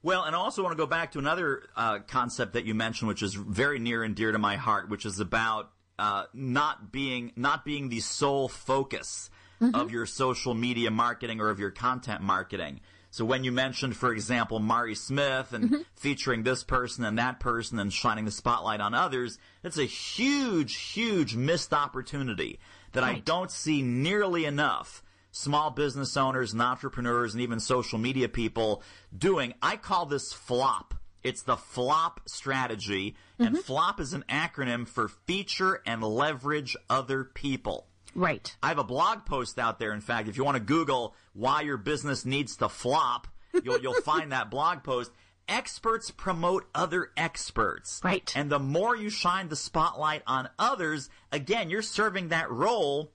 Well, 0.02 0.24
and 0.24 0.36
I 0.36 0.40
also 0.40 0.64
want 0.64 0.72
to 0.72 0.78
go 0.78 0.88
back 0.88 1.12
to 1.14 1.20
another 1.20 1.64
uh, 1.76 2.00
concept 2.08 2.54
that 2.54 2.66
you 2.66 2.74
mentioned, 2.74 3.10
which 3.10 3.22
is 3.22 3.34
very 3.34 3.80
near 3.80 4.04
and 4.04 4.16
dear 4.16 4.32
to 4.32 4.40
my 4.40 4.56
heart, 4.56 4.90
which 4.90 5.06
is 5.06 5.20
about 5.20 5.72
uh, 5.98 6.24
not 6.34 6.92
being 6.92 7.34
not 7.36 7.66
being 7.66 7.90
the 7.90 8.00
sole 8.00 8.48
focus 8.48 9.30
mm-hmm. 9.62 9.76
of 9.76 9.92
your 9.92 10.06
social 10.06 10.54
media 10.54 10.90
marketing 10.90 11.42
or 11.42 11.50
of 11.50 11.60
your 11.60 11.72
content 11.72 12.22
marketing. 12.22 12.80
So 13.12 13.26
when 13.26 13.44
you 13.44 13.52
mentioned, 13.52 13.98
for 13.98 14.14
example, 14.14 14.60
Mari 14.60 14.96
Smith 14.96 15.52
and 15.52 15.66
mm-hmm. 15.66 15.82
featuring 15.96 16.44
this 16.44 16.64
person 16.64 17.04
and 17.04 17.18
that 17.18 17.40
person 17.40 17.80
and 17.80 17.92
shining 17.92 18.26
the 18.26 18.32
spotlight 18.32 18.82
on 18.82 18.94
others, 18.94 19.40
that's 19.64 19.80
a 19.80 19.86
huge, 19.86 20.76
huge 20.76 21.36
missed 21.36 21.74
opportunity 21.74 22.60
that 22.92 23.02
right. 23.02 23.18
I 23.18 23.20
don't 23.20 23.52
see 23.52 23.82
nearly 23.82 24.46
enough 24.46 25.04
small 25.32 25.72
business 25.72 26.18
owners 26.18 26.54
and 26.54 26.62
entrepreneurs 26.62 27.34
and 27.34 27.42
even 27.42 27.60
social 27.60 28.00
media 28.00 28.30
people 28.30 28.84
doing. 29.16 29.54
I 29.62 29.78
call 29.78 30.06
this 30.06 30.34
FLOP. 30.34 30.94
It's 31.22 31.42
the 31.44 31.58
FLOP 31.58 32.22
strategy, 32.28 33.16
mm-hmm. 33.40 33.44
and 33.44 33.58
FLOP 33.58 34.00
is 34.00 34.14
an 34.14 34.24
acronym 34.30 34.88
for 34.88 35.10
feature 35.10 35.82
and 35.86 36.02
leverage 36.02 36.78
other 36.90 37.24
people. 37.26 37.88
Right. 38.16 38.56
I 38.64 38.70
have 38.70 38.80
a 38.80 38.84
blog 38.84 39.26
post 39.26 39.60
out 39.60 39.80
there. 39.80 39.94
In 39.94 40.02
fact, 40.02 40.28
if 40.30 40.38
you 40.38 40.44
want 40.44 40.56
to 40.56 40.64
Google 40.64 41.16
why 41.34 41.62
your 41.62 41.78
business 41.78 42.26
needs 42.26 42.56
to 42.58 42.70
flop, 42.70 43.28
you'll, 43.64 43.80
you'll 43.80 43.94
find 44.02 44.32
that 44.32 44.50
blog 44.50 44.84
post. 44.84 45.12
Experts 45.48 46.12
promote 46.12 46.68
other 46.74 47.12
experts. 47.18 48.02
Right. 48.04 48.32
And 48.36 48.50
the 48.50 48.60
more 48.60 48.96
you 48.96 49.10
shine 49.10 49.50
the 49.50 49.56
spotlight 49.56 50.22
on 50.28 50.50
others, 50.58 51.10
again, 51.32 51.70
you're 51.70 51.82
serving 51.82 52.30
that 52.30 52.52
role 52.52 53.12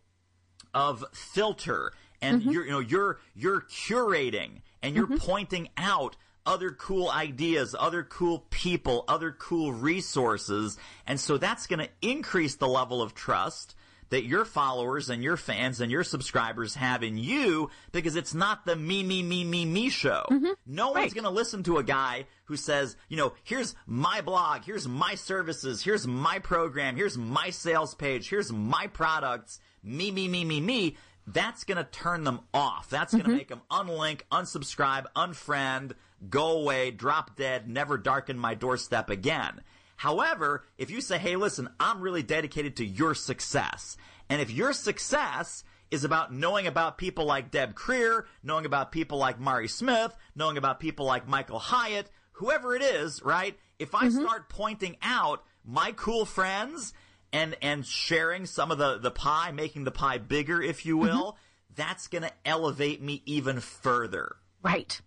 of 0.73 1.05
filter 1.13 1.93
and 2.25 2.41
mm-hmm. 2.41 2.51
you're 2.51 2.65
you 2.65 2.71
know 2.71 2.81
you're 2.81 3.19
you're 3.35 3.61
curating 3.63 4.63
and 4.83 4.95
you're 4.95 5.07
mm-hmm. 5.07 5.17
pointing 5.17 5.69
out 5.77 6.17
other 6.47 6.71
cool 6.73 7.11
ideas, 7.11 7.75
other 7.79 8.03
cool 8.03 8.45
people, 8.51 9.05
other 9.09 9.33
cool 9.33 9.73
resources, 9.73 10.79
and 11.07 11.19
so 11.19 11.39
that's 11.39 11.67
going 11.67 11.81
to 11.81 11.89
increase 12.03 12.57
the 12.57 12.69
level 12.69 13.01
of 13.01 13.15
trust 13.15 13.75
that 14.11 14.25
your 14.25 14.45
followers 14.45 15.11
and 15.11 15.25
your 15.25 15.37
fans 15.37 15.81
and 15.81 15.91
your 15.91 16.05
subscribers 16.05 16.75
have 16.75 17.03
in 17.03 17.19
you 17.19 17.71
because 17.91 18.15
it's 18.15 18.35
not 18.35 18.65
the 18.65 18.77
me, 18.77 19.03
me, 19.03 19.23
me, 19.23 19.43
me, 19.43 19.65
me 19.65 19.89
show. 19.89 20.25
Mm-hmm. 20.31 20.53
No 20.67 20.95
right. 20.95 21.01
one's 21.01 21.15
going 21.15 21.25
to 21.25 21.31
listen 21.31 21.63
to 21.65 21.79
a 21.79 21.83
guy 21.83 22.27
who 22.45 22.57
says, 22.57 22.97
you 23.09 23.17
know, 23.17 23.33
here's 23.43 23.75
my 23.87 24.21
blog, 24.21 24.63
here's 24.65 24.87
my 24.87 25.15
services, 25.15 25.83
here's 25.83 26.07
my 26.07 26.39
program, 26.39 26.95
here's 26.97 27.19
my 27.19 27.51
sales 27.51 27.95
page, 27.95 28.29
here's 28.29 28.53
my 28.53 28.87
products, 28.87 29.59
me, 29.83 30.11
me, 30.11 30.29
me, 30.29 30.45
me, 30.45 30.61
me 30.61 30.97
that's 31.27 31.65
going 31.65 31.79
to 31.79 31.85
turn 31.85 32.25
them 32.25 32.41
off. 32.53 32.91
That's 32.91 33.13
going 33.13 33.25
to 33.25 33.31
mm-hmm. 33.31 33.39
make 33.39 33.49
them 33.49 33.63
unlink, 33.71 34.23
unsubscribe, 34.31 35.07
unfriend, 35.17 35.93
go 36.29 36.59
away, 36.59 36.91
drop 36.91 37.37
dead, 37.37 37.69
never 37.69 37.99
darken 37.99 38.39
my 38.39 38.55
doorstep 38.55 39.11
again. 39.11 39.63
However, 39.97 40.65
if 40.77 40.91
you 40.91 41.01
say, 41.01 41.19
hey, 41.19 41.37
listen, 41.37 41.69
I'm 41.79 42.01
really 42.01 42.23
dedicated 42.23 42.77
to 42.77 42.85
your 42.85 43.15
success, 43.15 43.97
and 44.29 44.41
if 44.41 44.51
your 44.51 44.73
success 44.73 45.65
is 45.91 46.05
about 46.05 46.33
knowing 46.33 46.67
about 46.67 46.99
people 46.99 47.25
like 47.25 47.51
Deb 47.51 47.75
Krier, 47.75 48.25
knowing 48.43 48.67
about 48.67 48.91
people 48.91 49.19
like 49.19 49.39
Mari 49.39 49.69
Smith, 49.69 50.15
knowing 50.35 50.57
about 50.57 50.81
people 50.81 51.07
like 51.07 51.29
Michael 51.29 51.59
Hyatt, 51.59 52.11
whoever 52.33 52.75
it 52.75 52.83
is, 52.83 53.23
right? 53.23 53.57
If 53.79 53.95
I 53.95 54.09
mm-hmm. 54.09 54.21
start 54.21 54.49
pointing 54.49 54.97
out 55.03 55.45
my 55.65 55.93
cool 55.93 56.25
friends 56.25 56.93
and 57.35 57.57
and 57.61 57.85
sharing 57.85 58.47
some 58.47 58.71
of 58.71 58.79
the 58.79 58.97
the 58.97 59.11
pie, 59.11 59.51
making 59.51 59.85
the 59.85 59.91
pie 59.91 60.19
bigger, 60.19 60.63
if 60.63 60.87
you 60.87 60.97
will, 60.97 61.33
mm-hmm. 61.33 61.75
that's 61.75 62.07
going 62.07 62.23
to 62.23 62.31
elevate 62.47 63.03
me 63.03 63.23
even 63.27 63.61
further. 63.61 64.37
Right. 64.63 64.99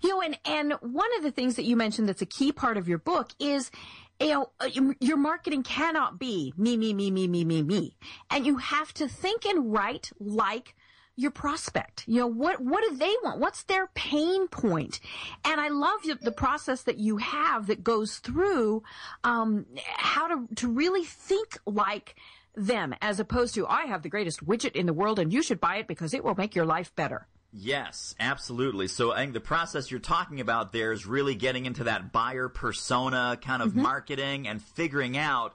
You 0.00 0.08
know, 0.08 0.22
and 0.22 0.38
and 0.44 0.72
one 0.80 1.14
of 1.18 1.22
the 1.22 1.30
things 1.30 1.56
that 1.56 1.64
you 1.64 1.76
mentioned 1.76 2.08
that's 2.08 2.22
a 2.22 2.26
key 2.26 2.50
part 2.50 2.78
of 2.78 2.88
your 2.88 2.98
book 2.98 3.30
is 3.38 3.70
you 4.18 4.30
know, 4.30 4.50
uh, 4.58 4.68
your 4.98 5.16
marketing 5.16 5.62
cannot 5.62 6.18
be 6.18 6.52
me, 6.56 6.76
me, 6.76 6.92
me, 6.92 7.10
me, 7.10 7.28
me, 7.28 7.44
me, 7.44 7.62
me. 7.62 7.96
And 8.30 8.44
you 8.44 8.56
have 8.56 8.92
to 8.94 9.06
think 9.06 9.44
and 9.44 9.72
write 9.72 10.10
like 10.18 10.74
your 11.18 11.32
prospect. 11.32 12.04
You 12.06 12.20
know, 12.20 12.26
what, 12.28 12.60
what 12.60 12.84
do 12.88 12.96
they 12.96 13.12
want? 13.24 13.40
What's 13.40 13.64
their 13.64 13.88
pain 13.94 14.46
point? 14.46 15.00
And 15.44 15.60
I 15.60 15.68
love 15.68 16.00
the 16.22 16.30
process 16.30 16.82
that 16.82 16.98
you 16.98 17.16
have 17.16 17.66
that 17.66 17.82
goes 17.82 18.18
through, 18.18 18.84
um, 19.24 19.66
how 19.96 20.28
to, 20.28 20.54
to 20.54 20.68
really 20.68 21.04
think 21.04 21.58
like 21.66 22.14
them 22.54 22.94
as 23.02 23.18
opposed 23.18 23.54
to, 23.56 23.66
I 23.66 23.86
have 23.86 24.02
the 24.02 24.08
greatest 24.08 24.46
widget 24.46 24.76
in 24.76 24.86
the 24.86 24.92
world 24.92 25.18
and 25.18 25.32
you 25.32 25.42
should 25.42 25.60
buy 25.60 25.76
it 25.76 25.88
because 25.88 26.14
it 26.14 26.22
will 26.22 26.36
make 26.36 26.54
your 26.54 26.66
life 26.66 26.94
better. 26.94 27.26
Yes, 27.52 28.14
absolutely. 28.20 28.86
So 28.86 29.12
I 29.12 29.16
think 29.16 29.32
the 29.32 29.40
process 29.40 29.90
you're 29.90 30.00
talking 30.00 30.40
about 30.40 30.72
there 30.72 30.92
is 30.92 31.04
really 31.04 31.34
getting 31.34 31.66
into 31.66 31.84
that 31.84 32.12
buyer 32.12 32.48
persona 32.48 33.38
kind 33.42 33.62
of 33.62 33.70
mm-hmm. 33.70 33.82
marketing 33.82 34.46
and 34.46 34.62
figuring 34.62 35.16
out 35.16 35.54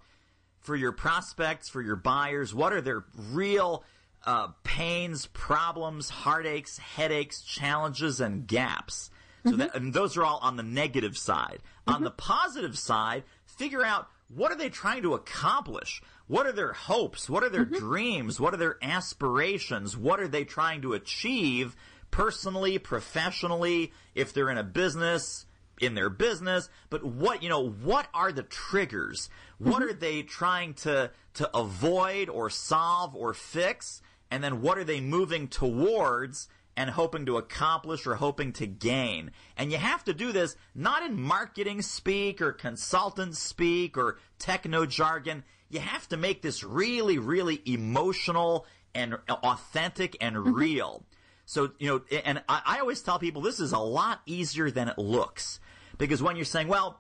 for 0.59 0.76
your 0.76 0.91
prospects, 0.91 1.70
for 1.70 1.82
your 1.82 1.95
buyers, 1.95 2.53
what 2.53 2.74
are 2.74 2.82
their 2.82 3.05
real 3.32 3.84
uh, 4.26 4.49
pains, 4.63 5.28
problems, 5.28 6.09
heartaches, 6.09 6.78
headaches, 6.78 7.41
challenges, 7.41 8.21
and 8.21 8.47
gaps. 8.47 9.09
So 9.43 9.51
mm-hmm. 9.51 9.59
that, 9.59 9.76
and 9.76 9.93
those 9.93 10.15
are 10.17 10.24
all 10.24 10.39
on 10.41 10.55
the 10.55 10.63
negative 10.63 11.17
side. 11.17 11.59
Mm-hmm. 11.88 11.95
On 11.95 12.03
the 12.03 12.11
positive 12.11 12.78
side, 12.78 13.24
figure 13.45 13.84
out 13.84 14.07
what 14.30 14.51
are 14.51 14.57
they 14.57 14.69
trying 14.69 15.03
to 15.03 15.13
accomplish? 15.13 16.01
What 16.28 16.47
are 16.47 16.53
their 16.53 16.74
hopes? 16.74 17.30
What 17.30 17.43
are 17.43 17.49
their 17.49 17.65
mm-hmm. 17.65 17.76
dreams? 17.76 18.39
What 18.39 18.53
are 18.53 18.57
their 18.57 18.78
aspirations? 18.82 19.97
What 19.97 20.19
are 20.19 20.28
they 20.28 20.45
trying 20.45 20.82
to 20.84 20.93
achieve 20.93 21.76
personally, 22.09 22.78
professionally, 22.78 23.91
if 24.15 24.34
they're 24.34 24.49
in 24.49 24.57
a 24.57 24.63
business, 24.63 25.45
in 25.82 25.95
their 25.95 26.09
business, 26.09 26.69
but 26.89 27.03
what, 27.03 27.43
you 27.43 27.49
know, 27.49 27.67
what 27.67 28.07
are 28.13 28.32
the 28.32 28.43
triggers? 28.43 29.30
What 29.57 29.82
mm-hmm. 29.82 29.89
are 29.89 29.93
they 29.93 30.21
trying 30.21 30.76
to, 30.76 31.11
to 31.36 31.57
avoid 31.57 32.30
or 32.30 32.49
solve 32.49 33.15
or 33.15 33.34
fix? 33.34 34.01
And 34.34 34.43
then 34.43 34.63
what 34.63 34.79
are 34.79 34.84
they 34.84 34.99
moving 34.99 35.47
towards 35.47 36.47
and 36.75 36.89
hoping 36.89 37.27
to 37.27 37.38
accomplish 37.38 38.07
or 38.07 38.15
hoping 38.15 38.51
to 38.51 38.65
gain. 38.65 39.29
And 39.55 39.71
you 39.71 39.77
have 39.77 40.03
to 40.05 40.13
do 40.13 40.31
this 40.31 40.55
not 40.73 41.03
in 41.03 41.21
marketing 41.21 41.84
speak 41.84 42.41
or 42.41 42.51
consultant 42.51 43.38
speak 43.38 43.95
or 43.95 44.17
techno 44.39 44.88
jargon. 44.88 45.43
You 45.69 45.81
have 45.81 46.09
to 46.09 46.17
make 46.17 46.41
this 46.41 46.63
really, 46.63 47.19
really 47.19 47.61
emotional 47.65 48.65
and 48.95 49.19
authentic 49.29 50.17
and 50.19 50.36
mm-hmm. 50.36 50.51
real. 50.51 51.05
So, 51.45 51.73
you 51.77 51.88
know, 51.88 52.19
and 52.25 52.41
I, 52.49 52.61
I 52.65 52.79
always 52.79 53.03
tell 53.03 53.19
people 53.19 53.43
this 53.43 53.59
is 53.59 53.71
a 53.71 53.77
lot 53.77 54.21
easier 54.25 54.71
than 54.71 54.88
it 54.88 54.97
looks. 54.97 55.59
Because 55.99 56.23
when 56.23 56.38
you're 56.38 56.45
saying, 56.45 56.69
well, 56.69 56.99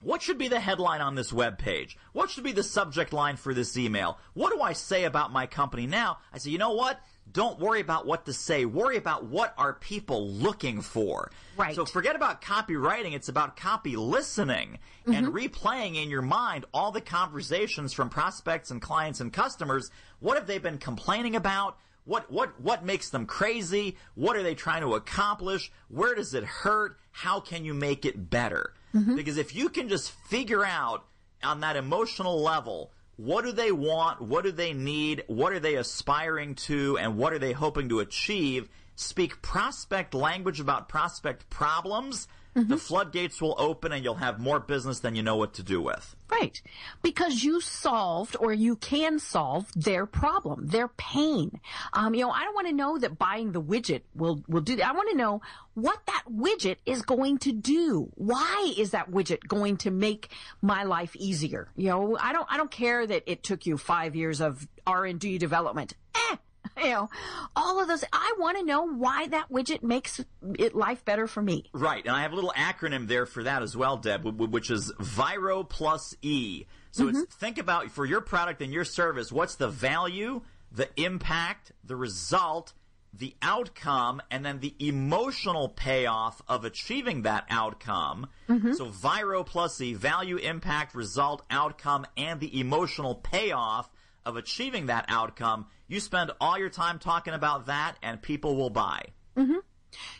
what 0.00 0.22
should 0.22 0.38
be 0.38 0.48
the 0.48 0.60
headline 0.60 1.00
on 1.00 1.14
this 1.14 1.32
web 1.32 1.58
page? 1.58 1.96
What 2.12 2.30
should 2.30 2.44
be 2.44 2.52
the 2.52 2.62
subject 2.62 3.12
line 3.12 3.36
for 3.36 3.54
this 3.54 3.76
email? 3.76 4.18
What 4.34 4.52
do 4.52 4.60
I 4.60 4.72
say 4.72 5.04
about 5.04 5.32
my 5.32 5.46
company 5.46 5.86
now? 5.86 6.18
I 6.32 6.38
say, 6.38 6.50
you 6.50 6.58
know 6.58 6.72
what? 6.72 7.00
Don't 7.32 7.58
worry 7.58 7.80
about 7.80 8.06
what 8.06 8.26
to 8.26 8.32
say. 8.32 8.64
Worry 8.64 8.96
about 8.96 9.24
what 9.24 9.52
are 9.58 9.74
people 9.74 10.28
looking 10.30 10.80
for. 10.80 11.30
Right. 11.56 11.74
So 11.74 11.84
forget 11.84 12.14
about 12.14 12.40
copywriting. 12.40 13.14
It's 13.14 13.28
about 13.28 13.56
copy 13.56 13.96
listening 13.96 14.78
mm-hmm. 15.06 15.12
and 15.12 15.34
replaying 15.34 16.00
in 16.00 16.08
your 16.08 16.22
mind 16.22 16.66
all 16.72 16.92
the 16.92 17.00
conversations 17.00 17.92
from 17.92 18.10
prospects 18.10 18.70
and 18.70 18.80
clients 18.80 19.20
and 19.20 19.32
customers. 19.32 19.90
What 20.20 20.36
have 20.36 20.46
they 20.46 20.58
been 20.58 20.78
complaining 20.78 21.34
about? 21.34 21.78
What, 22.06 22.30
what, 22.32 22.58
what 22.60 22.84
makes 22.84 23.10
them 23.10 23.26
crazy? 23.26 23.96
What 24.14 24.36
are 24.36 24.42
they 24.42 24.54
trying 24.54 24.82
to 24.82 24.94
accomplish? 24.94 25.70
Where 25.88 26.14
does 26.14 26.32
it 26.34 26.44
hurt? 26.44 26.98
How 27.10 27.40
can 27.40 27.64
you 27.64 27.74
make 27.74 28.04
it 28.06 28.30
better? 28.30 28.72
Mm-hmm. 28.94 29.16
Because 29.16 29.36
if 29.36 29.54
you 29.54 29.68
can 29.68 29.88
just 29.88 30.12
figure 30.12 30.64
out 30.64 31.04
on 31.42 31.60
that 31.60 31.76
emotional 31.76 32.40
level, 32.40 32.92
what 33.16 33.44
do 33.44 33.52
they 33.52 33.72
want? 33.72 34.22
What 34.22 34.44
do 34.44 34.52
they 34.52 34.72
need? 34.72 35.24
What 35.26 35.52
are 35.52 35.58
they 35.58 35.74
aspiring 35.74 36.54
to? 36.54 36.96
And 36.98 37.18
what 37.18 37.32
are 37.32 37.38
they 37.38 37.52
hoping 37.52 37.88
to 37.88 38.00
achieve? 38.00 38.68
Speak 38.94 39.42
prospect 39.42 40.14
language 40.14 40.60
about 40.60 40.88
prospect 40.88 41.50
problems 41.50 42.28
mm-hmm. 42.56 42.68
the 42.70 42.76
floodgates 42.76 43.40
will 43.40 43.54
open 43.58 43.92
and 43.92 44.02
you'll 44.02 44.14
have 44.14 44.38
more 44.38 44.58
business 44.58 45.00
than 45.00 45.14
you 45.14 45.22
know 45.22 45.36
what 45.36 45.54
to 45.54 45.62
do 45.62 45.80
with. 45.80 46.16
Right. 46.30 46.60
Because 47.02 47.44
you 47.44 47.60
solved 47.60 48.36
or 48.40 48.52
you 48.52 48.76
can 48.76 49.18
solve 49.18 49.70
their 49.76 50.06
problem, 50.06 50.66
their 50.66 50.88
pain. 50.88 51.60
Um, 51.92 52.14
you 52.14 52.22
know, 52.22 52.30
I 52.30 52.42
don't 52.44 52.54
want 52.54 52.66
to 52.68 52.72
know 52.72 52.98
that 52.98 53.18
buying 53.18 53.52
the 53.52 53.62
widget 53.62 54.02
will, 54.14 54.42
will 54.48 54.60
do 54.60 54.76
that. 54.76 54.88
I 54.88 54.92
want 54.92 55.10
to 55.10 55.16
know 55.16 55.42
what 55.74 56.04
that 56.06 56.24
widget 56.30 56.76
is 56.86 57.02
going 57.02 57.38
to 57.38 57.52
do. 57.52 58.10
Why 58.14 58.74
is 58.76 58.90
that 58.90 59.10
widget 59.10 59.46
going 59.46 59.76
to 59.78 59.90
make 59.90 60.30
my 60.62 60.84
life 60.84 61.14
easier? 61.16 61.68
You 61.76 61.90
know, 61.90 62.18
I 62.18 62.32
don't, 62.32 62.46
I 62.50 62.56
don't 62.56 62.70
care 62.70 63.06
that 63.06 63.24
it 63.26 63.42
took 63.42 63.66
you 63.66 63.76
five 63.76 64.16
years 64.16 64.40
of 64.40 64.66
R&D 64.86 65.38
development. 65.38 65.94
Eh, 66.14 66.36
you 66.76 66.90
know, 66.90 67.08
all 67.54 67.80
of 67.80 67.88
those. 67.88 68.04
I 68.12 68.34
want 68.38 68.58
to 68.58 68.64
know 68.64 68.86
why 68.86 69.28
that 69.28 69.50
widget 69.50 69.82
makes 69.82 70.24
it 70.58 70.74
life 70.74 71.04
better 71.04 71.26
for 71.26 71.42
me. 71.42 71.64
Right, 71.72 72.04
and 72.04 72.14
I 72.14 72.22
have 72.22 72.32
a 72.32 72.34
little 72.34 72.52
acronym 72.56 73.08
there 73.08 73.26
for 73.26 73.42
that 73.42 73.62
as 73.62 73.76
well, 73.76 73.96
Deb, 73.96 74.24
which 74.24 74.70
is 74.70 74.92
Viro 74.98 75.62
plus 75.62 76.14
E. 76.22 76.64
So 76.90 77.04
mm-hmm. 77.04 77.16
it's 77.18 77.34
think 77.34 77.58
about 77.58 77.90
for 77.90 78.04
your 78.04 78.20
product 78.20 78.62
and 78.62 78.72
your 78.72 78.84
service, 78.84 79.30
what's 79.30 79.56
the 79.56 79.68
value, 79.68 80.42
the 80.72 80.88
impact, 80.96 81.72
the 81.84 81.96
result, 81.96 82.72
the 83.12 83.34
outcome, 83.40 84.20
and 84.30 84.44
then 84.44 84.60
the 84.60 84.74
emotional 84.78 85.70
payoff 85.70 86.42
of 86.48 86.64
achieving 86.64 87.22
that 87.22 87.46
outcome. 87.50 88.26
Mm-hmm. 88.48 88.72
So 88.74 88.86
Viro 88.86 89.42
plus 89.42 89.80
E, 89.80 89.94
value, 89.94 90.36
impact, 90.36 90.94
result, 90.94 91.42
outcome, 91.50 92.06
and 92.16 92.40
the 92.40 92.60
emotional 92.60 93.14
payoff 93.14 93.90
of 94.26 94.36
achieving 94.36 94.86
that 94.86 95.06
outcome, 95.08 95.66
you 95.88 96.00
spend 96.00 96.32
all 96.40 96.58
your 96.58 96.68
time 96.68 96.98
talking 96.98 97.32
about 97.32 97.66
that 97.66 97.94
and 98.02 98.20
people 98.20 98.56
will 98.56 98.70
buy. 98.70 99.06
Mm-hmm. 99.36 99.52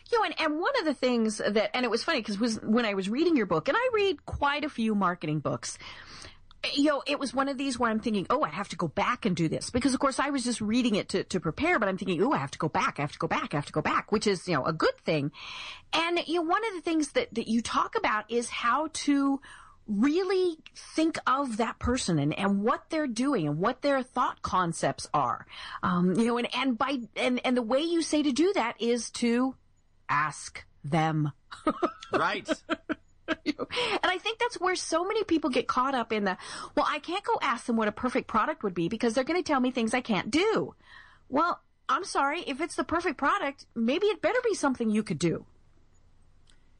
You 0.09 0.17
know, 0.17 0.23
and, 0.23 0.33
and 0.39 0.59
one 0.59 0.71
of 0.79 0.85
the 0.85 0.93
things 0.93 1.37
that, 1.37 1.75
and 1.75 1.85
it 1.85 1.89
was 1.89 2.03
funny 2.03 2.21
because 2.21 2.59
when 2.61 2.85
I 2.85 2.95
was 2.95 3.09
reading 3.09 3.35
your 3.35 3.45
book, 3.45 3.67
and 3.67 3.77
I 3.77 3.89
read 3.93 4.25
quite 4.25 4.63
a 4.63 4.69
few 4.69 4.95
marketing 4.95 5.39
books, 5.39 5.77
you 6.73 6.85
know, 6.85 7.03
it 7.05 7.19
was 7.19 7.33
one 7.33 7.49
of 7.49 7.57
these 7.57 7.77
where 7.77 7.91
I'm 7.91 7.99
thinking, 7.99 8.25
oh, 8.29 8.41
I 8.41 8.49
have 8.49 8.69
to 8.69 8.75
go 8.75 8.87
back 8.87 9.25
and 9.25 9.35
do 9.35 9.47
this. 9.47 9.69
Because 9.69 9.93
of 9.93 9.99
course 9.99 10.19
I 10.19 10.29
was 10.29 10.43
just 10.43 10.61
reading 10.61 10.95
it 10.95 11.09
to, 11.09 11.23
to 11.25 11.39
prepare, 11.39 11.77
but 11.79 11.87
I'm 11.87 11.97
thinking, 11.97 12.21
oh, 12.23 12.31
I 12.31 12.37
have 12.37 12.51
to 12.51 12.57
go 12.57 12.69
back, 12.69 12.95
I 12.97 13.03
have 13.03 13.11
to 13.11 13.19
go 13.19 13.27
back, 13.27 13.53
I 13.53 13.57
have 13.57 13.67
to 13.67 13.73
go 13.73 13.81
back, 13.81 14.11
which 14.11 14.25
is, 14.25 14.47
you 14.47 14.55
know, 14.55 14.65
a 14.65 14.73
good 14.73 14.97
thing. 15.05 15.31
And, 15.93 16.19
you 16.27 16.35
know, 16.35 16.41
one 16.43 16.65
of 16.65 16.73
the 16.73 16.81
things 16.81 17.09
that, 17.09 17.33
that 17.35 17.47
you 17.47 17.61
talk 17.61 17.95
about 17.95 18.31
is 18.31 18.49
how 18.49 18.89
to 18.93 19.41
really 19.87 20.57
think 20.75 21.17
of 21.25 21.57
that 21.57 21.79
person 21.79 22.19
and, 22.19 22.37
and 22.37 22.61
what 22.61 22.89
they're 22.89 23.07
doing 23.07 23.47
and 23.47 23.59
what 23.59 23.81
their 23.81 24.03
thought 24.03 24.41
concepts 24.41 25.07
are. 25.13 25.45
Um, 25.83 26.13
you 26.15 26.27
know, 26.27 26.37
and, 26.37 26.47
and 26.55 26.77
by, 26.77 26.99
and, 27.15 27.39
and 27.45 27.55
the 27.55 27.61
way 27.61 27.81
you 27.81 28.01
say 28.01 28.23
to 28.23 28.31
do 28.31 28.51
that 28.53 28.81
is 28.81 29.09
to 29.11 29.55
ask 30.09 30.65
them. 30.83 31.31
right. 32.13 32.47
and 33.27 33.35
I 34.03 34.17
think 34.17 34.39
that's 34.39 34.59
where 34.59 34.75
so 34.75 35.03
many 35.03 35.23
people 35.23 35.49
get 35.49 35.67
caught 35.67 35.95
up 35.95 36.11
in 36.11 36.25
the, 36.25 36.37
well, 36.75 36.85
I 36.87 36.99
can't 36.99 37.23
go 37.23 37.37
ask 37.41 37.65
them 37.65 37.77
what 37.77 37.87
a 37.87 37.93
perfect 37.93 38.27
product 38.27 38.63
would 38.63 38.73
be 38.73 38.89
because 38.89 39.13
they're 39.13 39.23
going 39.23 39.41
to 39.41 39.47
tell 39.47 39.59
me 39.59 39.71
things 39.71 39.93
I 39.93 40.01
can't 40.01 40.31
do. 40.31 40.75
Well, 41.29 41.61
I'm 41.89 42.03
sorry. 42.03 42.43
If 42.45 42.61
it's 42.61 42.75
the 42.75 42.83
perfect 42.83 43.17
product, 43.17 43.65
maybe 43.75 44.07
it 44.07 44.21
better 44.21 44.39
be 44.43 44.53
something 44.53 44.89
you 44.89 45.03
could 45.03 45.19
do. 45.19 45.45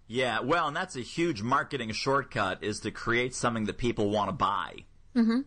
Yeah, 0.07 0.39
well, 0.39 0.67
and 0.67 0.75
that's 0.75 0.95
a 0.95 1.01
huge 1.01 1.41
marketing 1.41 1.91
shortcut 1.91 2.63
is 2.63 2.79
to 2.81 2.91
create 2.91 3.35
something 3.35 3.65
that 3.65 3.77
people 3.77 4.09
want 4.09 4.29
to 4.29 4.33
buy. 4.33 4.85
Mm-hmm. 5.15 5.41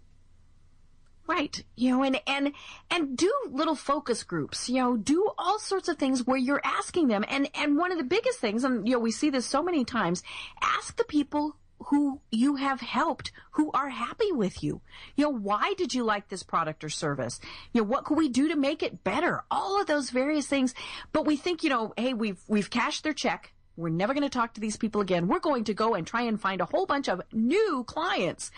Right. 1.26 1.64
You 1.76 1.90
know, 1.90 2.02
and, 2.02 2.20
and, 2.26 2.52
and 2.90 3.16
do 3.16 3.32
little 3.48 3.76
focus 3.76 4.24
groups, 4.24 4.68
you 4.68 4.76
know, 4.76 4.96
do 4.96 5.30
all 5.38 5.60
sorts 5.60 5.88
of 5.88 5.96
things 5.96 6.26
where 6.26 6.36
you're 6.36 6.60
asking 6.62 7.08
them. 7.08 7.24
And, 7.28 7.48
and 7.54 7.78
one 7.78 7.92
of 7.92 7.98
the 7.98 8.04
biggest 8.04 8.40
things, 8.40 8.64
and, 8.64 8.86
you 8.86 8.94
know, 8.94 8.98
we 8.98 9.12
see 9.12 9.30
this 9.30 9.46
so 9.46 9.62
many 9.62 9.84
times, 9.84 10.24
ask 10.60 10.96
the 10.96 11.04
people 11.04 11.56
who 11.84 12.20
you 12.30 12.56
have 12.56 12.80
helped 12.80 13.32
who 13.52 13.70
are 13.72 13.88
happy 13.88 14.32
with 14.32 14.62
you. 14.62 14.82
You 15.16 15.24
know, 15.24 15.30
why 15.30 15.74
did 15.78 15.94
you 15.94 16.04
like 16.04 16.28
this 16.28 16.42
product 16.42 16.84
or 16.84 16.90
service? 16.90 17.40
You 17.72 17.80
know, 17.80 17.86
what 17.86 18.04
could 18.04 18.18
we 18.18 18.28
do 18.28 18.48
to 18.48 18.56
make 18.56 18.82
it 18.82 19.04
better? 19.04 19.44
All 19.50 19.80
of 19.80 19.86
those 19.86 20.10
various 20.10 20.46
things. 20.46 20.74
But 21.12 21.26
we 21.26 21.36
think, 21.36 21.62
you 21.62 21.70
know, 21.70 21.94
hey, 21.96 22.12
we've, 22.12 22.42
we've 22.48 22.68
cashed 22.68 23.04
their 23.04 23.14
check. 23.14 23.54
We're 23.80 23.88
never 23.88 24.14
going 24.14 24.22
to 24.22 24.28
talk 24.28 24.54
to 24.54 24.60
these 24.60 24.76
people 24.76 25.00
again. 25.00 25.26
We're 25.26 25.40
going 25.40 25.64
to 25.64 25.74
go 25.74 25.94
and 25.94 26.06
try 26.06 26.22
and 26.22 26.40
find 26.40 26.60
a 26.60 26.66
whole 26.66 26.86
bunch 26.86 27.08
of 27.08 27.22
new 27.32 27.84
clients. 27.84 28.50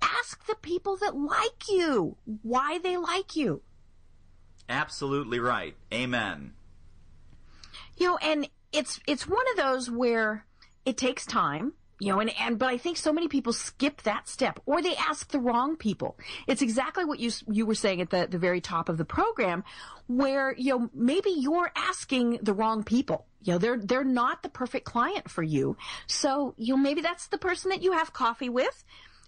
Ask 0.00 0.46
the 0.46 0.56
people 0.56 0.96
that 0.96 1.16
like 1.16 1.68
you 1.68 2.16
why 2.42 2.78
they 2.78 2.96
like 2.96 3.36
you. 3.36 3.62
Absolutely 4.68 5.38
right. 5.38 5.76
Amen. 5.92 6.52
You 7.96 8.06
know, 8.06 8.16
and 8.18 8.48
it's 8.72 9.00
it's 9.06 9.26
one 9.26 9.44
of 9.52 9.56
those 9.56 9.90
where 9.90 10.44
it 10.84 10.96
takes 10.96 11.24
time 11.24 11.72
you 11.98 12.12
know, 12.12 12.20
and, 12.20 12.30
and, 12.38 12.58
but 12.58 12.68
I 12.68 12.76
think 12.76 12.98
so 12.98 13.12
many 13.12 13.28
people 13.28 13.52
skip 13.52 14.02
that 14.02 14.28
step 14.28 14.60
or 14.66 14.82
they 14.82 14.94
ask 14.96 15.30
the 15.30 15.38
wrong 15.38 15.76
people. 15.76 16.18
It's 16.46 16.60
exactly 16.60 17.04
what 17.04 17.20
you, 17.20 17.30
you 17.50 17.64
were 17.64 17.74
saying 17.74 18.02
at 18.02 18.10
the, 18.10 18.26
the 18.30 18.38
very 18.38 18.60
top 18.60 18.88
of 18.88 18.98
the 18.98 19.04
program 19.04 19.64
where, 20.06 20.54
you 20.58 20.78
know, 20.78 20.90
maybe 20.92 21.30
you're 21.30 21.72
asking 21.74 22.40
the 22.42 22.52
wrong 22.52 22.84
people. 22.84 23.26
You 23.46 23.54
know, 23.54 23.58
they're, 23.58 23.78
they're 23.78 24.04
not 24.04 24.42
the 24.42 24.48
perfect 24.48 24.84
client 24.84 25.30
for 25.30 25.42
you. 25.42 25.76
So, 26.06 26.54
you 26.56 26.74
know, 26.74 26.82
maybe 26.82 27.00
that's 27.00 27.28
the 27.28 27.38
person 27.38 27.70
that 27.70 27.82
you 27.82 27.92
have 27.92 28.12
coffee 28.12 28.48
with 28.48 28.84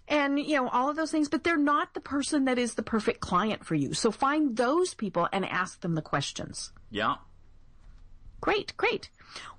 and, 0.07 0.39
you 0.39 0.55
know, 0.57 0.67
all 0.67 0.89
of 0.89 0.95
those 0.95 1.11
things, 1.11 1.29
but 1.29 1.43
they're 1.43 1.57
not 1.57 1.93
the 1.93 2.01
person 2.01 2.45
that 2.45 2.57
is 2.57 2.73
the 2.73 2.83
perfect 2.83 3.21
client 3.21 3.65
for 3.65 3.75
you. 3.75 3.93
So 3.93 4.11
find 4.11 4.57
those 4.57 4.93
people 4.93 5.29
and 5.31 5.45
ask 5.45 5.81
them 5.81 5.95
the 5.95 6.01
questions. 6.01 6.71
Yeah. 6.89 7.15
Great, 8.41 8.75
great. 8.77 9.09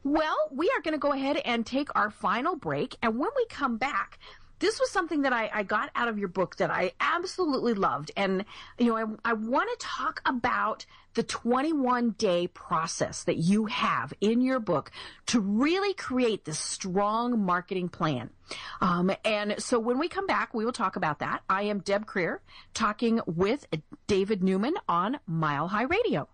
Well, 0.03 0.37
we 0.51 0.71
are 0.75 0.83
going 0.83 0.95
to 0.95 0.99
go 0.99 1.13
ahead 1.13 1.37
and 1.37 1.65
take 1.65 1.95
our 1.95 2.11
final 2.11 2.57
break. 2.57 2.97
And 3.03 3.19
when 3.19 3.31
we 3.37 3.47
come 3.47 3.77
back, 3.77 4.19
this 4.61 4.79
was 4.79 4.91
something 4.91 5.23
that 5.23 5.33
I, 5.33 5.51
I, 5.53 5.63
got 5.65 5.91
out 5.97 6.09
of 6.09 6.19
your 6.19 6.29
book 6.29 6.57
that 6.57 6.71
I 6.71 6.93
absolutely 7.01 7.75
loved. 7.75 8.13
And, 8.17 8.45
you 8.79 8.87
know, 8.87 8.97
I, 8.97 9.31
I 9.31 9.33
want 9.33 9.69
to 9.71 9.87
talk 9.87 10.23
about 10.25 10.87
the 11.15 11.23
21 11.23 12.11
day 12.13 12.47
process 12.47 13.25
that 13.25 13.37
you 13.37 13.67
have 13.67 14.13
in 14.21 14.41
your 14.41 14.61
book 14.61 14.93
to 15.27 15.41
really 15.41 15.95
create 15.95 16.45
this 16.45 16.59
strong 16.59 17.41
marketing 17.41 17.89
plan. 17.89 18.31
Um, 18.81 19.11
and 19.25 19.57
so 19.59 19.79
when 19.79 19.99
we 19.99 20.09
come 20.09 20.27
back, 20.27 20.55
we 20.55 20.65
will 20.65 20.73
talk 20.73 20.97
about 20.97 21.19
that. 21.19 21.43
I 21.49 21.63
am 21.63 21.81
Deb 21.81 22.07
Krier 22.07 22.39
talking 22.75 23.21
with 23.27 23.67
David 24.07 24.43
Newman 24.43 24.75
on 24.89 25.19
Mile 25.27 25.69
High 25.69 25.85
Radio. 25.85 26.29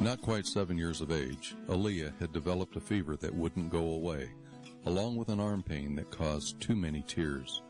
Not 0.00 0.22
quite 0.22 0.46
seven 0.46 0.78
years 0.78 1.00
of 1.00 1.10
age, 1.10 1.56
Aaliyah 1.66 2.20
had 2.20 2.32
developed 2.32 2.76
a 2.76 2.80
fever 2.80 3.16
that 3.16 3.34
wouldn't 3.34 3.72
go 3.72 3.94
away, 3.94 4.30
along 4.86 5.16
with 5.16 5.28
an 5.28 5.40
arm 5.40 5.60
pain 5.60 5.96
that 5.96 6.12
caused 6.12 6.60
too 6.60 6.76
many 6.76 7.02
tears. 7.02 7.62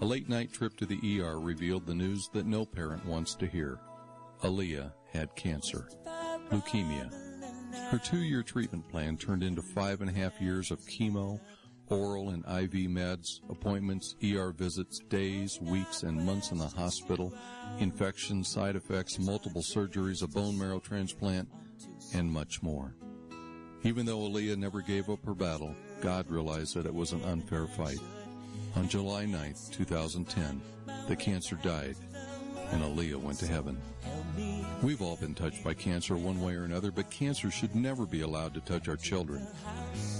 A 0.00 0.04
late 0.04 0.28
night 0.28 0.52
trip 0.52 0.76
to 0.78 0.86
the 0.86 1.20
ER 1.20 1.38
revealed 1.38 1.86
the 1.86 1.94
news 1.94 2.28
that 2.32 2.46
no 2.46 2.66
parent 2.66 3.06
wants 3.06 3.36
to 3.36 3.46
hear. 3.46 3.78
Aaliyah 4.42 4.92
had 5.12 5.36
cancer, 5.36 5.88
leukemia. 6.50 7.12
Her 7.90 7.98
two 7.98 8.22
year 8.22 8.42
treatment 8.42 8.88
plan 8.88 9.16
turned 9.16 9.44
into 9.44 9.62
five 9.62 10.00
and 10.00 10.10
a 10.10 10.12
half 10.12 10.40
years 10.40 10.72
of 10.72 10.80
chemo, 10.80 11.38
oral 11.90 12.30
and 12.30 12.44
IV 12.44 12.90
meds, 12.90 13.40
appointments, 13.48 14.16
ER 14.24 14.50
visits, 14.50 14.98
days, 15.08 15.60
weeks, 15.60 16.02
and 16.02 16.26
months 16.26 16.50
in 16.50 16.58
the 16.58 16.66
hospital, 16.66 17.32
infections, 17.78 18.48
side 18.48 18.74
effects, 18.74 19.18
multiple 19.20 19.62
surgeries, 19.62 20.24
a 20.24 20.26
bone 20.26 20.58
marrow 20.58 20.80
transplant, 20.80 21.48
and 22.14 22.30
much 22.30 22.62
more. 22.62 22.94
Even 23.82 24.06
though 24.06 24.18
Aaliyah 24.18 24.56
never 24.56 24.80
gave 24.80 25.08
up 25.08 25.24
her 25.24 25.34
battle, 25.34 25.74
God 26.00 26.28
realized 26.30 26.74
that 26.74 26.86
it 26.86 26.94
was 26.94 27.12
an 27.12 27.22
unfair 27.24 27.66
fight. 27.66 28.00
On 28.76 28.88
July 28.88 29.24
9, 29.24 29.54
2010, 29.72 30.60
the 31.06 31.16
cancer 31.16 31.56
died 31.62 31.96
and 32.72 32.82
Aaliyah 32.82 33.16
went 33.16 33.38
to 33.38 33.46
heaven. 33.46 33.78
We've 34.82 35.02
all 35.02 35.16
been 35.16 35.34
touched 35.34 35.64
by 35.64 35.74
cancer 35.74 36.16
one 36.16 36.40
way 36.40 36.54
or 36.54 36.64
another, 36.64 36.90
but 36.90 37.10
cancer 37.10 37.50
should 37.50 37.74
never 37.74 38.06
be 38.06 38.20
allowed 38.20 38.54
to 38.54 38.60
touch 38.60 38.88
our 38.88 38.96
children. 38.96 39.46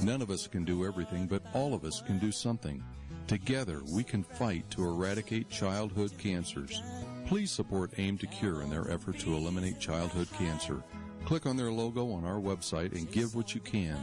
None 0.02 0.22
of 0.22 0.30
us 0.30 0.46
can 0.46 0.64
do 0.64 0.84
everything, 0.84 1.26
but 1.26 1.42
all 1.54 1.74
of 1.74 1.84
us 1.84 2.00
can 2.00 2.18
do 2.18 2.32
something. 2.32 2.82
Together, 3.26 3.82
we 3.92 4.02
can 4.02 4.22
fight 4.22 4.68
to 4.70 4.84
eradicate 4.84 5.50
childhood 5.50 6.12
cancers. 6.18 6.82
Please 7.26 7.50
support 7.50 7.98
AIM 7.98 8.18
to 8.18 8.26
Cure 8.26 8.62
in 8.62 8.70
their 8.70 8.90
effort 8.90 9.18
to 9.20 9.34
eliminate 9.34 9.78
childhood 9.78 10.28
cancer. 10.38 10.82
Click 11.24 11.46
on 11.46 11.56
their 11.56 11.70
logo 11.70 12.10
on 12.12 12.24
our 12.24 12.40
website 12.40 12.92
and 12.92 13.10
give 13.10 13.34
what 13.34 13.54
you 13.54 13.60
can. 13.60 13.98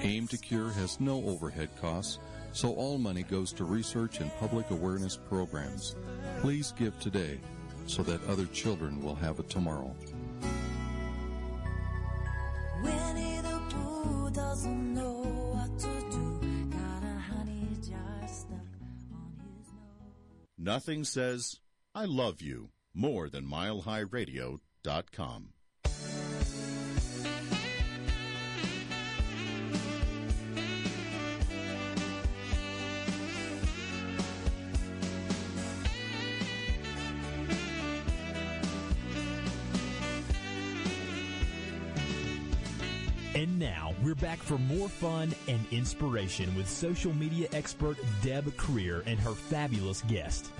Aim 0.00 0.26
to 0.28 0.38
Cure 0.38 0.70
has 0.70 1.00
no 1.00 1.24
overhead 1.24 1.68
costs, 1.80 2.18
so 2.52 2.72
all 2.74 2.98
money 2.98 3.22
goes 3.22 3.52
to 3.52 3.64
research 3.64 4.20
and 4.20 4.30
public 4.38 4.70
awareness 4.70 5.16
programs. 5.16 5.96
Please 6.40 6.72
give 6.78 6.98
today 7.00 7.38
so 7.86 8.02
that 8.02 8.24
other 8.26 8.46
children 8.46 9.02
will 9.02 9.14
have 9.14 9.40
a 9.40 9.42
tomorrow. 9.44 9.94
Nothing 20.64 21.04
says, 21.04 21.60
I 21.94 22.06
love 22.06 22.40
you 22.40 22.70
more 22.94 23.28
than 23.28 23.44
milehighradio.com. 23.44 25.53
And 43.34 43.58
now 43.58 43.92
we're 44.04 44.14
back 44.14 44.38
for 44.38 44.58
more 44.58 44.88
fun 44.88 45.34
and 45.48 45.66
inspiration 45.72 46.54
with 46.54 46.68
social 46.68 47.12
media 47.12 47.48
expert 47.52 47.98
Deb 48.22 48.44
Krier 48.56 49.02
and 49.06 49.18
her 49.18 49.32
fabulous 49.32 50.02
guest. 50.02 50.52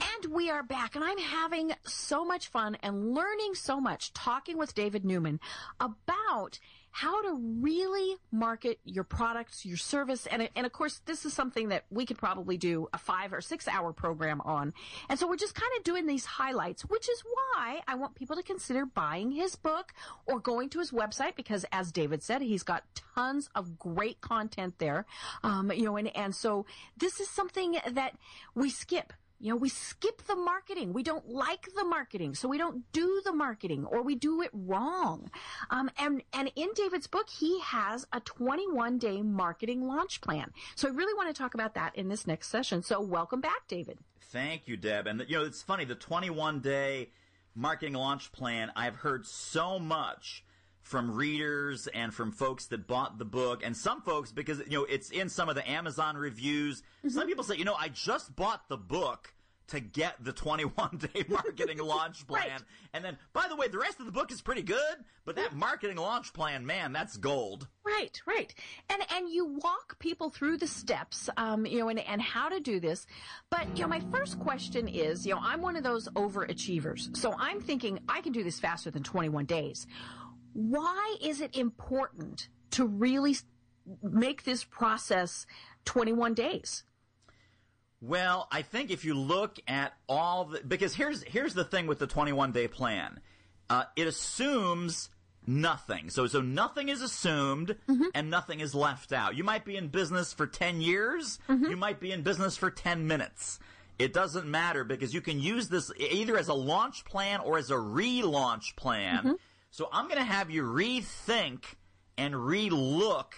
And 0.00 0.32
we 0.32 0.48
are 0.48 0.62
back, 0.62 0.94
and 0.94 1.04
I'm 1.04 1.18
having 1.18 1.72
so 1.82 2.24
much 2.24 2.48
fun 2.48 2.78
and 2.82 3.14
learning 3.14 3.54
so 3.54 3.78
much 3.78 4.14
talking 4.14 4.56
with 4.56 4.74
David 4.74 5.04
Newman 5.04 5.40
about 5.78 6.58
how 6.94 7.20
to 7.22 7.36
really 7.60 8.18
market 8.30 8.78
your 8.84 9.02
products, 9.02 9.66
your 9.66 9.76
service. 9.76 10.26
And, 10.26 10.48
and 10.54 10.64
of 10.64 10.70
course, 10.70 11.00
this 11.06 11.24
is 11.24 11.32
something 11.32 11.70
that 11.70 11.86
we 11.90 12.06
could 12.06 12.18
probably 12.18 12.56
do 12.56 12.86
a 12.92 12.98
five 12.98 13.32
or 13.32 13.40
six 13.40 13.66
hour 13.66 13.92
program 13.92 14.40
on. 14.42 14.72
And 15.08 15.18
so 15.18 15.26
we're 15.26 15.34
just 15.34 15.56
kind 15.56 15.72
of 15.76 15.82
doing 15.82 16.06
these 16.06 16.24
highlights, 16.24 16.82
which 16.82 17.08
is 17.08 17.20
why 17.24 17.80
I 17.88 17.96
want 17.96 18.14
people 18.14 18.36
to 18.36 18.44
consider 18.44 18.86
buying 18.86 19.32
his 19.32 19.56
book 19.56 19.92
or 20.26 20.38
going 20.38 20.68
to 20.68 20.78
his 20.78 20.92
website 20.92 21.34
because 21.34 21.66
as 21.72 21.90
David 21.90 22.22
said, 22.22 22.42
he's 22.42 22.62
got 22.62 22.84
tons 23.16 23.50
of 23.56 23.76
great 23.76 24.20
content 24.20 24.74
there. 24.78 25.04
Um, 25.42 25.72
you 25.72 25.86
know, 25.86 25.96
and, 25.96 26.16
and 26.16 26.32
so 26.32 26.64
this 26.96 27.18
is 27.18 27.28
something 27.28 27.76
that 27.90 28.14
we 28.54 28.70
skip 28.70 29.12
you 29.44 29.50
know, 29.50 29.56
we 29.56 29.68
skip 29.68 30.22
the 30.26 30.36
marketing. 30.36 30.94
We 30.94 31.02
don't 31.02 31.28
like 31.28 31.68
the 31.76 31.84
marketing, 31.84 32.34
so 32.34 32.48
we 32.48 32.56
don't 32.56 32.90
do 32.92 33.20
the 33.26 33.32
marketing 33.32 33.84
or 33.84 34.00
we 34.00 34.14
do 34.14 34.40
it 34.40 34.48
wrong. 34.54 35.30
Um, 35.68 35.90
and, 35.98 36.22
and 36.32 36.50
in 36.56 36.68
David's 36.74 37.06
book, 37.06 37.28
he 37.28 37.60
has 37.60 38.06
a 38.10 38.20
21 38.20 38.96
day 38.96 39.20
marketing 39.20 39.86
launch 39.86 40.22
plan. 40.22 40.50
So 40.76 40.88
I 40.88 40.92
really 40.92 41.12
want 41.12 41.28
to 41.28 41.38
talk 41.38 41.52
about 41.52 41.74
that 41.74 41.94
in 41.94 42.08
this 42.08 42.26
next 42.26 42.48
session. 42.48 42.82
So 42.82 43.02
welcome 43.02 43.42
back, 43.42 43.68
David. 43.68 43.98
Thank 44.32 44.66
you, 44.66 44.78
Deb. 44.78 45.06
And 45.06 45.22
you 45.28 45.36
know, 45.36 45.44
it's 45.44 45.60
funny, 45.60 45.84
the 45.84 45.94
21 45.94 46.60
day 46.60 47.10
marketing 47.54 47.92
launch 47.92 48.32
plan, 48.32 48.72
I've 48.74 48.96
heard 48.96 49.26
so 49.26 49.78
much 49.78 50.42
from 50.80 51.14
readers 51.14 51.86
and 51.88 52.14
from 52.14 52.32
folks 52.32 52.66
that 52.66 52.86
bought 52.86 53.18
the 53.18 53.24
book 53.26 53.62
and 53.62 53.76
some 53.76 54.00
folks 54.00 54.32
because 54.32 54.60
you 54.68 54.78
know 54.78 54.84
it's 54.84 55.10
in 55.10 55.28
some 55.28 55.50
of 55.50 55.54
the 55.54 55.68
Amazon 55.68 56.16
reviews. 56.16 56.80
Mm-hmm. 56.80 57.08
Some 57.10 57.26
people 57.26 57.44
say, 57.44 57.56
you 57.56 57.64
know, 57.66 57.74
I 57.74 57.88
just 57.88 58.34
bought 58.34 58.70
the 58.70 58.78
book 58.78 59.33
to 59.68 59.80
get 59.80 60.22
the 60.22 60.32
21 60.32 60.98
day 60.98 61.24
marketing 61.28 61.78
launch 61.78 62.26
plan. 62.26 62.50
Right. 62.50 62.62
And 62.92 63.04
then, 63.04 63.18
by 63.32 63.46
the 63.48 63.56
way, 63.56 63.68
the 63.68 63.78
rest 63.78 64.00
of 64.00 64.06
the 64.06 64.12
book 64.12 64.30
is 64.30 64.42
pretty 64.42 64.62
good, 64.62 64.96
but 65.24 65.36
that 65.36 65.54
marketing 65.54 65.96
launch 65.96 66.32
plan, 66.32 66.64
man, 66.66 66.92
that's 66.92 67.16
gold. 67.16 67.66
Right, 67.84 68.20
right. 68.26 68.54
And, 68.90 69.02
and 69.12 69.28
you 69.28 69.46
walk 69.46 69.98
people 69.98 70.30
through 70.30 70.58
the 70.58 70.66
steps, 70.66 71.28
um, 71.36 71.66
you 71.66 71.78
know, 71.78 71.88
and, 71.88 71.98
and 72.00 72.20
how 72.20 72.48
to 72.48 72.60
do 72.60 72.80
this. 72.80 73.06
But, 73.50 73.66
you 73.76 73.82
know, 73.82 73.88
my 73.88 74.00
first 74.12 74.38
question 74.38 74.88
is, 74.88 75.26
you 75.26 75.34
know, 75.34 75.40
I'm 75.42 75.60
one 75.60 75.76
of 75.76 75.82
those 75.82 76.08
overachievers. 76.10 77.16
So 77.16 77.34
I'm 77.38 77.60
thinking 77.60 78.00
I 78.08 78.20
can 78.20 78.32
do 78.32 78.44
this 78.44 78.60
faster 78.60 78.90
than 78.90 79.02
21 79.02 79.46
days 79.46 79.86
why 80.54 81.16
is 81.20 81.40
it 81.40 81.54
important 81.56 82.48
to 82.70 82.86
really 82.86 83.36
make 84.02 84.44
this 84.44 84.64
process 84.64 85.46
21 85.84 86.32
days? 86.34 86.84
Well, 88.06 88.48
I 88.50 88.62
think 88.62 88.90
if 88.90 89.04
you 89.04 89.14
look 89.14 89.58
at 89.66 89.94
all 90.08 90.46
the, 90.46 90.60
because 90.66 90.94
here's, 90.94 91.22
here's 91.22 91.54
the 91.54 91.64
thing 91.64 91.86
with 91.86 91.98
the 91.98 92.06
21 92.06 92.52
day 92.52 92.68
plan. 92.68 93.20
Uh, 93.70 93.84
it 93.96 94.06
assumes 94.06 95.08
nothing. 95.46 96.10
So, 96.10 96.26
so 96.26 96.40
nothing 96.40 96.88
is 96.88 97.00
assumed 97.00 97.76
mm-hmm. 97.88 98.04
and 98.14 98.30
nothing 98.30 98.60
is 98.60 98.74
left 98.74 99.12
out. 99.12 99.36
You 99.36 99.44
might 99.44 99.64
be 99.64 99.76
in 99.76 99.88
business 99.88 100.32
for 100.32 100.46
10 100.46 100.80
years. 100.80 101.38
Mm-hmm. 101.48 101.70
You 101.70 101.76
might 101.76 102.00
be 102.00 102.12
in 102.12 102.22
business 102.22 102.56
for 102.56 102.70
10 102.70 103.06
minutes. 103.06 103.58
It 103.98 104.12
doesn't 104.12 104.46
matter 104.46 104.84
because 104.84 105.14
you 105.14 105.20
can 105.20 105.40
use 105.40 105.68
this 105.68 105.90
either 105.98 106.36
as 106.36 106.48
a 106.48 106.54
launch 106.54 107.04
plan 107.04 107.40
or 107.40 107.58
as 107.58 107.70
a 107.70 107.74
relaunch 107.74 108.76
plan. 108.76 109.18
Mm-hmm 109.18 109.32
so 109.74 109.88
I'm 109.90 110.06
going 110.06 110.18
to 110.18 110.24
have 110.24 110.52
you 110.52 110.62
rethink 110.62 111.64
and 112.16 112.32
relook 112.32 113.32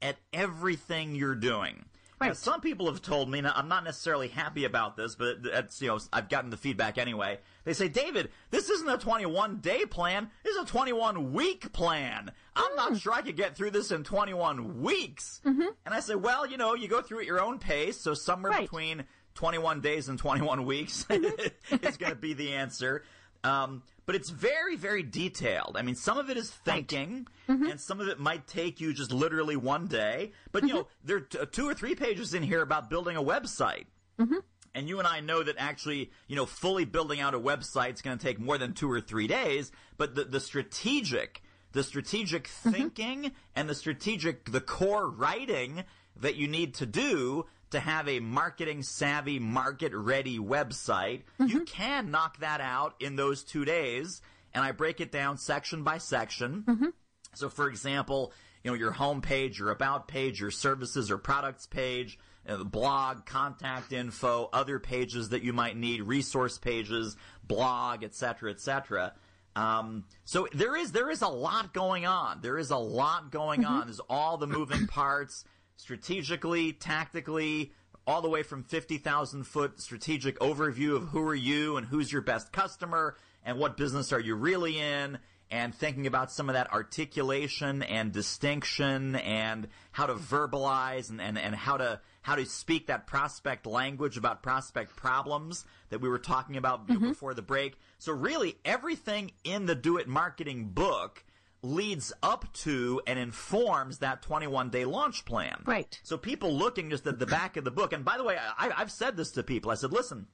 at 0.00 0.18
everything 0.32 1.16
you're 1.16 1.34
doing. 1.34 1.84
Right. 2.20 2.28
Now, 2.28 2.32
some 2.34 2.60
people 2.60 2.86
have 2.86 3.00
told 3.00 3.30
me, 3.30 3.42
I'm 3.42 3.68
not 3.68 3.82
necessarily 3.82 4.28
happy 4.28 4.66
about 4.66 4.94
this, 4.94 5.14
but 5.14 5.42
that's, 5.42 5.80
you 5.80 5.88
know, 5.88 5.98
I've 6.12 6.28
gotten 6.28 6.50
the 6.50 6.58
feedback 6.58 6.98
anyway. 6.98 7.38
They 7.64 7.72
say, 7.72 7.88
David, 7.88 8.28
this 8.50 8.68
isn't 8.68 8.88
a 8.88 8.98
21 8.98 9.60
day 9.60 9.86
plan. 9.86 10.30
This 10.44 10.54
is 10.54 10.64
a 10.64 10.66
21 10.66 11.32
week 11.32 11.72
plan. 11.72 12.30
I'm 12.54 12.72
mm. 12.72 12.76
not 12.76 12.98
sure 12.98 13.14
I 13.14 13.22
could 13.22 13.36
get 13.36 13.56
through 13.56 13.70
this 13.70 13.90
in 13.90 14.04
21 14.04 14.82
weeks. 14.82 15.40
Mm-hmm. 15.46 15.68
And 15.86 15.94
I 15.94 16.00
say, 16.00 16.14
well, 16.14 16.46
you 16.46 16.58
know, 16.58 16.74
you 16.74 16.88
go 16.88 17.00
through 17.00 17.20
at 17.20 17.26
your 17.26 17.40
own 17.40 17.58
pace. 17.58 17.98
So 17.98 18.12
somewhere 18.12 18.52
right. 18.52 18.62
between 18.62 19.04
21 19.34 19.80
days 19.80 20.10
and 20.10 20.18
21 20.18 20.66
weeks 20.66 21.06
mm-hmm. 21.08 21.84
is 21.86 21.96
going 21.96 22.12
to 22.12 22.18
be 22.18 22.34
the 22.34 22.52
answer. 22.52 23.02
Um, 23.42 23.82
but 24.06 24.16
it's 24.16 24.30
very, 24.30 24.76
very 24.76 25.02
detailed. 25.02 25.76
I 25.76 25.82
mean, 25.82 25.94
some 25.94 26.18
of 26.18 26.30
it 26.30 26.36
is 26.36 26.50
thinking, 26.50 27.28
mm-hmm. 27.48 27.66
and 27.66 27.80
some 27.80 28.00
of 28.00 28.08
it 28.08 28.18
might 28.18 28.46
take 28.46 28.80
you 28.80 28.92
just 28.92 29.12
literally 29.12 29.56
one 29.56 29.86
day. 29.86 30.32
But, 30.52 30.64
you 30.64 30.70
mm-hmm. 30.70 30.76
know, 30.78 30.88
there 31.04 31.16
are 31.18 31.20
t- 31.20 31.38
two 31.52 31.68
or 31.68 31.74
three 31.74 31.94
pages 31.94 32.34
in 32.34 32.42
here 32.42 32.60
about 32.60 32.90
building 32.90 33.16
a 33.16 33.22
website. 33.22 33.86
Mm-hmm. 34.18 34.38
And 34.74 34.88
you 34.88 34.98
and 34.98 35.08
I 35.08 35.20
know 35.20 35.42
that 35.42 35.56
actually, 35.58 36.10
you 36.28 36.36
know, 36.36 36.46
fully 36.46 36.84
building 36.84 37.20
out 37.20 37.34
a 37.34 37.40
website 37.40 37.94
is 37.94 38.02
going 38.02 38.18
to 38.18 38.24
take 38.24 38.38
more 38.38 38.58
than 38.58 38.72
two 38.72 38.90
or 38.90 39.00
three 39.00 39.26
days. 39.26 39.72
But 39.96 40.14
the, 40.14 40.24
the 40.24 40.40
strategic, 40.40 41.42
the 41.72 41.82
strategic 41.82 42.44
mm-hmm. 42.48 42.70
thinking 42.70 43.32
and 43.56 43.68
the 43.68 43.74
strategic, 43.74 44.50
the 44.50 44.60
core 44.60 45.08
writing 45.08 45.84
that 46.16 46.36
you 46.36 46.48
need 46.48 46.74
to 46.74 46.86
do 46.86 47.46
to 47.70 47.80
have 47.80 48.08
a 48.08 48.20
marketing 48.20 48.82
savvy, 48.82 49.38
market 49.38 49.92
ready 49.94 50.38
website, 50.38 51.22
mm-hmm. 51.38 51.46
you 51.46 51.64
can 51.64 52.10
knock 52.10 52.38
that 52.40 52.60
out 52.60 52.94
in 53.00 53.16
those 53.16 53.42
two 53.44 53.64
days. 53.64 54.22
And 54.52 54.64
I 54.64 54.72
break 54.72 55.00
it 55.00 55.12
down 55.12 55.38
section 55.38 55.84
by 55.84 55.98
section. 55.98 56.64
Mm-hmm. 56.66 56.86
So, 57.34 57.48
for 57.48 57.68
example, 57.68 58.32
you 58.64 58.70
know, 58.70 58.76
your 58.76 58.90
home 58.90 59.22
page, 59.22 59.58
your 59.58 59.70
about 59.70 60.08
page, 60.08 60.40
your 60.40 60.50
services 60.50 61.10
or 61.10 61.18
products 61.18 61.66
page, 61.66 62.18
uh, 62.48 62.64
blog, 62.64 63.26
contact 63.26 63.92
info, 63.92 64.48
other 64.52 64.78
pages 64.78 65.28
that 65.30 65.42
you 65.42 65.52
might 65.52 65.76
need, 65.76 66.02
resource 66.02 66.58
pages, 66.58 67.16
blog, 67.44 68.02
etc., 68.02 68.50
etc. 68.50 69.14
Um, 69.56 70.04
so 70.24 70.48
there 70.52 70.76
is 70.76 70.92
there 70.92 71.10
is 71.10 71.22
a 71.22 71.28
lot 71.28 71.72
going 71.72 72.06
on. 72.06 72.40
There 72.40 72.58
is 72.58 72.70
a 72.70 72.76
lot 72.76 73.30
going 73.30 73.62
mm-hmm. 73.62 73.72
on. 73.72 73.86
There's 73.86 74.00
all 74.08 74.36
the 74.36 74.46
moving 74.46 74.86
parts 74.86 75.44
strategically, 75.80 76.72
tactically, 76.74 77.72
all 78.06 78.20
the 78.20 78.28
way 78.28 78.42
from 78.42 78.62
50,000 78.62 79.44
foot 79.44 79.80
strategic 79.80 80.38
overview 80.38 80.94
of 80.94 81.08
who 81.08 81.26
are 81.26 81.34
you 81.34 81.76
and 81.76 81.86
who's 81.86 82.12
your 82.12 82.22
best 82.22 82.52
customer 82.52 83.16
and 83.44 83.58
what 83.58 83.76
business 83.76 84.12
are 84.12 84.20
you 84.20 84.34
really 84.34 84.78
in 84.78 85.18
and 85.50 85.74
thinking 85.74 86.06
about 86.06 86.30
some 86.30 86.48
of 86.48 86.54
that 86.54 86.72
articulation 86.72 87.82
and 87.82 88.12
distinction 88.12 89.16
and 89.16 89.68
how 89.90 90.06
to 90.06 90.14
verbalize 90.14 91.10
and, 91.10 91.20
and, 91.20 91.38
and 91.38 91.54
how 91.54 91.76
to 91.76 92.00
how 92.22 92.34
to 92.34 92.44
speak 92.44 92.88
that 92.88 93.06
prospect 93.06 93.66
language 93.66 94.18
about 94.18 94.42
prospect 94.42 94.94
problems 94.94 95.64
that 95.88 96.02
we 96.02 96.08
were 96.08 96.18
talking 96.18 96.58
about 96.58 96.86
mm-hmm. 96.86 97.08
before 97.08 97.32
the 97.32 97.40
break. 97.40 97.78
So 97.98 98.12
really 98.12 98.56
everything 98.64 99.32
in 99.42 99.64
the 99.64 99.74
Do 99.74 99.96
It 99.96 100.06
Marketing 100.06 100.66
book 100.66 101.24
leads 101.62 102.12
up 102.22 102.50
to 102.52 103.00
and 103.06 103.18
informs 103.18 103.98
that 103.98 104.22
21 104.22 104.70
day 104.70 104.84
launch 104.84 105.24
plan. 105.24 105.62
Right. 105.64 105.98
So 106.02 106.16
people 106.16 106.52
looking 106.56 106.90
just 106.90 107.06
at 107.06 107.18
the 107.18 107.26
back 107.26 107.56
of 107.56 107.64
the 107.64 107.70
book, 107.70 107.92
and 107.92 108.04
by 108.04 108.16
the 108.16 108.24
way, 108.24 108.38
I, 108.58 108.70
I've 108.76 108.90
said 108.90 109.16
this 109.16 109.30
to 109.32 109.42
people. 109.42 109.70
I 109.70 109.74
said, 109.74 109.92
listen, 109.92 110.26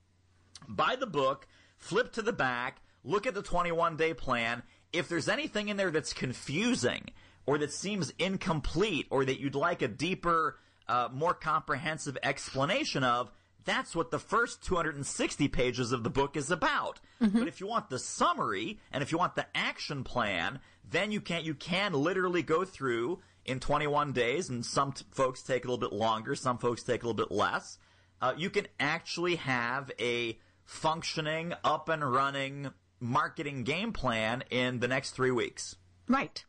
buy 0.68 0.96
the 0.96 1.06
book, 1.06 1.46
flip 1.78 2.12
to 2.12 2.22
the 2.22 2.32
back, 2.32 2.80
look 3.04 3.26
at 3.26 3.34
the 3.34 3.42
21 3.42 3.96
day 3.96 4.14
plan. 4.14 4.62
If 4.92 5.08
there's 5.08 5.28
anything 5.28 5.68
in 5.68 5.76
there 5.76 5.90
that's 5.90 6.12
confusing 6.12 7.10
or 7.44 7.58
that 7.58 7.72
seems 7.72 8.12
incomplete 8.18 9.06
or 9.10 9.24
that 9.24 9.40
you'd 9.40 9.54
like 9.54 9.82
a 9.82 9.88
deeper, 9.88 10.58
uh, 10.88 11.08
more 11.12 11.34
comprehensive 11.34 12.16
explanation 12.22 13.04
of, 13.04 13.30
that's 13.66 13.96
what 13.96 14.12
the 14.12 14.18
first 14.18 14.62
260 14.64 15.48
pages 15.48 15.92
of 15.92 16.04
the 16.04 16.10
book 16.10 16.36
is 16.36 16.50
about. 16.50 17.00
Mm-hmm. 17.20 17.40
But 17.40 17.48
if 17.48 17.60
you 17.60 17.66
want 17.66 17.90
the 17.90 17.98
summary 17.98 18.78
and 18.92 19.02
if 19.02 19.10
you 19.12 19.18
want 19.18 19.34
the 19.34 19.46
action 19.54 20.04
plan, 20.04 20.60
then 20.90 21.12
you 21.12 21.20
can 21.20 21.44
you 21.44 21.54
can 21.54 21.92
literally 21.92 22.42
go 22.42 22.64
through 22.64 23.20
in 23.44 23.60
21 23.60 24.12
days, 24.12 24.48
and 24.48 24.64
some 24.64 24.92
t- 24.92 25.04
folks 25.10 25.42
take 25.42 25.64
a 25.64 25.68
little 25.68 25.78
bit 25.78 25.92
longer, 25.92 26.34
some 26.34 26.58
folks 26.58 26.82
take 26.82 27.02
a 27.02 27.06
little 27.06 27.14
bit 27.26 27.34
less. 27.34 27.78
Uh, 28.20 28.34
you 28.36 28.50
can 28.50 28.66
actually 28.80 29.36
have 29.36 29.90
a 30.00 30.38
functioning, 30.64 31.54
up 31.64 31.88
and 31.88 32.10
running 32.10 32.70
marketing 32.98 33.62
game 33.62 33.92
plan 33.92 34.42
in 34.50 34.80
the 34.80 34.88
next 34.88 35.10
three 35.12 35.30
weeks. 35.30 35.76
Right. 36.08 36.44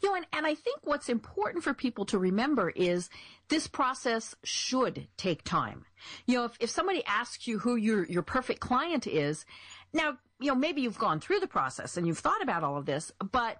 You 0.00 0.10
know, 0.10 0.16
and, 0.16 0.26
and 0.32 0.46
I 0.46 0.54
think 0.54 0.80
what's 0.84 1.08
important 1.08 1.64
for 1.64 1.74
people 1.74 2.04
to 2.06 2.18
remember 2.18 2.70
is 2.70 3.10
this 3.48 3.66
process 3.66 4.34
should 4.44 5.08
take 5.16 5.42
time. 5.42 5.84
You 6.26 6.38
know, 6.38 6.44
if, 6.44 6.52
if 6.60 6.70
somebody 6.70 7.04
asks 7.06 7.46
you 7.46 7.58
who 7.58 7.76
your, 7.76 8.04
your 8.04 8.22
perfect 8.22 8.60
client 8.60 9.06
is, 9.06 9.44
now, 9.92 10.18
you 10.40 10.48
know, 10.48 10.54
maybe 10.54 10.80
you've 10.80 10.98
gone 10.98 11.20
through 11.20 11.40
the 11.40 11.46
process 11.46 11.96
and 11.96 12.06
you've 12.06 12.18
thought 12.18 12.42
about 12.42 12.64
all 12.64 12.76
of 12.76 12.86
this, 12.86 13.12
but 13.30 13.58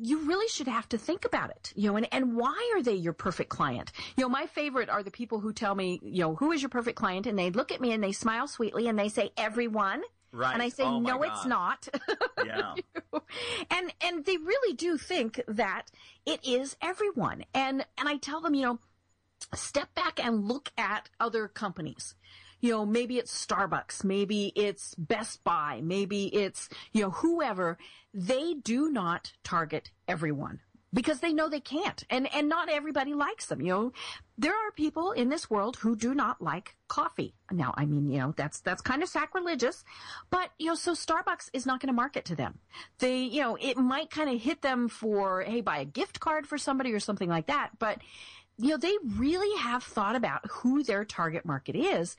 you 0.00 0.26
really 0.26 0.48
should 0.48 0.68
have 0.68 0.88
to 0.88 0.98
think 0.98 1.24
about 1.24 1.50
it, 1.50 1.72
you 1.74 1.90
know, 1.90 1.96
and, 1.96 2.08
and 2.12 2.36
why 2.36 2.72
are 2.74 2.82
they 2.82 2.94
your 2.94 3.12
perfect 3.12 3.50
client? 3.50 3.92
You 4.16 4.22
know, 4.22 4.28
my 4.28 4.46
favorite 4.46 4.88
are 4.88 5.02
the 5.02 5.10
people 5.10 5.40
who 5.40 5.52
tell 5.52 5.74
me, 5.74 6.00
you 6.02 6.22
know, 6.22 6.34
who 6.36 6.52
is 6.52 6.62
your 6.62 6.68
perfect 6.68 6.96
client? 6.96 7.26
And 7.26 7.38
they 7.38 7.50
look 7.50 7.72
at 7.72 7.80
me 7.80 7.92
and 7.92 8.02
they 8.02 8.12
smile 8.12 8.46
sweetly 8.46 8.88
and 8.88 8.98
they 8.98 9.08
say, 9.08 9.30
everyone. 9.36 10.02
Right. 10.30 10.52
And 10.52 10.62
I 10.62 10.68
say, 10.68 10.84
oh 10.84 11.00
no, 11.00 11.22
it's 11.22 11.44
not. 11.44 11.88
Yeah. 12.44 12.74
and, 13.70 13.92
and 14.00 14.24
they 14.24 14.36
really 14.36 14.74
do 14.74 14.96
think 14.96 15.40
that 15.48 15.90
it 16.24 16.40
is 16.46 16.76
everyone. 16.80 17.44
And, 17.52 17.84
and 17.98 18.08
I 18.08 18.16
tell 18.16 18.40
them, 18.40 18.54
you 18.54 18.62
know, 18.62 18.78
step 19.54 19.94
back 19.94 20.24
and 20.24 20.46
look 20.46 20.70
at 20.78 21.10
other 21.20 21.48
companies 21.48 22.14
you 22.60 22.70
know, 22.70 22.86
maybe 22.86 23.18
it's 23.18 23.46
Starbucks, 23.46 24.04
maybe 24.04 24.52
it's 24.54 24.94
Best 24.96 25.44
Buy, 25.44 25.80
maybe 25.82 26.26
it's, 26.26 26.68
you 26.92 27.02
know, 27.02 27.10
whoever, 27.10 27.78
they 28.12 28.54
do 28.54 28.90
not 28.90 29.32
target 29.44 29.90
everyone 30.06 30.60
because 30.92 31.20
they 31.20 31.32
know 31.32 31.48
they 31.48 31.60
can't. 31.60 32.04
And 32.10 32.32
and 32.34 32.48
not 32.48 32.68
everybody 32.68 33.14
likes 33.14 33.46
them 33.46 33.60
you 33.60 33.68
know. 33.68 33.92
There 34.40 34.52
are 34.52 34.70
people 34.70 35.10
in 35.10 35.28
this 35.28 35.50
world 35.50 35.76
who 35.76 35.96
do 35.96 36.14
not 36.14 36.40
like 36.40 36.76
coffee. 36.86 37.34
Now 37.50 37.74
i 37.76 37.84
mean 37.84 38.08
you 38.08 38.18
know 38.18 38.34
that's 38.36 38.60
that's 38.60 38.82
kind 38.82 39.02
of 39.02 39.08
sacrilegious 39.08 39.84
but 40.30 40.50
you 40.58 40.66
know 40.66 40.74
so 40.74 40.92
starbucks 40.92 41.50
is 41.52 41.66
not 41.66 41.80
going 41.80 41.88
to 41.88 41.92
market 41.92 42.24
to 42.26 42.36
them. 42.36 42.58
They 42.98 43.18
you 43.18 43.42
know 43.42 43.56
it 43.60 43.76
might 43.76 44.10
kind 44.10 44.30
of 44.30 44.40
hit 44.40 44.62
them 44.62 44.88
for 44.88 45.42
hey 45.42 45.60
buy 45.60 45.78
a 45.78 45.84
gift 45.84 46.20
card 46.20 46.46
for 46.46 46.58
somebody 46.58 46.92
or 46.92 47.00
something 47.00 47.28
like 47.28 47.46
that 47.46 47.70
but 47.78 47.98
you 48.58 48.70
know 48.70 48.76
they 48.76 48.96
really 49.16 49.56
have 49.60 49.82
thought 49.82 50.16
about 50.16 50.40
who 50.50 50.82
their 50.82 51.04
target 51.04 51.44
market 51.46 51.76
is 51.76 52.16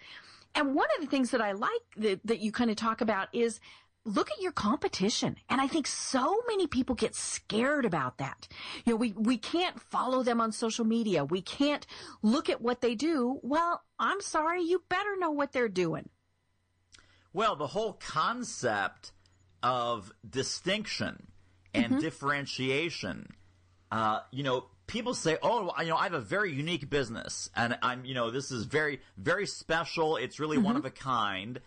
And 0.55 0.75
one 0.75 0.87
of 0.97 1.01
the 1.03 1.09
things 1.09 1.31
that 1.31 1.41
I 1.41 1.51
like 1.53 1.71
that, 1.97 2.19
that 2.25 2.39
you 2.39 2.51
kind 2.51 2.69
of 2.69 2.75
talk 2.75 3.01
about 3.01 3.29
is 3.33 3.59
look 4.05 4.31
at 4.31 4.41
your 4.41 4.51
competition. 4.51 5.35
And 5.49 5.61
I 5.61 5.67
think 5.67 5.85
so 5.85 6.41
many 6.47 6.67
people 6.67 6.95
get 6.95 7.15
scared 7.15 7.85
about 7.85 8.17
that. 8.17 8.47
You 8.85 8.93
know, 8.93 8.97
we, 8.97 9.11
we 9.11 9.37
can't 9.37 9.79
follow 9.79 10.23
them 10.23 10.41
on 10.41 10.51
social 10.51 10.85
media. 10.85 11.23
We 11.23 11.41
can't 11.41 11.85
look 12.23 12.49
at 12.49 12.61
what 12.61 12.81
they 12.81 12.95
do. 12.95 13.39
Well, 13.43 13.83
I'm 13.99 14.21
sorry. 14.21 14.63
You 14.63 14.83
better 14.89 15.15
know 15.17 15.31
what 15.31 15.51
they're 15.51 15.69
doing. 15.69 16.09
Well, 17.33 17.55
the 17.55 17.67
whole 17.67 17.93
concept 17.93 19.11
of 19.61 20.11
distinction 20.27 21.27
and 21.75 21.91
mm-hmm. 21.93 21.99
differentiation, 21.99 23.27
uh, 23.91 24.21
you 24.31 24.41
know, 24.41 24.65
people 24.89 25.13
say, 25.13 25.37
"Oh, 25.41 25.71
you 25.79 25.87
know, 25.87 25.95
I 25.95 26.03
have 26.03 26.13
a 26.13 26.19
very 26.19 26.51
unique 26.51 26.89
business, 26.89 27.49
and 27.55 27.77
I'm, 27.81 28.03
you 28.03 28.13
know, 28.13 28.31
this 28.31 28.51
is 28.51 28.65
very, 28.65 28.99
very 29.15 29.45
special. 29.45 30.17
It's 30.17 30.39
really 30.39 30.57
mm-hmm. 30.57 30.65
one 30.65 30.75
of 30.75 30.83
a 30.83 30.89
kind." 30.89 31.61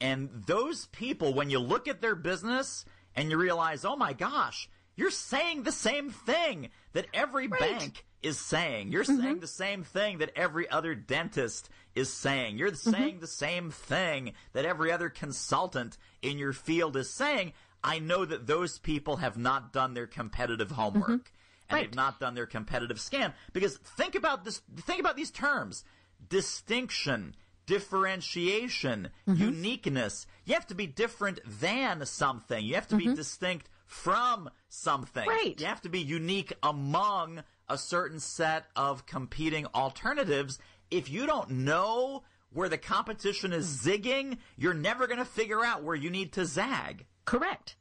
And 0.00 0.30
those 0.46 0.86
people, 0.86 1.34
when 1.34 1.50
you 1.50 1.58
look 1.58 1.88
at 1.88 2.02
their 2.02 2.14
business 2.14 2.84
and 3.16 3.30
you 3.30 3.38
realize, 3.38 3.84
"Oh 3.84 3.96
my 3.96 4.12
gosh, 4.12 4.68
you're 4.94 5.10
saying 5.10 5.64
the 5.64 5.72
same 5.72 6.10
thing 6.10 6.68
that 6.92 7.06
every 7.12 7.48
right. 7.48 7.60
bank 7.60 8.04
is 8.22 8.38
saying. 8.38 8.92
You're 8.92 9.04
mm-hmm. 9.04 9.22
saying 9.22 9.40
the 9.40 9.46
same 9.46 9.82
thing 9.82 10.18
that 10.18 10.32
every 10.36 10.70
other 10.70 10.94
dentist 10.94 11.70
is 11.94 12.12
saying. 12.12 12.58
You're 12.58 12.70
mm-hmm. 12.70 12.90
saying 12.90 13.18
the 13.20 13.26
same 13.26 13.70
thing 13.70 14.34
that 14.52 14.66
every 14.66 14.92
other 14.92 15.08
consultant 15.08 15.96
in 16.22 16.38
your 16.38 16.52
field 16.52 16.96
is 16.96 17.10
saying." 17.10 17.54
I 17.84 18.00
know 18.00 18.24
that 18.24 18.48
those 18.48 18.80
people 18.80 19.18
have 19.18 19.36
not 19.38 19.72
done 19.72 19.94
their 19.94 20.08
competitive 20.08 20.72
homework. 20.72 21.30
And 21.68 21.76
right. 21.76 21.86
they've 21.86 21.96
not 21.96 22.20
done 22.20 22.34
their 22.34 22.46
competitive 22.46 23.00
scan. 23.00 23.32
Because 23.52 23.76
think 23.76 24.14
about 24.14 24.44
this, 24.44 24.62
think 24.76 25.00
about 25.00 25.16
these 25.16 25.30
terms. 25.30 25.84
Distinction, 26.28 27.34
differentiation, 27.66 29.10
mm-hmm. 29.28 29.42
uniqueness. 29.42 30.26
You 30.44 30.54
have 30.54 30.66
to 30.68 30.74
be 30.74 30.86
different 30.86 31.40
than 31.60 32.04
something. 32.06 32.64
You 32.64 32.74
have 32.76 32.88
to 32.88 32.96
mm-hmm. 32.96 33.10
be 33.10 33.16
distinct 33.16 33.68
from 33.86 34.50
something. 34.68 35.26
Right. 35.26 35.58
You 35.58 35.66
have 35.66 35.82
to 35.82 35.88
be 35.88 36.00
unique 36.00 36.52
among 36.62 37.42
a 37.68 37.78
certain 37.78 38.20
set 38.20 38.66
of 38.74 39.06
competing 39.06 39.66
alternatives. 39.74 40.58
If 40.90 41.10
you 41.10 41.26
don't 41.26 41.50
know 41.50 42.22
where 42.52 42.68
the 42.68 42.78
competition 42.78 43.52
is 43.52 43.66
zigging, 43.66 44.38
you're 44.56 44.74
never 44.74 45.06
going 45.06 45.18
to 45.18 45.24
figure 45.24 45.64
out 45.64 45.82
where 45.82 45.96
you 45.96 46.10
need 46.10 46.32
to 46.34 46.44
zag. 46.44 47.06
Correct. 47.24 47.76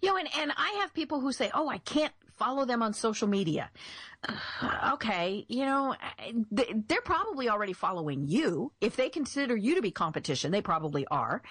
You 0.00 0.10
know, 0.10 0.16
and, 0.16 0.28
and 0.38 0.52
I 0.56 0.78
have 0.80 0.94
people 0.94 1.20
who 1.20 1.32
say, 1.32 1.50
oh, 1.52 1.68
I 1.68 1.78
can't 1.78 2.12
follow 2.36 2.64
them 2.64 2.82
on 2.82 2.92
social 2.92 3.28
media. 3.28 3.70
okay, 4.92 5.44
you 5.48 5.64
know, 5.64 5.94
they're 6.50 7.00
probably 7.02 7.48
already 7.48 7.72
following 7.72 8.26
you. 8.26 8.72
If 8.80 8.96
they 8.96 9.08
consider 9.08 9.56
you 9.56 9.74
to 9.74 9.82
be 9.82 9.90
competition, 9.90 10.50
they 10.50 10.62
probably 10.62 11.06
are. 11.10 11.42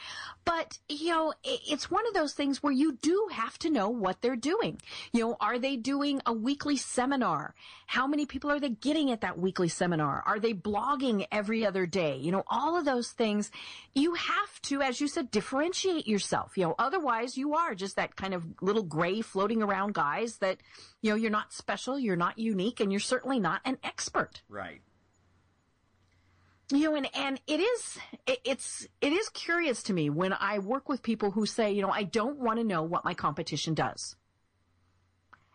But, 0.46 0.78
you 0.90 1.10
know, 1.10 1.34
it's 1.44 1.90
one 1.90 2.08
of 2.08 2.14
those 2.14 2.34
things 2.34 2.62
where 2.62 2.74
you 2.74 2.98
do 3.02 3.30
have 3.32 3.58
to 3.60 3.70
know 3.70 3.90
what 3.90 4.22
they're 4.22 4.36
doing. 4.36 4.80
You 5.12 5.22
know, 5.22 5.38
are 5.40 5.60
they 5.60 5.76
doing 5.76 6.22
a 6.26 6.34
weekly 6.34 6.78
seminar? 6.78 7.56
How 7.86 8.08
many 8.08 8.26
people 8.26 8.52
are 8.52 8.60
they 8.60 8.70
getting 8.70 9.12
at 9.12 9.22
that 9.22 9.38
weekly 9.38 9.70
seminar? 9.70 10.24
Are 10.26 10.40
they 10.40 10.54
blogging 10.54 11.28
every 11.32 11.66
other 11.66 11.86
day? 11.86 12.18
You 12.18 12.32
know, 12.32 12.44
all 12.48 12.78
of 12.78 12.86
those 12.86 13.12
things. 13.12 13.52
You 13.94 14.16
have 14.16 14.62
to, 14.64 14.82
as 14.82 15.00
you 15.00 15.08
said, 15.08 15.32
differentiate 15.32 16.08
yourself. 16.08 16.58
You 16.58 16.66
know, 16.66 16.76
otherwise 16.80 17.38
you 17.38 17.54
are 17.56 17.76
just 17.76 17.96
that 17.96 18.16
kind 18.16 18.34
of 18.34 18.46
little 18.62 18.84
gray 18.84 19.22
floating 19.22 19.62
around 19.62 19.94
guys 19.94 20.38
that, 20.38 20.58
you 21.02 21.10
know, 21.12 21.16
you're 21.16 21.30
not 21.30 21.54
special, 21.54 22.00
you're 22.00 22.16
not 22.16 22.40
unique, 22.40 22.63
and 22.80 22.92
you're 22.92 23.00
certainly 23.00 23.40
not 23.40 23.62
an 23.66 23.78
expert. 23.84 24.42
Right. 24.50 24.82
You 26.72 26.90
know, 26.90 26.96
and, 26.96 27.10
and 27.16 27.42
it 27.46 27.60
is, 27.60 27.98
it, 28.26 28.40
it's, 28.44 28.88
it 29.02 29.14
is 29.14 29.30
curious 29.30 29.84
to 29.84 29.94
me 29.94 30.10
when 30.10 30.34
I 30.34 30.60
work 30.60 30.90
with 30.90 31.04
people 31.04 31.32
who 31.32 31.46
say, 31.46 31.72
you 31.72 31.82
know, 31.82 31.92
I 31.92 32.04
don't 32.04 32.40
want 32.40 32.58
to 32.60 32.64
know 32.64 32.84
what 32.84 33.06
my 33.06 33.14
competition 33.14 33.74
does. 33.74 34.16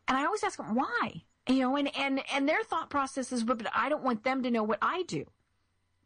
And 0.06 0.16
I 0.16 0.24
always 0.24 0.44
ask 0.44 0.56
them, 0.56 0.74
why? 0.74 1.22
You 1.48 1.60
know, 1.60 1.76
and, 1.76 1.90
and, 1.96 2.22
and 2.32 2.48
their 2.48 2.62
thought 2.62 2.90
process 2.90 3.32
is, 3.32 3.42
but, 3.42 3.58
but 3.58 3.72
I 3.74 3.88
don't 3.88 4.04
want 4.04 4.22
them 4.22 4.42
to 4.42 4.50
know 4.50 4.62
what 4.62 4.78
I 4.82 5.02
do. 5.04 5.24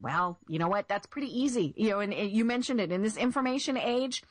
Well, 0.00 0.38
you 0.48 0.58
know 0.58 0.68
what? 0.68 0.88
That's 0.88 1.06
pretty 1.06 1.28
easy. 1.28 1.74
You 1.76 1.90
know, 1.90 2.00
and, 2.00 2.14
and 2.14 2.30
you 2.30 2.44
mentioned 2.44 2.80
it 2.80 2.90
in 2.90 3.02
this 3.02 3.16
information 3.16 3.76
age 3.76 4.22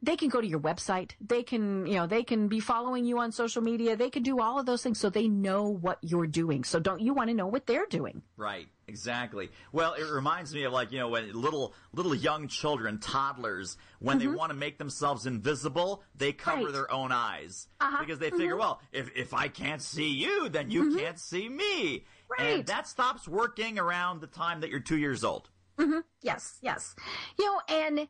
they 0.00 0.16
can 0.16 0.28
go 0.28 0.40
to 0.40 0.46
your 0.46 0.60
website. 0.60 1.12
They 1.20 1.42
can, 1.42 1.86
you 1.86 1.94
know, 1.94 2.06
they 2.06 2.22
can 2.22 2.48
be 2.48 2.60
following 2.60 3.04
you 3.04 3.18
on 3.18 3.32
social 3.32 3.62
media. 3.62 3.96
They 3.96 4.10
can 4.10 4.22
do 4.22 4.40
all 4.40 4.58
of 4.58 4.66
those 4.66 4.82
things 4.82 5.00
so 5.00 5.10
they 5.10 5.26
know 5.26 5.68
what 5.68 5.98
you're 6.02 6.26
doing. 6.26 6.64
So 6.64 6.78
don't 6.78 7.00
you 7.00 7.14
want 7.14 7.30
to 7.30 7.34
know 7.34 7.46
what 7.46 7.66
they're 7.66 7.86
doing? 7.86 8.22
Right. 8.36 8.68
Exactly. 8.86 9.50
Well, 9.72 9.94
it 9.94 10.08
reminds 10.08 10.54
me 10.54 10.64
of 10.64 10.72
like, 10.72 10.92
you 10.92 10.98
know, 10.98 11.08
when 11.08 11.32
little, 11.32 11.74
little 11.92 12.14
young 12.14 12.48
children, 12.48 12.98
toddlers, 12.98 13.76
when 13.98 14.18
mm-hmm. 14.18 14.30
they 14.30 14.36
want 14.36 14.50
to 14.50 14.56
make 14.56 14.78
themselves 14.78 15.26
invisible, 15.26 16.02
they 16.14 16.32
cover 16.32 16.64
right. 16.64 16.72
their 16.72 16.90
own 16.90 17.12
eyes. 17.12 17.66
Uh-huh. 17.80 17.98
Because 18.00 18.18
they 18.18 18.30
figure, 18.30 18.52
mm-hmm. 18.52 18.60
well, 18.60 18.80
if, 18.92 19.10
if 19.16 19.34
I 19.34 19.48
can't 19.48 19.82
see 19.82 20.08
you, 20.08 20.48
then 20.48 20.70
you 20.70 20.84
mm-hmm. 20.84 20.98
can't 20.98 21.18
see 21.18 21.48
me. 21.48 22.06
Right. 22.30 22.58
And 22.58 22.66
that 22.66 22.86
stops 22.86 23.26
working 23.26 23.78
around 23.78 24.20
the 24.20 24.26
time 24.26 24.60
that 24.60 24.70
you're 24.70 24.80
two 24.80 24.98
years 24.98 25.24
old. 25.24 25.50
Mm-hmm. 25.78 26.00
Yes, 26.22 26.58
yes. 26.62 26.94
You 27.38 27.44
know, 27.46 27.60
and, 27.68 28.08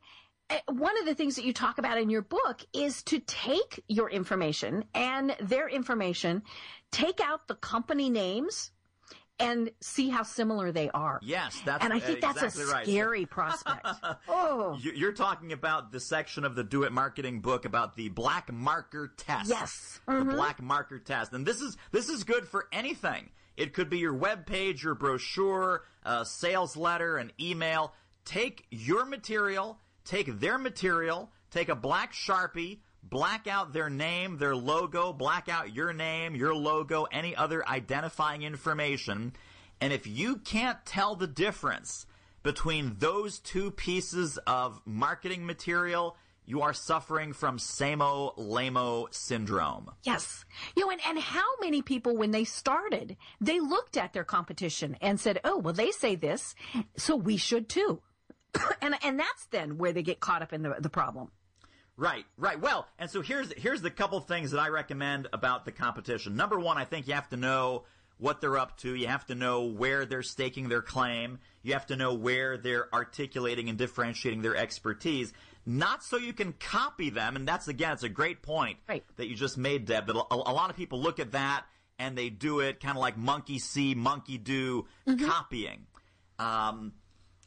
one 0.69 0.99
of 0.99 1.07
the 1.07 1.15
things 1.15 1.37
that 1.37 1.45
you 1.45 1.53
talk 1.53 1.79
about 1.79 1.99
in 1.99 2.09
your 2.11 2.23
book 2.23 2.65
is 2.73 3.03
to 3.05 3.19
take 3.21 3.83
your 3.89 4.11
information 4.11 4.85
and 4.95 5.37
their 5.41 5.69
information, 5.69 6.43
take 6.91 7.21
out 7.21 7.49
the 7.49 7.55
company 7.55 8.09
names, 8.09 8.71
and 9.41 9.71
see 9.81 10.09
how 10.09 10.23
similar 10.23 10.73
they 10.73 10.91
are. 10.91 11.21
Yes, 11.23 11.61
that's 11.65 11.85
and 11.85 11.93
I 11.93 12.01
think 12.01 12.21
that's 12.21 12.43
exactly 12.43 12.83
a 12.83 12.85
scary 12.85 13.21
right. 13.21 13.31
prospect. 13.31 13.87
oh, 14.29 14.79
you're 14.81 15.13
talking 15.13 15.53
about 15.53 15.93
the 15.93 16.01
section 16.01 16.45
of 16.45 16.55
the 16.55 16.65
Do 16.65 16.83
It 16.83 16.93
Marketing 16.93 17.41
book 17.41 17.65
about 17.65 17.95
the 17.97 18.09
black 18.09 18.53
marker 18.53 19.13
test. 19.17 19.49
Yes, 19.49 20.01
mm-hmm. 20.09 20.29
the 20.29 20.35
black 20.35 20.61
marker 20.61 20.99
test, 20.99 21.33
and 21.33 21.47
this 21.47 21.61
is 21.61 21.77
this 21.93 22.09
is 22.09 22.25
good 22.25 22.49
for 22.49 22.67
anything. 22.73 23.31
It 23.57 23.75
could 23.75 23.91
be 23.91 23.99
your 23.99 24.15
web 24.15 24.47
page, 24.47 24.85
your 24.85 24.95
brochure, 24.95 25.83
a 26.05 26.25
sales 26.25 26.77
letter, 26.77 27.17
an 27.17 27.33
email. 27.41 27.93
Take 28.25 28.67
your 28.71 29.05
material 29.05 29.81
take 30.09 30.41
their 30.41 30.59
material, 30.59 31.31
take 31.51 31.69
a 31.69 31.77
black 31.77 32.13
Sharpie, 32.13 32.79
black 33.03 33.47
out 33.47 33.73
their 33.73 33.91
name, 33.91 34.39
their 34.39 34.57
logo, 34.57 35.13
black 35.13 35.49
out 35.49 35.75
your 35.75 35.93
name, 35.93 36.35
your 36.35 36.55
logo, 36.55 37.05
any 37.05 37.37
other 37.37 37.67
identifying 37.69 38.43
information. 38.43 39.35
And 39.81 39.93
if 39.93 40.07
you 40.07 40.37
can't 40.37 40.85
tell 40.85 41.15
the 41.15 41.27
difference 41.27 42.07
between 42.43 42.97
those 42.99 43.39
two 43.39 43.71
pieces 43.71 44.39
of 44.47 44.81
marketing 44.87 45.45
material, 45.45 46.17
you 46.47 46.63
are 46.63 46.73
suffering 46.73 47.35
from 47.35 47.59
samo 47.59 48.33
lamo 48.39 49.09
syndrome. 49.11 49.91
Yes. 50.05 50.47
You 50.75 50.87
know, 50.87 50.91
and, 50.91 51.01
and 51.07 51.19
how 51.19 51.47
many 51.61 51.83
people, 51.83 52.17
when 52.17 52.31
they 52.31 52.45
started, 52.45 53.19
they 53.43 53.61
looked 53.61 53.99
at 53.99 54.15
their 54.15 54.25
competition 54.25 54.97
and 55.03 55.21
said, 55.21 55.41
oh, 55.45 55.59
well, 55.59 55.75
they 55.75 55.91
say 55.91 56.15
this, 56.17 56.55
so 56.97 57.15
we 57.15 57.37
should 57.37 57.69
too. 57.69 58.01
and 58.83 58.95
and 59.03 59.19
that's 59.19 59.47
then 59.47 59.79
where 59.79 59.93
they 59.93 60.03
get 60.03 60.21
caught 60.21 60.43
up 60.43 60.53
in 60.53 60.63
the 60.63 60.77
the 60.79 60.91
problem. 60.91 61.31
Right, 61.97 62.25
right. 62.37 62.61
Well, 62.61 62.87
and 62.99 63.11
so 63.11 63.23
here's 63.23 63.53
here's 63.55 63.83
the 63.83 63.91
couple 63.91 64.21
things 64.21 64.53
that 64.53 64.61
I 64.61 64.69
recommend 64.69 65.27
about 65.33 65.65
the 65.65 65.73
competition. 65.73 66.37
Number 66.37 66.59
one, 66.59 66.79
I 66.79 66.85
think 66.85 67.09
you 67.09 67.15
have 67.15 67.29
to 67.31 67.37
know 67.37 67.85
what 68.19 68.41
they're 68.41 68.57
up 68.57 68.77
to. 68.79 68.95
You 68.95 69.09
have 69.09 69.27
to 69.27 69.35
know 69.35 69.65
where 69.65 70.05
they're 70.05 70.23
staking 70.23 70.69
their 70.69 70.83
claim. 70.83 71.39
You 71.63 71.73
have 71.73 71.87
to 71.87 71.97
know 71.97 72.15
where 72.15 72.57
they're 72.57 72.93
articulating 72.95 73.69
and 73.69 73.77
differentiating 73.77 74.43
their 74.43 74.57
expertise. 74.57 75.33
Not 75.67 76.03
so 76.03 76.17
you 76.17 76.33
can 76.33 76.53
copy 76.53 77.11
them, 77.11 77.37
and 77.37 77.47
that's 77.47 77.69
again, 77.69 77.93
it's 77.93 78.03
a 78.03 78.09
great 78.09 78.43
point 78.43 78.79
right. 78.89 79.05
that 79.17 79.27
you 79.27 79.35
just 79.35 79.59
made, 79.59 79.85
Deb. 79.85 80.07
That 80.07 80.17
a, 80.17 80.35
a, 80.35 80.55
lot 80.55 80.71
of 80.71 80.77
people 80.77 81.01
look 81.01 81.21
at 81.21 81.33
that 81.33 81.65
and 81.99 82.17
they 82.17 82.31
do 82.31 82.61
it 82.61 82.81
kind 82.81 82.97
of 82.97 83.01
like 83.01 83.17
monkey 83.17 83.59
see, 83.59 83.95
monkey 83.95 84.39
do, 84.39 84.87
mm-hmm. 85.07 85.27
copying. 85.27 85.87
Um, 86.39 86.93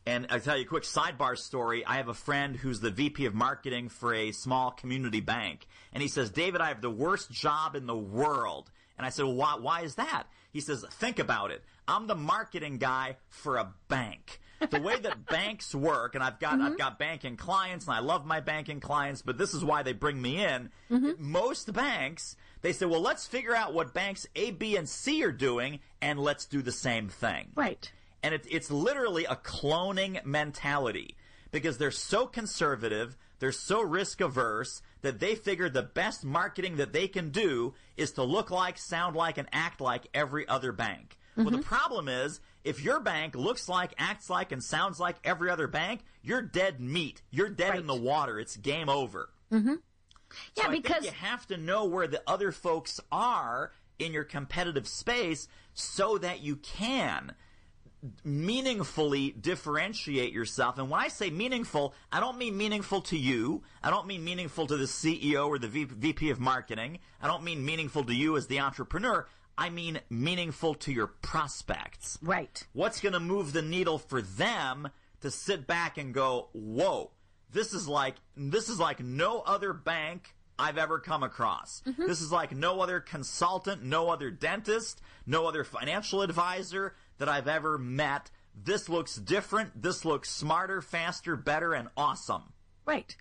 and 0.06 0.28
I'll 0.30 0.40
tell 0.40 0.58
you 0.58 0.64
a 0.64 0.68
quick 0.68 0.84
sidebar 0.84 1.38
story. 1.38 1.86
I 1.86 1.98
have 1.98 2.08
a 2.08 2.14
friend 2.14 2.56
who's 2.56 2.80
the 2.80 2.90
VP 2.90 3.26
of 3.26 3.36
marketing 3.36 3.90
for 3.90 4.14
a 4.14 4.32
small 4.32 4.72
community 4.72 5.22
bank. 5.22 5.68
And 5.94 6.02
he 6.02 6.10
says, 6.10 6.32
David, 6.32 6.62
I 6.62 6.70
have 6.70 6.82
the 6.82 6.90
worst 6.90 7.32
job 7.32 7.76
in 7.76 7.86
the 7.86 7.96
world. 7.96 8.72
And 8.98 9.06
I 9.06 9.10
said, 9.10 9.26
well, 9.26 9.36
why, 9.36 9.58
why 9.60 9.82
is 9.82 9.96
that? 9.96 10.24
He 10.52 10.60
says, 10.60 10.86
think 10.92 11.20
about 11.20 11.52
it. 11.52 11.64
I'm 11.88 12.08
the 12.08 12.16
marketing 12.16 12.78
guy 12.78 13.18
for 13.30 13.58
a 13.58 13.74
bank. 13.88 14.40
The 14.70 14.82
way 14.82 15.00
that 15.00 15.26
banks 15.28 15.74
work, 15.74 16.14
and 16.16 16.24
I've 16.24 16.40
got, 16.40 16.54
mm-hmm. 16.54 16.64
I've 16.64 16.78
got 16.78 17.00
banking 17.00 17.38
clients 17.38 17.86
and 17.86 17.96
I 17.96 18.00
love 18.00 18.26
my 18.26 18.40
banking 18.40 18.80
clients, 18.80 19.22
but 19.22 19.38
this 19.38 19.54
is 19.54 19.64
why 19.64 19.84
they 19.84 19.94
bring 19.94 20.22
me 20.22 20.44
in. 20.44 20.70
Mm-hmm. 20.92 21.12
Most 21.20 21.72
banks, 21.74 22.36
they 22.62 22.74
say, 22.74 22.86
well, 22.86 23.02
let's 23.02 23.28
figure 23.28 23.56
out 23.56 23.74
what 23.74 23.94
banks 23.94 24.28
A, 24.36 24.52
B, 24.52 24.76
and 24.78 24.90
C 24.90 25.24
are 25.24 25.32
doing 25.32 25.80
and 26.02 26.20
let's 26.20 26.46
do 26.46 26.62
the 26.62 26.72
same 26.72 27.08
thing. 27.08 27.50
Right 27.56 27.92
and 28.24 28.34
it, 28.34 28.46
it's 28.50 28.72
literally 28.72 29.26
a 29.26 29.36
cloning 29.36 30.24
mentality 30.26 31.16
because 31.52 31.78
they're 31.78 31.92
so 31.92 32.26
conservative, 32.26 33.18
they're 33.40 33.52
so 33.52 33.82
risk 33.82 34.22
averse 34.22 34.82
that 35.02 35.20
they 35.20 35.36
figure 35.36 35.70
the 35.70 35.84
best 35.84 36.24
marketing 36.24 36.78
that 36.78 36.94
they 36.94 37.08
can 37.08 37.30
do 37.30 37.74
is 37.98 38.12
to 38.14 38.24
look 38.24 38.52
like, 38.52 38.78
sound 38.78 39.16
like, 39.16 39.38
and 39.38 39.48
act 39.52 39.82
like 39.82 40.08
every 40.14 40.48
other 40.48 40.72
bank. 40.72 41.18
Well, 41.36 41.46
the 41.46 41.52
mm-hmm. 41.58 41.62
problem 41.62 42.08
is 42.08 42.40
if 42.64 42.84
your 42.84 43.00
bank 43.00 43.36
looks 43.36 43.68
like, 43.68 43.94
acts 43.98 44.30
like, 44.30 44.52
and 44.52 44.64
sounds 44.64 45.00
like 45.00 45.16
every 45.24 45.50
other 45.50 45.68
bank, 45.68 46.02
you're 46.22 46.42
dead 46.42 46.80
meat. 46.80 47.22
You're 47.32 47.50
dead 47.50 47.78
in 47.78 47.88
the 47.88 47.96
water. 47.96 48.40
It's 48.40 48.58
game 48.58 48.90
over. 48.90 49.30
Mm-hmm. 49.52 49.76
Yeah, 50.58 50.66
So 50.66 50.72
because 50.72 51.06
you 51.06 51.12
have 51.12 51.48
to 51.48 51.58
know 51.58 51.86
where 51.86 52.08
the 52.08 52.22
other 52.28 52.52
folks 52.52 53.00
are 53.12 53.72
in 53.98 54.14
your 54.14 54.24
competitive 54.24 54.88
space 54.88 55.48
so 55.74 56.18
that 56.18 56.42
you 56.42 56.58
can 56.58 57.34
meaningfully 58.24 59.32
differentiate 59.32 60.34
yourself. 60.34 60.78
And 60.78 60.90
when 60.90 61.02
I 61.02 61.08
say 61.08 61.30
meaningful, 61.30 61.94
I 62.12 62.20
don't 62.20 62.38
mean 62.38 62.58
meaningful 62.58 63.02
to 63.04 63.18
you. 63.18 63.64
I 63.84 63.90
don't 63.90 64.08
mean 64.08 64.24
meaningful 64.24 64.68
to 64.68 64.78
the 64.78 64.86
CEO 64.86 65.48
or 65.48 65.60
the 65.60 65.68
VP 65.68 66.30
of 66.30 66.40
marketing. 66.40 67.00
I 67.22 67.28
don't 67.28 67.44
mean 67.44 67.66
meaningful 67.66 68.04
to 68.06 68.14
you 68.14 68.38
as 68.38 68.48
the 68.48 68.60
entrepreneur. 68.60 69.28
I 69.58 69.70
mean 69.70 70.00
meaningful 70.10 70.76
to 70.76 70.92
your 70.92 71.08
prospects. 71.08 72.18
right. 72.22 72.64
What's 72.74 73.02
going 73.02 73.14
to 73.14 73.20
move 73.20 73.54
the 73.54 73.62
needle 73.62 74.00
for 74.00 74.22
them 74.22 74.90
to 75.22 75.30
sit 75.30 75.68
back 75.68 75.98
and 75.98 76.14
go, 76.14 76.50
"Whoa, 76.54 77.12
this 77.52 77.74
is 77.74 77.88
like 77.88 78.16
this 78.36 78.70
is 78.70 78.80
like 78.80 79.02
no 79.02 79.42
other 79.42 79.74
bank 79.74 80.34
I've 80.58 80.78
ever 80.78 81.00
come 81.00 81.24
across. 81.24 81.82
Mm-hmm. 81.88 82.06
This 82.06 82.22
is 82.22 82.32
like 82.32 82.56
no 82.56 82.82
other 82.82 83.00
consultant, 83.00 83.84
no 83.84 84.10
other 84.10 84.30
dentist, 84.30 85.02
no 85.26 85.48
other 85.48 85.64
financial 85.64 86.22
advisor 86.22 86.96
that 87.22 87.30
I've 87.30 87.48
ever 87.48 87.78
met. 87.78 88.30
This 88.54 88.90
looks 88.90 89.16
different. 89.16 89.82
This 89.82 90.04
looks 90.04 90.30
smarter, 90.30 90.82
faster, 90.82 91.36
better, 91.36 91.74
and 91.74 91.88
awesome." 91.96 92.54
Right. 92.86 93.16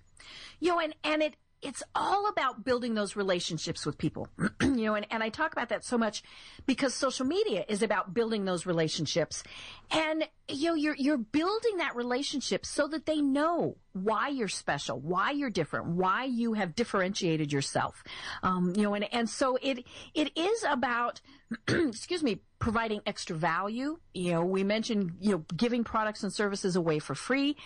You 0.59 0.71
know, 0.71 0.79
and, 0.79 0.95
and 1.03 1.21
it, 1.21 1.35
it's 1.61 1.83
all 1.93 2.27
about 2.27 2.63
building 2.63 2.95
those 2.95 3.15
relationships 3.15 3.85
with 3.85 3.97
people. 3.97 4.27
you 4.61 4.85
know, 4.85 4.95
and, 4.95 5.05
and 5.11 5.21
I 5.23 5.29
talk 5.29 5.53
about 5.53 5.69
that 5.69 5.83
so 5.83 5.97
much 5.97 6.23
because 6.65 6.93
social 6.93 7.25
media 7.25 7.65
is 7.67 7.83
about 7.83 8.13
building 8.13 8.45
those 8.45 8.65
relationships. 8.65 9.43
And, 9.91 10.27
you 10.47 10.69
know, 10.69 10.75
you're, 10.75 10.95
you're 10.95 11.17
building 11.17 11.77
that 11.77 11.95
relationship 11.95 12.65
so 12.65 12.87
that 12.87 13.05
they 13.05 13.21
know 13.21 13.77
why 13.93 14.29
you're 14.29 14.47
special, 14.47 14.99
why 14.99 15.31
you're 15.31 15.49
different, 15.49 15.87
why 15.87 16.23
you 16.23 16.53
have 16.53 16.75
differentiated 16.75 17.51
yourself. 17.51 18.03
Um, 18.41 18.73
you 18.75 18.83
know, 18.83 18.93
and, 18.93 19.13
and 19.13 19.29
so 19.29 19.57
it, 19.61 19.85
it 20.13 20.37
is 20.37 20.65
about, 20.67 21.21
excuse 21.67 22.23
me, 22.23 22.41
providing 22.59 23.01
extra 23.05 23.35
value. 23.35 23.99
You 24.13 24.31
know, 24.31 24.45
we 24.45 24.63
mentioned, 24.63 25.17
you 25.19 25.31
know, 25.31 25.45
giving 25.55 25.83
products 25.83 26.23
and 26.23 26.31
services 26.31 26.75
away 26.75 26.99
for 26.99 27.15
free. 27.15 27.57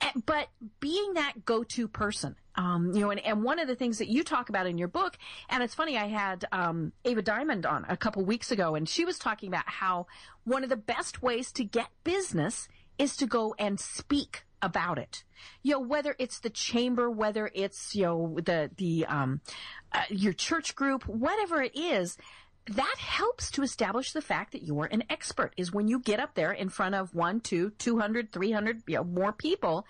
Eh, 0.00 0.10
but 0.26 0.48
being 0.80 1.14
that 1.14 1.44
go-to 1.44 1.88
person 1.88 2.36
um, 2.54 2.92
you 2.94 3.00
know 3.00 3.10
and, 3.10 3.20
and 3.20 3.42
one 3.42 3.58
of 3.58 3.66
the 3.68 3.74
things 3.74 3.98
that 3.98 4.08
you 4.08 4.22
talk 4.22 4.48
about 4.48 4.66
in 4.66 4.78
your 4.78 4.88
book 4.88 5.18
and 5.48 5.62
it's 5.62 5.74
funny 5.74 5.96
i 5.96 6.06
had 6.06 6.44
um, 6.52 6.92
ava 7.04 7.22
diamond 7.22 7.66
on 7.66 7.84
a 7.88 7.96
couple 7.96 8.24
weeks 8.24 8.50
ago 8.50 8.74
and 8.74 8.88
she 8.88 9.04
was 9.04 9.18
talking 9.18 9.48
about 9.48 9.68
how 9.68 10.06
one 10.44 10.62
of 10.62 10.70
the 10.70 10.76
best 10.76 11.22
ways 11.22 11.50
to 11.52 11.64
get 11.64 11.88
business 12.04 12.68
is 12.98 13.16
to 13.16 13.26
go 13.26 13.54
and 13.58 13.78
speak 13.78 14.44
about 14.60 14.98
it. 14.98 15.24
You 15.62 15.74
know 15.74 15.80
whether 15.80 16.16
it's 16.18 16.40
the 16.40 16.50
chamber 16.50 17.10
whether 17.10 17.50
it's 17.54 17.94
you 17.94 18.02
know 18.02 18.38
the 18.44 18.70
the 18.76 19.06
um, 19.06 19.40
uh, 19.92 20.02
your 20.10 20.32
church 20.32 20.74
group 20.74 21.06
whatever 21.06 21.62
it 21.62 21.76
is 21.76 22.16
that 22.70 22.96
helps 22.98 23.50
to 23.52 23.62
establish 23.62 24.12
the 24.12 24.22
fact 24.22 24.52
that 24.52 24.62
you're 24.62 24.88
an 24.90 25.04
expert 25.10 25.52
is 25.56 25.72
when 25.72 25.88
you 25.88 26.00
get 26.00 26.20
up 26.20 26.34
there 26.34 26.52
in 26.52 26.68
front 26.68 26.94
of 26.94 27.14
one, 27.14 27.40
two, 27.40 27.70
200, 27.78 28.32
300, 28.32 28.82
you 28.86 28.96
know, 28.96 29.04
more 29.04 29.32
people 29.32 29.86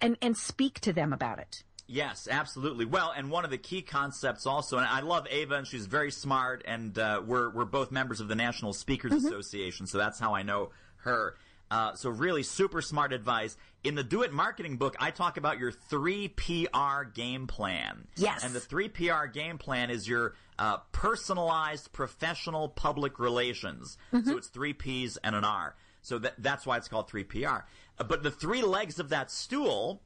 and, 0.00 0.16
and 0.20 0.36
speak 0.36 0.80
to 0.80 0.92
them 0.92 1.12
about 1.12 1.38
it. 1.38 1.62
Yes, 1.86 2.28
absolutely. 2.30 2.84
Well, 2.84 3.12
and 3.14 3.30
one 3.30 3.44
of 3.44 3.50
the 3.50 3.58
key 3.58 3.82
concepts 3.82 4.46
also, 4.46 4.78
and 4.78 4.86
I 4.86 5.00
love 5.00 5.26
Ava, 5.28 5.56
and 5.56 5.66
she's 5.66 5.86
very 5.86 6.10
smart, 6.10 6.62
and 6.64 6.98
uh, 6.98 7.20
we're 7.24 7.50
we're 7.50 7.64
both 7.66 7.90
members 7.90 8.20
of 8.20 8.28
the 8.28 8.34
National 8.34 8.72
Speakers 8.72 9.12
Association, 9.12 9.86
so 9.86 9.98
that's 9.98 10.18
how 10.18 10.34
I 10.34 10.42
know 10.42 10.70
her. 10.98 11.36
Uh, 11.72 11.94
so 11.94 12.10
really 12.10 12.42
super 12.42 12.82
smart 12.82 13.14
advice. 13.14 13.56
In 13.82 13.94
the 13.94 14.04
Do 14.04 14.22
It 14.22 14.30
Marketing 14.30 14.76
book, 14.76 14.94
I 15.00 15.10
talk 15.10 15.38
about 15.38 15.58
your 15.58 15.72
three 15.72 16.28
PR 16.28 17.04
game 17.14 17.46
plan. 17.46 18.06
Yes. 18.14 18.44
And 18.44 18.52
the 18.52 18.60
three 18.60 18.90
PR 18.90 19.24
game 19.24 19.56
plan 19.56 19.88
is 19.88 20.06
your 20.06 20.34
uh, 20.58 20.76
personalized 20.92 21.90
professional 21.92 22.68
public 22.68 23.18
relations. 23.18 23.96
So 24.26 24.36
it's 24.36 24.48
three 24.48 24.74
P's 24.74 25.16
and 25.24 25.34
an 25.34 25.44
R. 25.44 25.74
So 26.02 26.18
that, 26.18 26.34
that's 26.36 26.66
why 26.66 26.76
it's 26.76 26.88
called 26.88 27.08
3PR. 27.08 27.62
Uh, 27.98 28.04
but 28.04 28.22
the 28.22 28.30
three 28.30 28.62
legs 28.62 28.98
of 28.98 29.08
that 29.08 29.30
stool, 29.30 30.02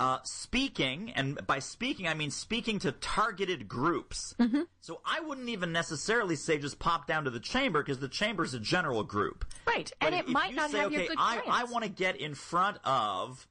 uh, 0.00 0.18
speaking, 0.22 1.12
and 1.14 1.46
by 1.46 1.58
speaking, 1.58 2.08
I 2.08 2.14
mean 2.14 2.30
speaking 2.30 2.78
to 2.80 2.92
targeted 2.92 3.68
groups. 3.68 4.34
So 4.80 5.02
I 5.04 5.20
wouldn't 5.20 5.50
even 5.50 5.72
necessarily 5.72 6.36
say 6.36 6.56
just 6.56 6.78
pop 6.78 7.06
down 7.06 7.24
to 7.24 7.30
the 7.30 7.38
chamber 7.38 7.82
because 7.82 7.98
the 7.98 8.08
chamber 8.08 8.42
is 8.42 8.54
a 8.54 8.58
general 8.58 9.04
group. 9.04 9.44
Right. 9.66 9.92
But 10.00 10.06
and 10.06 10.14
it 10.14 10.26
might 10.26 10.54
not 10.54 10.70
say, 10.70 10.78
have 10.78 10.86
okay, 10.86 10.96
your 10.96 11.06
good 11.08 11.16
I, 11.18 11.36
clients. 11.40 11.50
I 11.50 11.64
want 11.70 11.84
to 11.84 11.90
get 11.90 12.16
in 12.16 12.34
front 12.34 12.78
of 12.82 13.46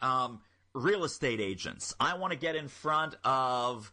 um, 0.00 0.40
real 0.74 1.04
estate 1.04 1.40
agents. 1.40 1.94
I 2.00 2.16
want 2.16 2.32
to 2.32 2.38
get 2.38 2.56
in 2.56 2.66
front 2.66 3.14
of 3.24 3.92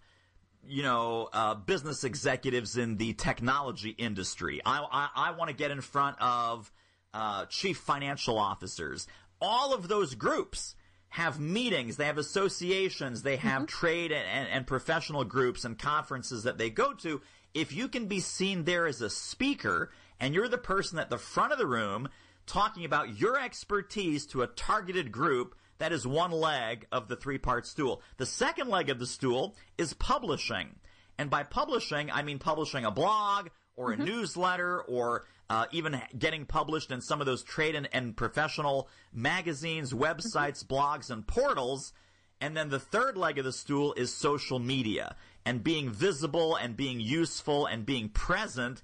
you 0.68 0.82
know 0.82 1.30
uh, 1.32 1.54
business 1.54 2.04
executives 2.04 2.78
in 2.78 2.98
the 2.98 3.14
technology 3.14 3.92
industry. 3.92 4.60
I 4.66 4.80
I, 4.92 5.28
I 5.28 5.32
want 5.34 5.52
to 5.52 5.56
get 5.56 5.70
in 5.70 5.82
front 5.82 6.20
of 6.20 6.72
uh, 7.14 7.46
chief 7.46 7.78
financial 7.78 8.40
officers. 8.40 9.06
All 9.40 9.72
of 9.72 9.88
those 9.88 10.16
groups 10.16 10.74
have 11.10 11.40
meetings, 11.40 11.98
they 11.98 12.06
have 12.06 12.18
associations, 12.18 13.24
they 13.24 13.38
have 13.38 13.64
mm-hmm. 13.64 13.66
trade 13.66 14.12
and, 14.12 14.28
and, 14.28 14.50
and 14.50 14.68
professional 14.68 15.24
groups 15.24 15.66
and 15.66 15.78
conferences 15.78 16.44
that 16.44 16.58
they 16.58 16.70
go 16.70 16.94
to. 16.94 17.22
If 17.54 17.74
you 17.74 17.88
can 17.88 18.06
be 18.06 18.20
seen 18.20 18.64
there 18.64 18.86
as 18.86 19.02
a 19.02 19.10
speaker 19.10 19.92
and 20.20 20.34
you're 20.34 20.48
the 20.48 20.58
person 20.58 21.00
at 21.00 21.10
the 21.10 21.18
front 21.18 21.52
of 21.52 21.58
the 21.58 21.66
room 21.66 22.10
talking 22.46 22.86
about 22.86 23.20
your 23.20 23.40
expertise 23.40 24.26
to 24.28 24.44
a 24.44 24.48
targeted 24.48 25.12
group, 25.12 25.56
that 25.80 25.92
is 25.92 26.06
one 26.06 26.32
leg 26.32 26.86
of 26.92 27.08
the 27.08 27.16
three 27.16 27.38
part 27.38 27.66
stool. 27.66 28.02
The 28.18 28.26
second 28.26 28.70
leg 28.70 28.90
of 28.90 29.00
the 29.00 29.08
stool 29.08 29.56
is 29.78 29.94
publishing. 29.94 30.76
And 31.18 31.30
by 31.30 31.44
publishing, 31.44 32.12
I 32.12 32.22
mean 32.22 32.40
publishing 32.40 32.86
a 32.86 32.92
blog 32.92 33.50
or 33.76 33.92
a 33.92 33.96
mm-hmm. 33.96 34.06
newsletter 34.06 34.82
or 34.82 35.26
uh, 35.50 35.66
even 35.72 36.02
getting 36.18 36.46
published 36.46 36.92
in 36.92 37.02
some 37.02 37.22
of 37.22 37.26
those 37.26 37.44
trade 37.44 37.76
and, 37.76 37.90
and 37.92 38.16
professional 38.16 38.88
magazines, 39.14 39.92
mm-hmm. 39.92 40.04
websites, 40.04 40.66
blogs, 40.66 41.10
and 41.10 41.26
portals. 41.26 41.94
And 42.42 42.56
then 42.56 42.70
the 42.70 42.80
third 42.80 43.18
leg 43.18 43.38
of 43.38 43.46
the 43.46 43.52
stool 43.52 43.94
is 43.94 44.14
social 44.14 44.60
media 44.60 45.16
and 45.46 45.64
being 45.64 45.90
visible 45.90 46.56
and 46.56 46.78
being 46.78 47.00
useful 47.00 47.66
and 47.66 47.86
being 47.86 48.10
present 48.10 48.82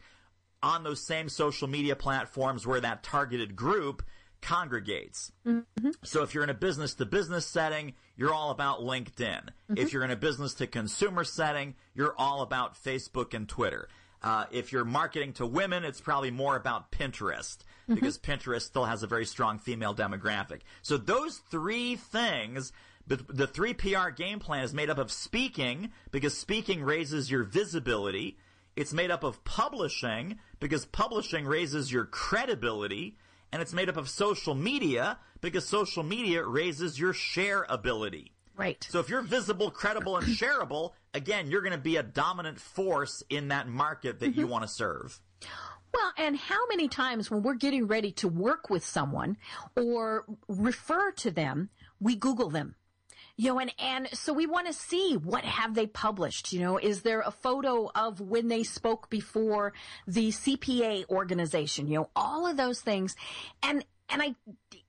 on 0.61 0.83
those 0.83 1.05
same 1.05 1.29
social 1.29 1.67
media 1.67 1.95
platforms 1.95 2.65
where 2.65 2.81
that 2.81 3.03
targeted 3.03 3.55
group 3.55 4.03
congregates. 4.41 5.31
Mm-hmm. 5.45 5.91
So 6.03 6.23
if 6.23 6.33
you're 6.33 6.43
in 6.43 6.49
a 6.49 6.55
business 6.55 6.95
to 6.95 7.05
business 7.05 7.45
setting, 7.45 7.93
you're 8.15 8.33
all 8.33 8.51
about 8.51 8.79
LinkedIn. 8.79 9.49
If 9.69 9.75
mm-hmm. 9.75 9.87
you're 9.91 10.03
in 10.03 10.11
a 10.11 10.15
business 10.15 10.53
to 10.55 10.67
consumer 10.67 11.23
setting, 11.23 11.75
you're 11.93 12.15
all 12.17 12.41
about 12.41 12.81
Facebook 12.81 13.33
and 13.33 13.47
Twitter. 13.47 13.87
Uh, 14.25 14.45
if 14.49 14.71
you're 14.71 14.83
marketing 14.83 15.33
to 15.33 15.45
women, 15.45 15.83
it's 15.83 16.01
probably 16.01 16.31
more 16.31 16.55
about 16.55 16.91
Pinterest 16.91 17.57
because 17.87 18.17
Pinterest 18.17 18.63
still 18.63 18.85
has 18.85 19.03
a 19.03 19.07
very 19.07 19.25
strong 19.25 19.59
female 19.59 19.93
demographic. 19.93 20.61
So 20.81 20.97
those 20.97 21.37
three 21.37 21.95
things, 21.95 22.71
the, 23.05 23.17
the 23.17 23.45
three 23.45 23.75
PR 23.75 24.09
game 24.09 24.39
plan 24.39 24.63
is 24.63 24.73
made 24.73 24.89
up 24.89 24.97
of 24.97 25.11
speaking 25.11 25.91
because 26.09 26.35
speaking 26.35 26.81
raises 26.83 27.29
your 27.29 27.43
visibility. 27.43 28.39
It's 28.75 28.93
made 28.93 29.11
up 29.11 29.23
of 29.23 29.43
publishing 29.43 30.39
because 30.59 30.85
publishing 30.85 31.45
raises 31.45 31.91
your 31.91 32.05
credibility. 32.05 33.17
And 33.51 33.61
it's 33.61 33.73
made 33.73 33.89
up 33.89 33.97
of 33.97 34.09
social 34.09 34.55
media 34.55 35.19
because 35.39 35.65
social 35.65 36.01
media 36.01 36.43
raises 36.43 36.99
your 36.99 37.13
share 37.13 37.65
ability. 37.69 38.31
Right. 38.57 38.85
So 38.89 38.99
if 38.99 39.09
you're 39.09 39.21
visible, 39.21 39.69
credible, 39.69 40.17
and 40.17 40.25
shareable, 40.35 40.91
again, 41.15 41.49
you're 41.49 41.61
going 41.61 41.71
to 41.71 41.77
be 41.77 41.97
a 41.97 42.03
dominant 42.03 42.59
force 42.59 43.23
in 43.29 43.47
that 43.47 43.67
market 43.67 44.19
that 44.19 44.35
you 44.35 44.43
mm-hmm. 44.43 44.51
want 44.51 44.63
to 44.63 44.67
serve. 44.67 45.19
Well, 45.93 46.11
and 46.17 46.35
how 46.35 46.67
many 46.67 46.89
times 46.89 47.31
when 47.31 47.41
we're 47.41 47.53
getting 47.55 47.87
ready 47.87 48.11
to 48.13 48.27
work 48.27 48.69
with 48.69 48.85
someone 48.85 49.37
or 49.77 50.25
refer 50.49 51.11
to 51.13 51.31
them, 51.31 51.69
we 52.01 52.15
Google 52.15 52.49
them. 52.49 52.75
You 53.37 53.53
know, 53.53 53.59
and, 53.59 53.73
and 53.79 54.09
so 54.13 54.31
we 54.31 54.45
want 54.45 54.67
to 54.67 54.73
see 54.73 55.15
what 55.15 55.43
have 55.43 55.73
they 55.73 55.87
published? 55.87 56.53
You 56.53 56.61
know, 56.61 56.77
is 56.77 57.01
there 57.01 57.21
a 57.21 57.31
photo 57.31 57.89
of 57.93 58.21
when 58.21 58.47
they 58.47 58.63
spoke 58.63 59.09
before 59.09 59.73
the 60.07 60.29
CPA 60.29 61.09
organization? 61.09 61.87
You 61.87 61.99
know, 61.99 62.09
all 62.15 62.45
of 62.45 62.55
those 62.57 62.81
things. 62.81 63.15
And, 63.61 63.85
and 64.09 64.21
I, 64.21 64.35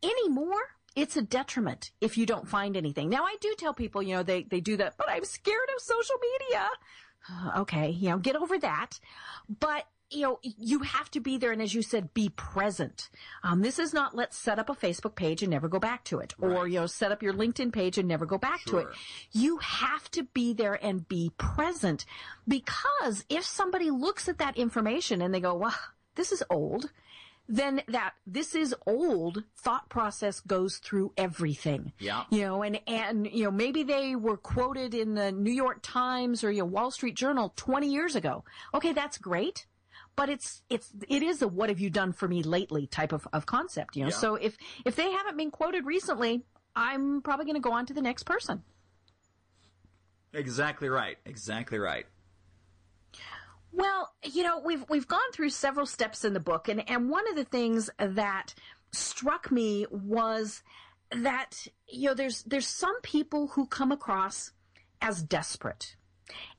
anymore, 0.03 0.61
it's 0.97 1.17
a 1.17 1.23
detriment 1.23 1.93
if 2.01 2.19
you 2.19 2.27
don't 2.27 2.49
find 2.49 2.77
anything. 2.77 3.11
Now, 3.11 3.25
I 3.25 3.37
do 3.41 3.55
tell 3.57 3.75
people, 3.75 4.03
you 4.03 4.17
know, 4.17 4.23
they, 4.23 4.43
they 4.43 4.61
do 4.61 4.79
that, 4.79 4.97
but 4.97 5.09
I'm 5.09 5.25
scared 5.25 5.69
of 5.77 5.83
social 5.83 6.17
media. 6.21 6.69
Okay, 7.59 7.91
you 7.91 8.09
know, 8.09 8.19
get 8.19 8.37
over 8.37 8.57
that. 8.57 9.01
But 9.49 9.89
you 10.11 10.21
know, 10.21 10.39
you 10.43 10.81
have 10.81 11.11
to 11.11 11.21
be 11.21 11.37
there, 11.39 11.51
and 11.51 11.61
as 11.61 11.75
you 11.75 11.83
said, 11.83 12.15
be 12.15 12.29
present. 12.29 13.11
Um, 13.43 13.63
this 13.63 13.81
is 13.81 13.93
not 13.93 14.15
let's 14.15 14.39
set 14.39 14.61
up 14.61 14.71
a 14.71 14.75
Facebook 14.75 15.17
page 15.17 15.43
and 15.43 15.51
never 15.51 15.67
go 15.67 15.81
back 15.81 16.05
to 16.05 16.21
it, 16.21 16.35
or 16.39 16.69
you 16.69 16.79
know, 16.79 16.87
set 16.87 17.11
up 17.11 17.23
your 17.23 17.33
LinkedIn 17.33 17.73
page 17.73 17.99
and 17.99 18.07
never 18.07 18.27
go 18.27 18.39
back 18.39 18.63
to 18.67 18.79
it. 18.79 18.87
You 19.33 19.57
have 19.57 20.09
to 20.13 20.23
be 20.23 20.53
there 20.53 20.79
and 20.81 21.09
be 21.09 21.33
present, 21.37 22.05
because 22.47 23.25
if 23.29 23.45
somebody 23.45 23.91
looks 23.91 24.29
at 24.29 24.39
that 24.39 24.57
information 24.57 25.21
and 25.21 25.35
they 25.35 25.41
go, 25.41 25.55
"Well, 25.55 25.75
this 26.15 26.31
is 26.31 26.45
old, 26.49 26.93
then 27.49 27.83
that 27.89 28.15
this 28.27 28.55
is 28.55 28.75
old 28.87 29.45
thought 29.57 29.89
process 29.89 30.41
goes 30.41 30.79
through 30.79 31.13
everything. 31.17 31.93
Yeah. 31.99 32.25
You 32.31 32.43
know, 32.43 32.63
and, 32.63 32.81
and, 32.87 33.27
you 33.31 33.45
know, 33.45 33.51
maybe 33.51 33.83
they 33.83 34.17
were 34.17 34.37
quoted 34.37 34.95
in 34.95 35.15
the 35.15 35.31
New 35.31 35.53
York 35.53 35.79
Times 35.83 36.43
or, 36.43 36.51
you 36.51 36.61
know, 36.61 36.67
Wall 36.67 36.91
Street 36.91 37.15
Journal 37.15 37.53
20 37.57 37.89
years 37.89 38.17
ago. 38.17 38.45
Okay, 38.75 38.93
that's 38.93 39.19
great. 39.19 39.67
But 40.17 40.29
it's, 40.29 40.63
it's, 40.71 40.91
it 41.09 41.23
is 41.23 41.43
a 41.43 41.49
what 41.49 41.69
have 41.69 41.79
you 41.79 41.91
done 41.91 42.13
for 42.13 42.27
me 42.27 42.43
lately 42.43 42.87
type 42.87 43.13
of, 43.13 43.29
of 43.33 43.47
concept, 43.47 43.97
you 43.97 44.03
know? 44.03 44.11
Yeah. 44.11 44.17
So 44.17 44.35
if, 44.37 44.57
if 44.85 44.97
they 44.97 45.11
haven't 45.11 45.37
been 45.37 45.51
quoted 45.51 45.85
recently, 45.85 46.43
I'm 46.75 47.23
probably 47.23 47.45
going 47.45 47.57
to 47.57 47.61
go 47.61 47.73
on 47.73 47.87
to 47.87 47.95
the 47.95 48.03
next 48.03 48.25
person. 48.25 48.63
Exactly 50.33 50.89
right. 50.89 51.17
Exactly 51.25 51.79
right. 51.79 52.07
Well, 53.77 54.11
you 54.25 54.43
know, 54.43 54.59
we've 54.59 54.85
we've 54.89 55.07
gone 55.07 55.31
through 55.35 55.51
several 55.51 55.85
steps 55.85 56.25
in 56.25 56.33
the 56.33 56.41
book, 56.41 56.69
and 56.69 56.89
and 56.89 57.11
one 57.11 57.29
of 57.29 57.37
the 57.37 57.45
things 57.45 57.91
that 57.99 58.55
struck 58.91 59.53
me 59.53 59.87
was 59.91 60.63
that 61.11 61.67
you 61.87 62.09
know 62.09 62.15
there's 62.15 62.43
there's 62.45 62.67
some 62.67 62.99
people 63.03 63.49
who 63.49 63.67
come 63.67 63.93
across 63.93 64.53
as 65.03 65.23
desperate. 65.23 65.97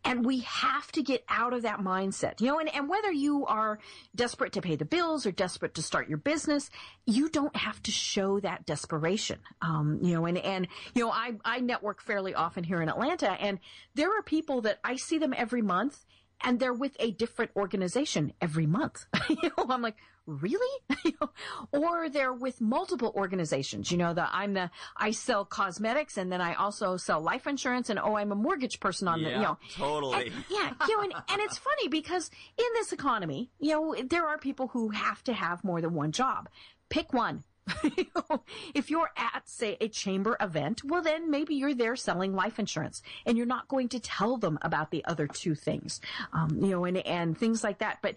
And 0.05 0.25
we 0.25 0.39
have 0.41 0.93
to 0.93 1.03
get 1.03 1.25
out 1.27 1.51
of 1.51 1.63
that 1.63 1.81
mindset, 1.81 2.39
you 2.39 2.47
know, 2.47 2.59
and, 2.59 2.73
and 2.73 2.87
whether 2.87 3.11
you 3.11 3.45
are 3.47 3.79
desperate 4.15 4.53
to 4.53 4.61
pay 4.61 4.77
the 4.77 4.85
bills 4.85 5.25
or 5.25 5.31
desperate 5.33 5.73
to 5.73 5.81
start 5.81 6.07
your 6.07 6.19
business, 6.19 6.69
you 7.05 7.27
don't 7.27 7.53
have 7.53 7.83
to 7.83 7.91
show 7.91 8.39
that 8.39 8.65
desperation. 8.65 9.39
Um, 9.61 9.99
you 10.01 10.13
know, 10.13 10.25
and, 10.25 10.37
and, 10.37 10.69
you 10.95 11.03
know, 11.03 11.11
I, 11.11 11.33
I 11.43 11.59
network 11.59 12.01
fairly 12.01 12.33
often 12.33 12.63
here 12.63 12.81
in 12.81 12.87
Atlanta 12.87 13.31
and 13.31 13.59
there 13.93 14.17
are 14.17 14.23
people 14.23 14.61
that 14.61 14.79
I 14.85 14.95
see 14.95 15.17
them 15.17 15.33
every 15.35 15.61
month 15.61 16.05
and 16.43 16.59
they're 16.59 16.73
with 16.73 16.95
a 16.99 17.11
different 17.11 17.51
organization 17.55 18.33
every 18.41 18.65
month. 18.67 19.05
you 19.29 19.37
know, 19.57 19.65
I'm 19.69 19.81
like, 19.81 19.95
really? 20.25 20.81
You 21.05 21.13
know, 21.21 21.29
or 21.71 22.09
they're 22.09 22.33
with 22.33 22.59
multiple 22.59 23.13
organizations. 23.15 23.89
You 23.91 23.97
know, 23.97 24.13
the 24.13 24.27
I'm 24.35 24.53
the 24.55 24.69
I 24.97 25.11
sell 25.11 25.45
cosmetics 25.45 26.17
and 26.17 26.29
then 26.29 26.41
I 26.41 26.53
also 26.55 26.97
sell 26.97 27.21
life 27.21 27.47
insurance 27.47 27.89
and 27.89 27.97
oh, 27.97 28.15
I'm 28.17 28.31
a 28.33 28.35
mortgage 28.35 28.81
person 28.81 29.07
on 29.07 29.23
the 29.23 29.29
you 29.29 29.35
Yeah, 29.35 29.41
know. 29.41 29.57
totally. 29.75 30.27
And- 30.27 30.33
yeah, 30.49 30.73
you 30.87 30.97
know, 30.97 31.03
and, 31.03 31.13
and 31.29 31.41
it's 31.41 31.57
funny 31.57 31.87
because 31.87 32.29
in 32.57 32.65
this 32.73 32.91
economy, 32.91 33.51
you 33.59 33.71
know, 33.71 33.95
there 34.09 34.27
are 34.27 34.37
people 34.37 34.67
who 34.67 34.89
have 34.89 35.23
to 35.25 35.33
have 35.33 35.63
more 35.63 35.79
than 35.79 35.93
one 35.93 36.11
job. 36.11 36.49
Pick 36.89 37.13
one. 37.13 37.43
If 38.73 38.89
you're 38.89 39.09
at, 39.17 39.47
say, 39.47 39.77
a 39.81 39.87
chamber 39.87 40.37
event, 40.39 40.83
well, 40.83 41.01
then 41.01 41.31
maybe 41.31 41.55
you're 41.55 41.73
there 41.73 41.95
selling 41.95 42.33
life 42.33 42.59
insurance 42.59 43.01
and 43.25 43.37
you're 43.37 43.45
not 43.45 43.67
going 43.67 43.89
to 43.89 43.99
tell 43.99 44.37
them 44.37 44.59
about 44.61 44.91
the 44.91 45.03
other 45.05 45.27
two 45.27 45.55
things, 45.55 45.99
um, 46.33 46.59
you 46.61 46.71
know, 46.71 46.85
and, 46.85 46.97
and 46.97 47.37
things 47.37 47.63
like 47.63 47.79
that. 47.79 47.99
But 48.01 48.15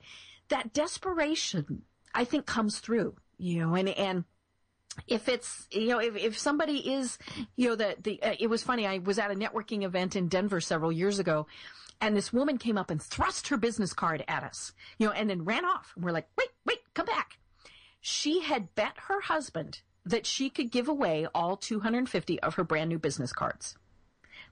that 0.49 0.73
desperation, 0.73 1.83
I 2.15 2.25
think, 2.25 2.47
comes 2.47 2.79
through, 2.79 3.17
you 3.39 3.61
know, 3.61 3.75
and, 3.75 3.89
and, 3.89 4.25
if 5.07 5.29
it's 5.29 5.69
you 5.71 5.87
know 5.89 6.01
if, 6.01 6.17
if 6.17 6.37
somebody 6.37 6.93
is 6.95 7.17
you 7.57 7.69
know 7.69 7.77
the 7.77 7.97
the 8.03 8.21
uh, 8.23 8.35
it 8.39 8.49
was 8.49 8.63
funny. 8.63 8.87
I 8.87 8.99
was 8.99 9.21
at 9.21 9.31
a 9.31 9.35
networking 9.35 9.85
event 9.85 10.17
in 10.17 10.29
Denver 10.29 10.61
several 10.61 10.91
years 10.91 11.21
ago 11.21 11.47
and 12.01 12.17
this 12.17 12.33
woman 12.33 12.59
came 12.59 12.77
up 12.77 12.91
and 12.91 13.01
thrust 13.01 13.49
her 13.49 13.57
business 13.57 13.93
card 13.93 14.25
at 14.27 14.43
us 14.43 14.73
you 14.99 15.07
know 15.07 15.13
and 15.13 15.31
then 15.31 15.45
ran 15.45 15.65
off. 15.65 15.93
And 15.95 16.05
we're 16.05 16.11
like 16.11 16.29
wait 16.37 16.51
wait 16.67 16.81
come 16.93 17.07
back 17.07 17.39
she 18.01 18.41
had 18.43 18.75
bet 18.75 18.95
her 19.09 19.21
husband 19.21 19.81
that 20.05 20.27
she 20.27 20.49
could 20.51 20.71
give 20.71 20.89
away 20.89 21.27
all 21.35 21.57
250 21.57 22.41
of 22.41 22.55
her 22.55 22.65
brand 22.65 22.89
new 22.89 22.99
business 22.99 23.33
cards. 23.33 23.77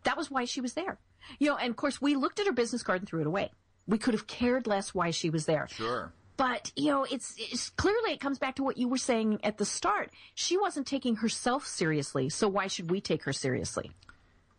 That 0.04 0.16
was 0.16 0.30
why 0.30 0.44
she 0.44 0.60
was 0.60 0.74
there. 0.74 0.98
You 1.38 1.48
know 1.48 1.56
and 1.56 1.70
of 1.70 1.76
course 1.76 2.00
we 2.00 2.14
looked 2.14 2.38
at 2.40 2.46
her 2.46 2.52
business 2.52 2.82
card 2.82 3.00
and 3.00 3.08
threw 3.08 3.20
it 3.20 3.26
away. 3.26 3.50
We 3.86 3.98
could 3.98 4.14
have 4.14 4.26
cared 4.26 4.66
less 4.66 4.94
why 4.94 5.10
she 5.10 5.30
was 5.30 5.46
there. 5.46 5.66
Sure. 5.70 6.12
but 6.36 6.70
you 6.76 6.90
know 6.90 7.04
it's, 7.04 7.34
it's 7.38 7.70
clearly 7.70 8.12
it 8.12 8.20
comes 8.20 8.38
back 8.38 8.56
to 8.56 8.62
what 8.62 8.76
you 8.76 8.88
were 8.88 8.98
saying 8.98 9.40
at 9.42 9.58
the 9.58 9.64
start. 9.64 10.10
She 10.34 10.56
wasn't 10.56 10.86
taking 10.86 11.16
herself 11.16 11.66
seriously 11.66 12.28
so 12.28 12.48
why 12.48 12.66
should 12.68 12.90
we 12.90 13.00
take 13.00 13.24
her 13.24 13.32
seriously? 13.32 13.90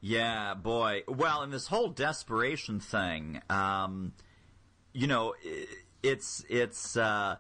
Yeah, 0.01 0.53
boy. 0.53 1.03
Well, 1.07 1.43
in 1.43 1.51
this 1.51 1.67
whole 1.67 1.89
desperation 1.89 2.79
thing, 2.79 3.41
um, 3.49 4.13
you 4.93 5.07
know, 5.07 5.33
it's 6.01 6.43
it's 6.49 6.95
uh, 6.95 7.35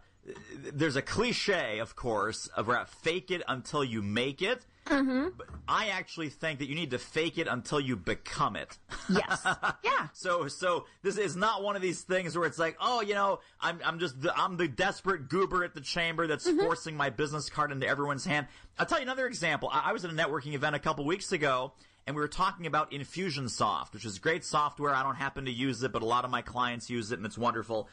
there's 0.73 0.95
a 0.95 1.01
cliche, 1.01 1.79
of 1.79 1.95
course, 1.95 2.49
about 2.55 2.89
fake 2.89 3.31
it 3.31 3.41
until 3.47 3.83
you 3.83 4.01
make 4.01 4.41
it. 4.41 4.65
Mm-hmm. 4.85 5.29
But 5.37 5.47
I 5.67 5.89
actually 5.89 6.29
think 6.29 6.59
that 6.59 6.67
you 6.67 6.73
need 6.73 6.91
to 6.91 6.97
fake 6.99 7.37
it 7.37 7.47
until 7.47 7.79
you 7.79 7.95
become 7.95 8.55
it. 8.55 8.77
yes 9.07 9.45
yeah 9.83 10.07
So, 10.13 10.47
so 10.47 10.85
this 11.03 11.17
is 11.17 11.35
not 11.35 11.61
one 11.61 11.75
of 11.75 11.81
these 11.83 12.01
things 12.01 12.35
where 12.35 12.47
it's 12.47 12.57
like, 12.57 12.75
oh, 12.81 13.01
you 13.01 13.13
know, 13.13 13.39
I'm, 13.61 13.79
I'm 13.85 13.99
just, 13.99 14.19
the, 14.19 14.35
I'm 14.35 14.57
the 14.57 14.67
desperate 14.67 15.29
goober 15.29 15.63
at 15.63 15.75
the 15.75 15.81
chamber 15.81 16.25
that's 16.25 16.47
Mm-hmm. 16.47 16.59
forcing 16.61 16.97
my 16.97 17.11
business 17.11 17.49
card 17.49 17.71
into 17.71 17.85
everyone's 17.87 18.25
hand. 18.25 18.47
I'll 18.79 18.85
tell 18.87 18.97
you 18.97 19.03
another 19.03 19.27
example. 19.27 19.69
I, 19.71 19.89
I 19.89 19.93
was 19.93 20.03
at 20.05 20.11
a 20.11 20.13
networking 20.13 20.53
event 20.53 20.75
a 20.75 20.79
couple 20.79 21.05
weeks 21.05 21.31
ago, 21.31 21.73
and 22.07 22.15
we 22.15 22.21
were 22.23 22.27
talking 22.27 22.65
about 22.65 22.89
Infusionsoft, 22.91 23.93
which 23.93 24.05
is 24.05 24.17
great 24.17 24.43
software. 24.43 24.95
I 24.95 25.03
don't 25.03 25.15
happen 25.15 25.45
to 25.45 25.51
use 25.51 25.83
it, 25.83 25.91
but 25.91 26.01
a 26.01 26.05
lot 26.05 26.25
of 26.25 26.31
my 26.31 26.41
clients 26.41 26.89
use 26.89 27.11
it, 27.11 27.19
and 27.19 27.25
it's 27.25 27.37
wonderful. 27.37 27.87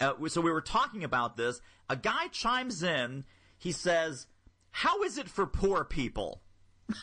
Uh, 0.00 0.14
so 0.28 0.40
we 0.40 0.50
were 0.50 0.60
talking 0.62 1.04
about 1.04 1.36
this. 1.36 1.60
A 1.88 1.96
guy 1.96 2.28
chimes 2.28 2.82
in. 2.82 3.24
He 3.58 3.72
says, 3.72 4.26
"How 4.70 5.02
is 5.02 5.18
it 5.18 5.28
for 5.28 5.46
poor 5.46 5.84
people?" 5.84 6.42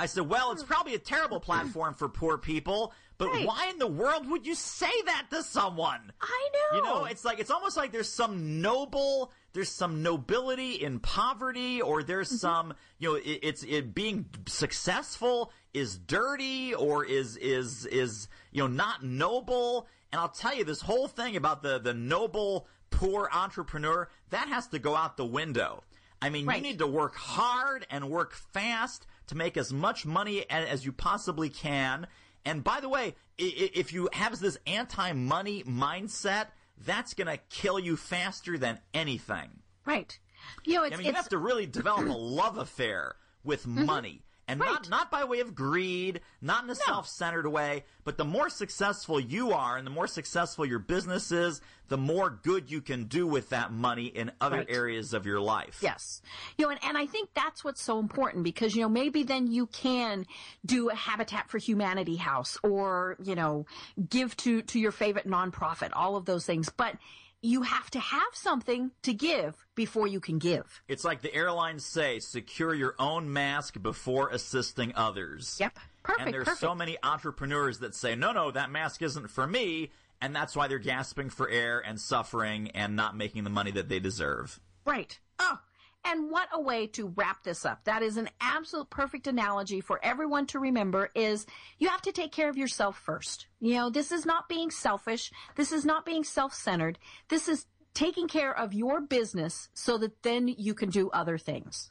I 0.00 0.06
said, 0.06 0.28
well, 0.28 0.52
it's 0.52 0.62
probably 0.62 0.94
a 0.94 0.98
terrible 1.00 1.40
platform 1.40 1.94
for 1.94 2.08
poor 2.08 2.38
people, 2.38 2.94
but 3.18 3.26
Right. 3.30 3.44
why 3.44 3.66
in 3.68 3.78
the 3.78 3.88
world 3.88 4.30
would 4.30 4.46
you 4.46 4.54
say 4.54 4.92
that 5.06 5.26
to 5.30 5.42
someone? 5.42 6.12
i 6.20 6.48
know 6.52 6.76
You 6.76 6.84
know, 6.84 7.04
it's 7.06 7.24
like, 7.24 7.40
it's 7.40 7.50
almost 7.50 7.76
like 7.76 7.90
there's 7.90 8.08
some 8.08 8.60
noble, 8.60 9.32
there's 9.54 9.70
some 9.72 10.04
nobility 10.04 10.74
in 10.74 11.00
poverty, 11.00 11.82
or 11.82 12.04
there's 12.04 12.40
some, 12.40 12.74
you 12.98 13.08
know, 13.08 13.14
it, 13.16 13.40
it's, 13.42 13.64
it 13.64 13.92
being 13.92 14.26
successful 14.46 15.52
is 15.74 15.98
dirty, 15.98 16.74
or 16.74 17.04
is, 17.04 17.36
is, 17.36 17.84
is, 17.86 18.28
you 18.52 18.62
know, 18.62 18.68
not 18.68 19.02
noble. 19.02 19.88
And 20.12 20.20
I'll 20.20 20.28
tell 20.28 20.54
you, 20.54 20.64
this 20.64 20.80
whole 20.80 21.08
thing 21.08 21.36
about 21.36 21.62
the, 21.62 21.78
the 21.78 21.94
noble, 21.94 22.66
poor 22.90 23.28
entrepreneur, 23.32 24.08
that 24.30 24.48
has 24.48 24.66
to 24.68 24.78
go 24.78 24.96
out 24.96 25.16
the 25.16 25.26
window. 25.26 25.84
I 26.20 26.30
mean, 26.30 26.46
Right. 26.46 26.56
you 26.56 26.62
need 26.62 26.78
to 26.78 26.86
work 26.86 27.14
hard 27.14 27.86
and 27.90 28.10
work 28.10 28.34
fast 28.34 29.06
to 29.28 29.36
make 29.36 29.56
as 29.56 29.72
much 29.72 30.04
money 30.06 30.48
as 30.50 30.84
you 30.84 30.92
possibly 30.92 31.48
can. 31.48 32.06
And 32.44 32.64
by 32.64 32.80
the 32.80 32.88
way, 32.88 33.14
if 33.36 33.92
you 33.92 34.08
have 34.12 34.38
this 34.38 34.58
anti-money 34.66 35.64
mindset, 35.64 36.48
that's 36.84 37.14
going 37.14 37.26
to 37.26 37.36
kill 37.50 37.78
you 37.78 37.96
faster 37.96 38.56
than 38.58 38.80
anything. 38.94 39.50
right 39.84 40.18
you 40.64 40.74
know 40.74 40.84
it's, 40.84 40.94
I 40.94 40.98
mean, 40.98 41.06
you 41.06 41.12
have 41.12 41.28
to 41.30 41.38
really 41.38 41.66
develop 41.66 42.08
a 42.08 42.12
love 42.12 42.58
affair 42.58 43.16
with 43.44 43.62
mm-hmm. 43.62 43.84
money. 43.84 44.22
And 44.48 44.58
not, 44.60 44.68
Right. 44.80 44.88
not 44.88 45.10
by 45.10 45.24
way 45.24 45.40
of 45.40 45.54
greed, 45.54 46.22
not 46.40 46.64
in 46.64 46.70
a 46.70 46.74
self-centered 46.74 47.46
way, 47.46 47.84
but 48.04 48.16
the 48.16 48.24
more 48.24 48.48
successful 48.48 49.20
you 49.20 49.52
are 49.52 49.76
and 49.76 49.86
the 49.86 49.90
more 49.90 50.06
successful 50.06 50.64
your 50.64 50.78
business 50.78 51.30
is, 51.30 51.60
the 51.88 51.98
more 51.98 52.30
good 52.30 52.70
you 52.70 52.80
can 52.80 53.04
do 53.04 53.26
with 53.26 53.50
that 53.50 53.72
money 53.72 54.06
in 54.06 54.32
other 54.40 54.56
Right. 54.58 54.70
areas 54.70 55.12
of 55.12 55.26
your 55.26 55.38
life. 55.40 55.80
Yes. 55.82 56.22
You 56.56 56.64
know, 56.64 56.70
and, 56.70 56.80
and 56.82 56.96
I 56.96 57.04
think 57.04 57.28
that's 57.34 57.62
what's 57.62 57.82
so 57.82 57.98
important 57.98 58.42
because, 58.42 58.74
you 58.74 58.80
know, 58.80 58.88
maybe 58.88 59.22
then 59.22 59.46
you 59.52 59.66
can 59.66 60.26
do 60.64 60.88
a 60.88 60.94
Habitat 60.94 61.50
for 61.50 61.58
Humanity 61.58 62.16
house 62.16 62.56
or, 62.62 63.16
you 63.22 63.34
know, 63.34 63.66
give 64.08 64.34
to, 64.38 64.62
to 64.62 64.78
your 64.80 64.92
favorite 64.92 65.26
nonprofit, 65.28 65.90
all 65.92 66.16
of 66.16 66.24
those 66.24 66.46
things. 66.46 66.70
But 66.70 66.96
you 67.40 67.62
have 67.62 67.90
to 67.90 68.00
have 68.00 68.28
something 68.32 68.90
to 69.02 69.12
give 69.12 69.54
before 69.74 70.06
you 70.06 70.20
can 70.20 70.38
give. 70.38 70.82
It's 70.88 71.04
like 71.04 71.22
the 71.22 71.34
airlines 71.34 71.84
say, 71.84 72.18
secure 72.18 72.74
your 72.74 72.94
own 72.98 73.32
mask 73.32 73.80
before 73.80 74.30
assisting 74.30 74.92
others. 74.94 75.56
Yep. 75.60 75.78
Perfect. 76.02 76.24
And 76.24 76.34
there's 76.34 76.44
perfect. 76.44 76.60
so 76.60 76.74
many 76.74 76.96
entrepreneurs 77.02 77.78
that 77.80 77.94
say, 77.94 78.14
no, 78.14 78.32
no, 78.32 78.50
that 78.50 78.70
mask 78.70 79.02
isn't 79.02 79.30
for 79.30 79.46
me. 79.46 79.90
And 80.20 80.34
that's 80.34 80.56
why 80.56 80.66
they're 80.66 80.78
gasping 80.78 81.30
for 81.30 81.48
air 81.48 81.78
and 81.78 82.00
suffering 82.00 82.70
and 82.72 82.96
not 82.96 83.16
making 83.16 83.44
the 83.44 83.50
money 83.50 83.70
that 83.72 83.88
they 83.88 84.00
deserve. 84.00 84.58
Right. 84.84 85.18
Oh, 85.38 85.58
and 86.04 86.30
what 86.30 86.48
a 86.52 86.60
way 86.60 86.86
to 86.88 87.12
wrap 87.16 87.42
this 87.44 87.66
up. 87.66 87.84
That 87.84 88.02
is 88.02 88.16
an 88.16 88.30
absolute 88.40 88.90
perfect 88.90 89.26
analogy 89.26 89.80
for 89.80 90.00
everyone 90.02 90.46
to 90.46 90.58
remember 90.58 91.10
is 91.14 91.46
you 91.78 91.88
have 91.88 92.02
to 92.02 92.12
take 92.12 92.32
care 92.32 92.48
of 92.48 92.56
yourself 92.56 92.98
first. 92.98 93.46
You 93.60 93.74
know, 93.74 93.90
this 93.90 94.12
is 94.12 94.24
not 94.24 94.48
being 94.48 94.70
selfish. 94.70 95.30
This 95.56 95.72
is 95.72 95.84
not 95.84 96.06
being 96.06 96.24
self-centered. 96.24 96.98
This 97.28 97.48
is 97.48 97.66
taking 97.94 98.28
care 98.28 98.56
of 98.56 98.72
your 98.72 99.00
business 99.00 99.68
so 99.74 99.98
that 99.98 100.22
then 100.22 100.48
you 100.48 100.74
can 100.74 100.90
do 100.90 101.10
other 101.10 101.36
things. 101.36 101.90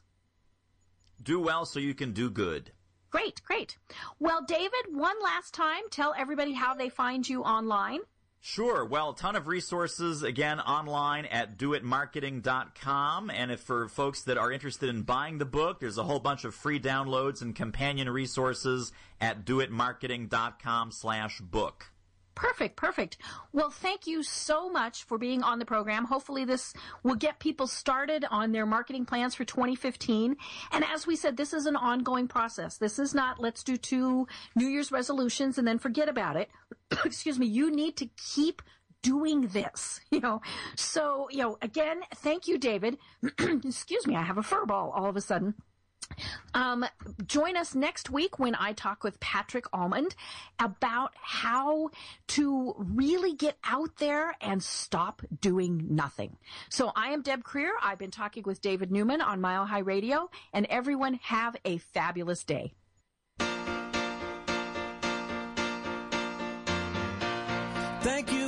Do 1.22 1.40
well 1.40 1.64
so 1.64 1.80
you 1.80 1.94
can 1.94 2.12
do 2.12 2.30
good. 2.30 2.72
Great, 3.10 3.42
great. 3.42 3.78
Well, 4.18 4.42
David, 4.46 4.72
one 4.90 5.16
last 5.22 5.54
time, 5.54 5.82
tell 5.90 6.14
everybody 6.16 6.52
how 6.52 6.74
they 6.74 6.88
find 6.88 7.28
you 7.28 7.42
online. 7.42 8.00
Sure. 8.40 8.84
Well, 8.84 9.10
a 9.10 9.16
ton 9.16 9.34
of 9.34 9.48
resources 9.48 10.22
again 10.22 10.60
online 10.60 11.26
at 11.26 11.58
doitmarketing.com. 11.58 13.30
And 13.30 13.50
if 13.50 13.60
for 13.60 13.88
folks 13.88 14.22
that 14.22 14.38
are 14.38 14.52
interested 14.52 14.88
in 14.88 15.02
buying 15.02 15.38
the 15.38 15.44
book, 15.44 15.80
there's 15.80 15.98
a 15.98 16.04
whole 16.04 16.20
bunch 16.20 16.44
of 16.44 16.54
free 16.54 16.78
downloads 16.78 17.42
and 17.42 17.54
companion 17.54 18.08
resources 18.08 18.92
at 19.20 19.44
doitmarketing.com 19.44 20.92
slash 20.92 21.40
book. 21.40 21.90
Perfect, 22.38 22.76
perfect. 22.76 23.16
Well, 23.52 23.68
thank 23.68 24.06
you 24.06 24.22
so 24.22 24.70
much 24.70 25.02
for 25.02 25.18
being 25.18 25.42
on 25.42 25.58
the 25.58 25.64
program. 25.64 26.04
Hopefully 26.04 26.44
this 26.44 26.72
will 27.02 27.16
get 27.16 27.40
people 27.40 27.66
started 27.66 28.24
on 28.30 28.52
their 28.52 28.64
marketing 28.64 29.06
plans 29.06 29.34
for 29.34 29.44
2015. 29.44 30.36
And 30.70 30.84
as 30.84 31.04
we 31.04 31.16
said, 31.16 31.36
this 31.36 31.52
is 31.52 31.66
an 31.66 31.74
ongoing 31.74 32.28
process. 32.28 32.76
This 32.76 33.00
is 33.00 33.12
not 33.12 33.40
let's 33.40 33.64
do 33.64 33.76
two 33.76 34.28
New 34.54 34.68
Year's 34.68 34.92
resolutions 34.92 35.58
and 35.58 35.66
then 35.66 35.80
forget 35.80 36.08
about 36.08 36.36
it. 36.36 36.48
Excuse 37.04 37.40
me. 37.40 37.46
You 37.46 37.72
need 37.72 37.96
to 37.96 38.08
keep 38.16 38.62
doing 39.02 39.48
this, 39.48 40.00
you 40.12 40.20
know. 40.20 40.40
So, 40.76 41.26
you 41.32 41.38
know, 41.38 41.58
again, 41.60 42.02
thank 42.18 42.46
you, 42.46 42.56
David. 42.56 42.98
Excuse 43.40 44.06
me, 44.06 44.14
I 44.14 44.22
have 44.22 44.38
a 44.38 44.44
fur 44.44 44.64
ball 44.64 44.92
all 44.94 45.06
of 45.06 45.16
a 45.16 45.20
sudden. 45.20 45.54
Um, 46.54 46.84
join 47.26 47.56
us 47.56 47.74
next 47.74 48.10
week 48.10 48.38
when 48.38 48.54
I 48.54 48.72
talk 48.72 49.04
with 49.04 49.20
Patrick 49.20 49.66
Almond 49.72 50.14
about 50.58 51.12
how 51.20 51.90
to 52.28 52.74
really 52.78 53.34
get 53.34 53.56
out 53.64 53.96
there 53.98 54.34
and 54.40 54.62
stop 54.62 55.22
doing 55.40 55.86
nothing. 55.90 56.36
So 56.68 56.92
I 56.96 57.08
am 57.08 57.22
Deb 57.22 57.44
Krier. 57.44 57.70
I've 57.82 57.98
been 57.98 58.10
talking 58.10 58.42
with 58.44 58.60
David 58.60 58.90
Newman 58.90 59.20
on 59.20 59.40
Mile 59.40 59.66
High 59.66 59.78
Radio, 59.78 60.30
and 60.52 60.66
everyone 60.66 61.14
have 61.22 61.56
a 61.64 61.78
fabulous 61.78 62.44
day. 62.44 62.72
Thank 68.00 68.32
you 68.32 68.47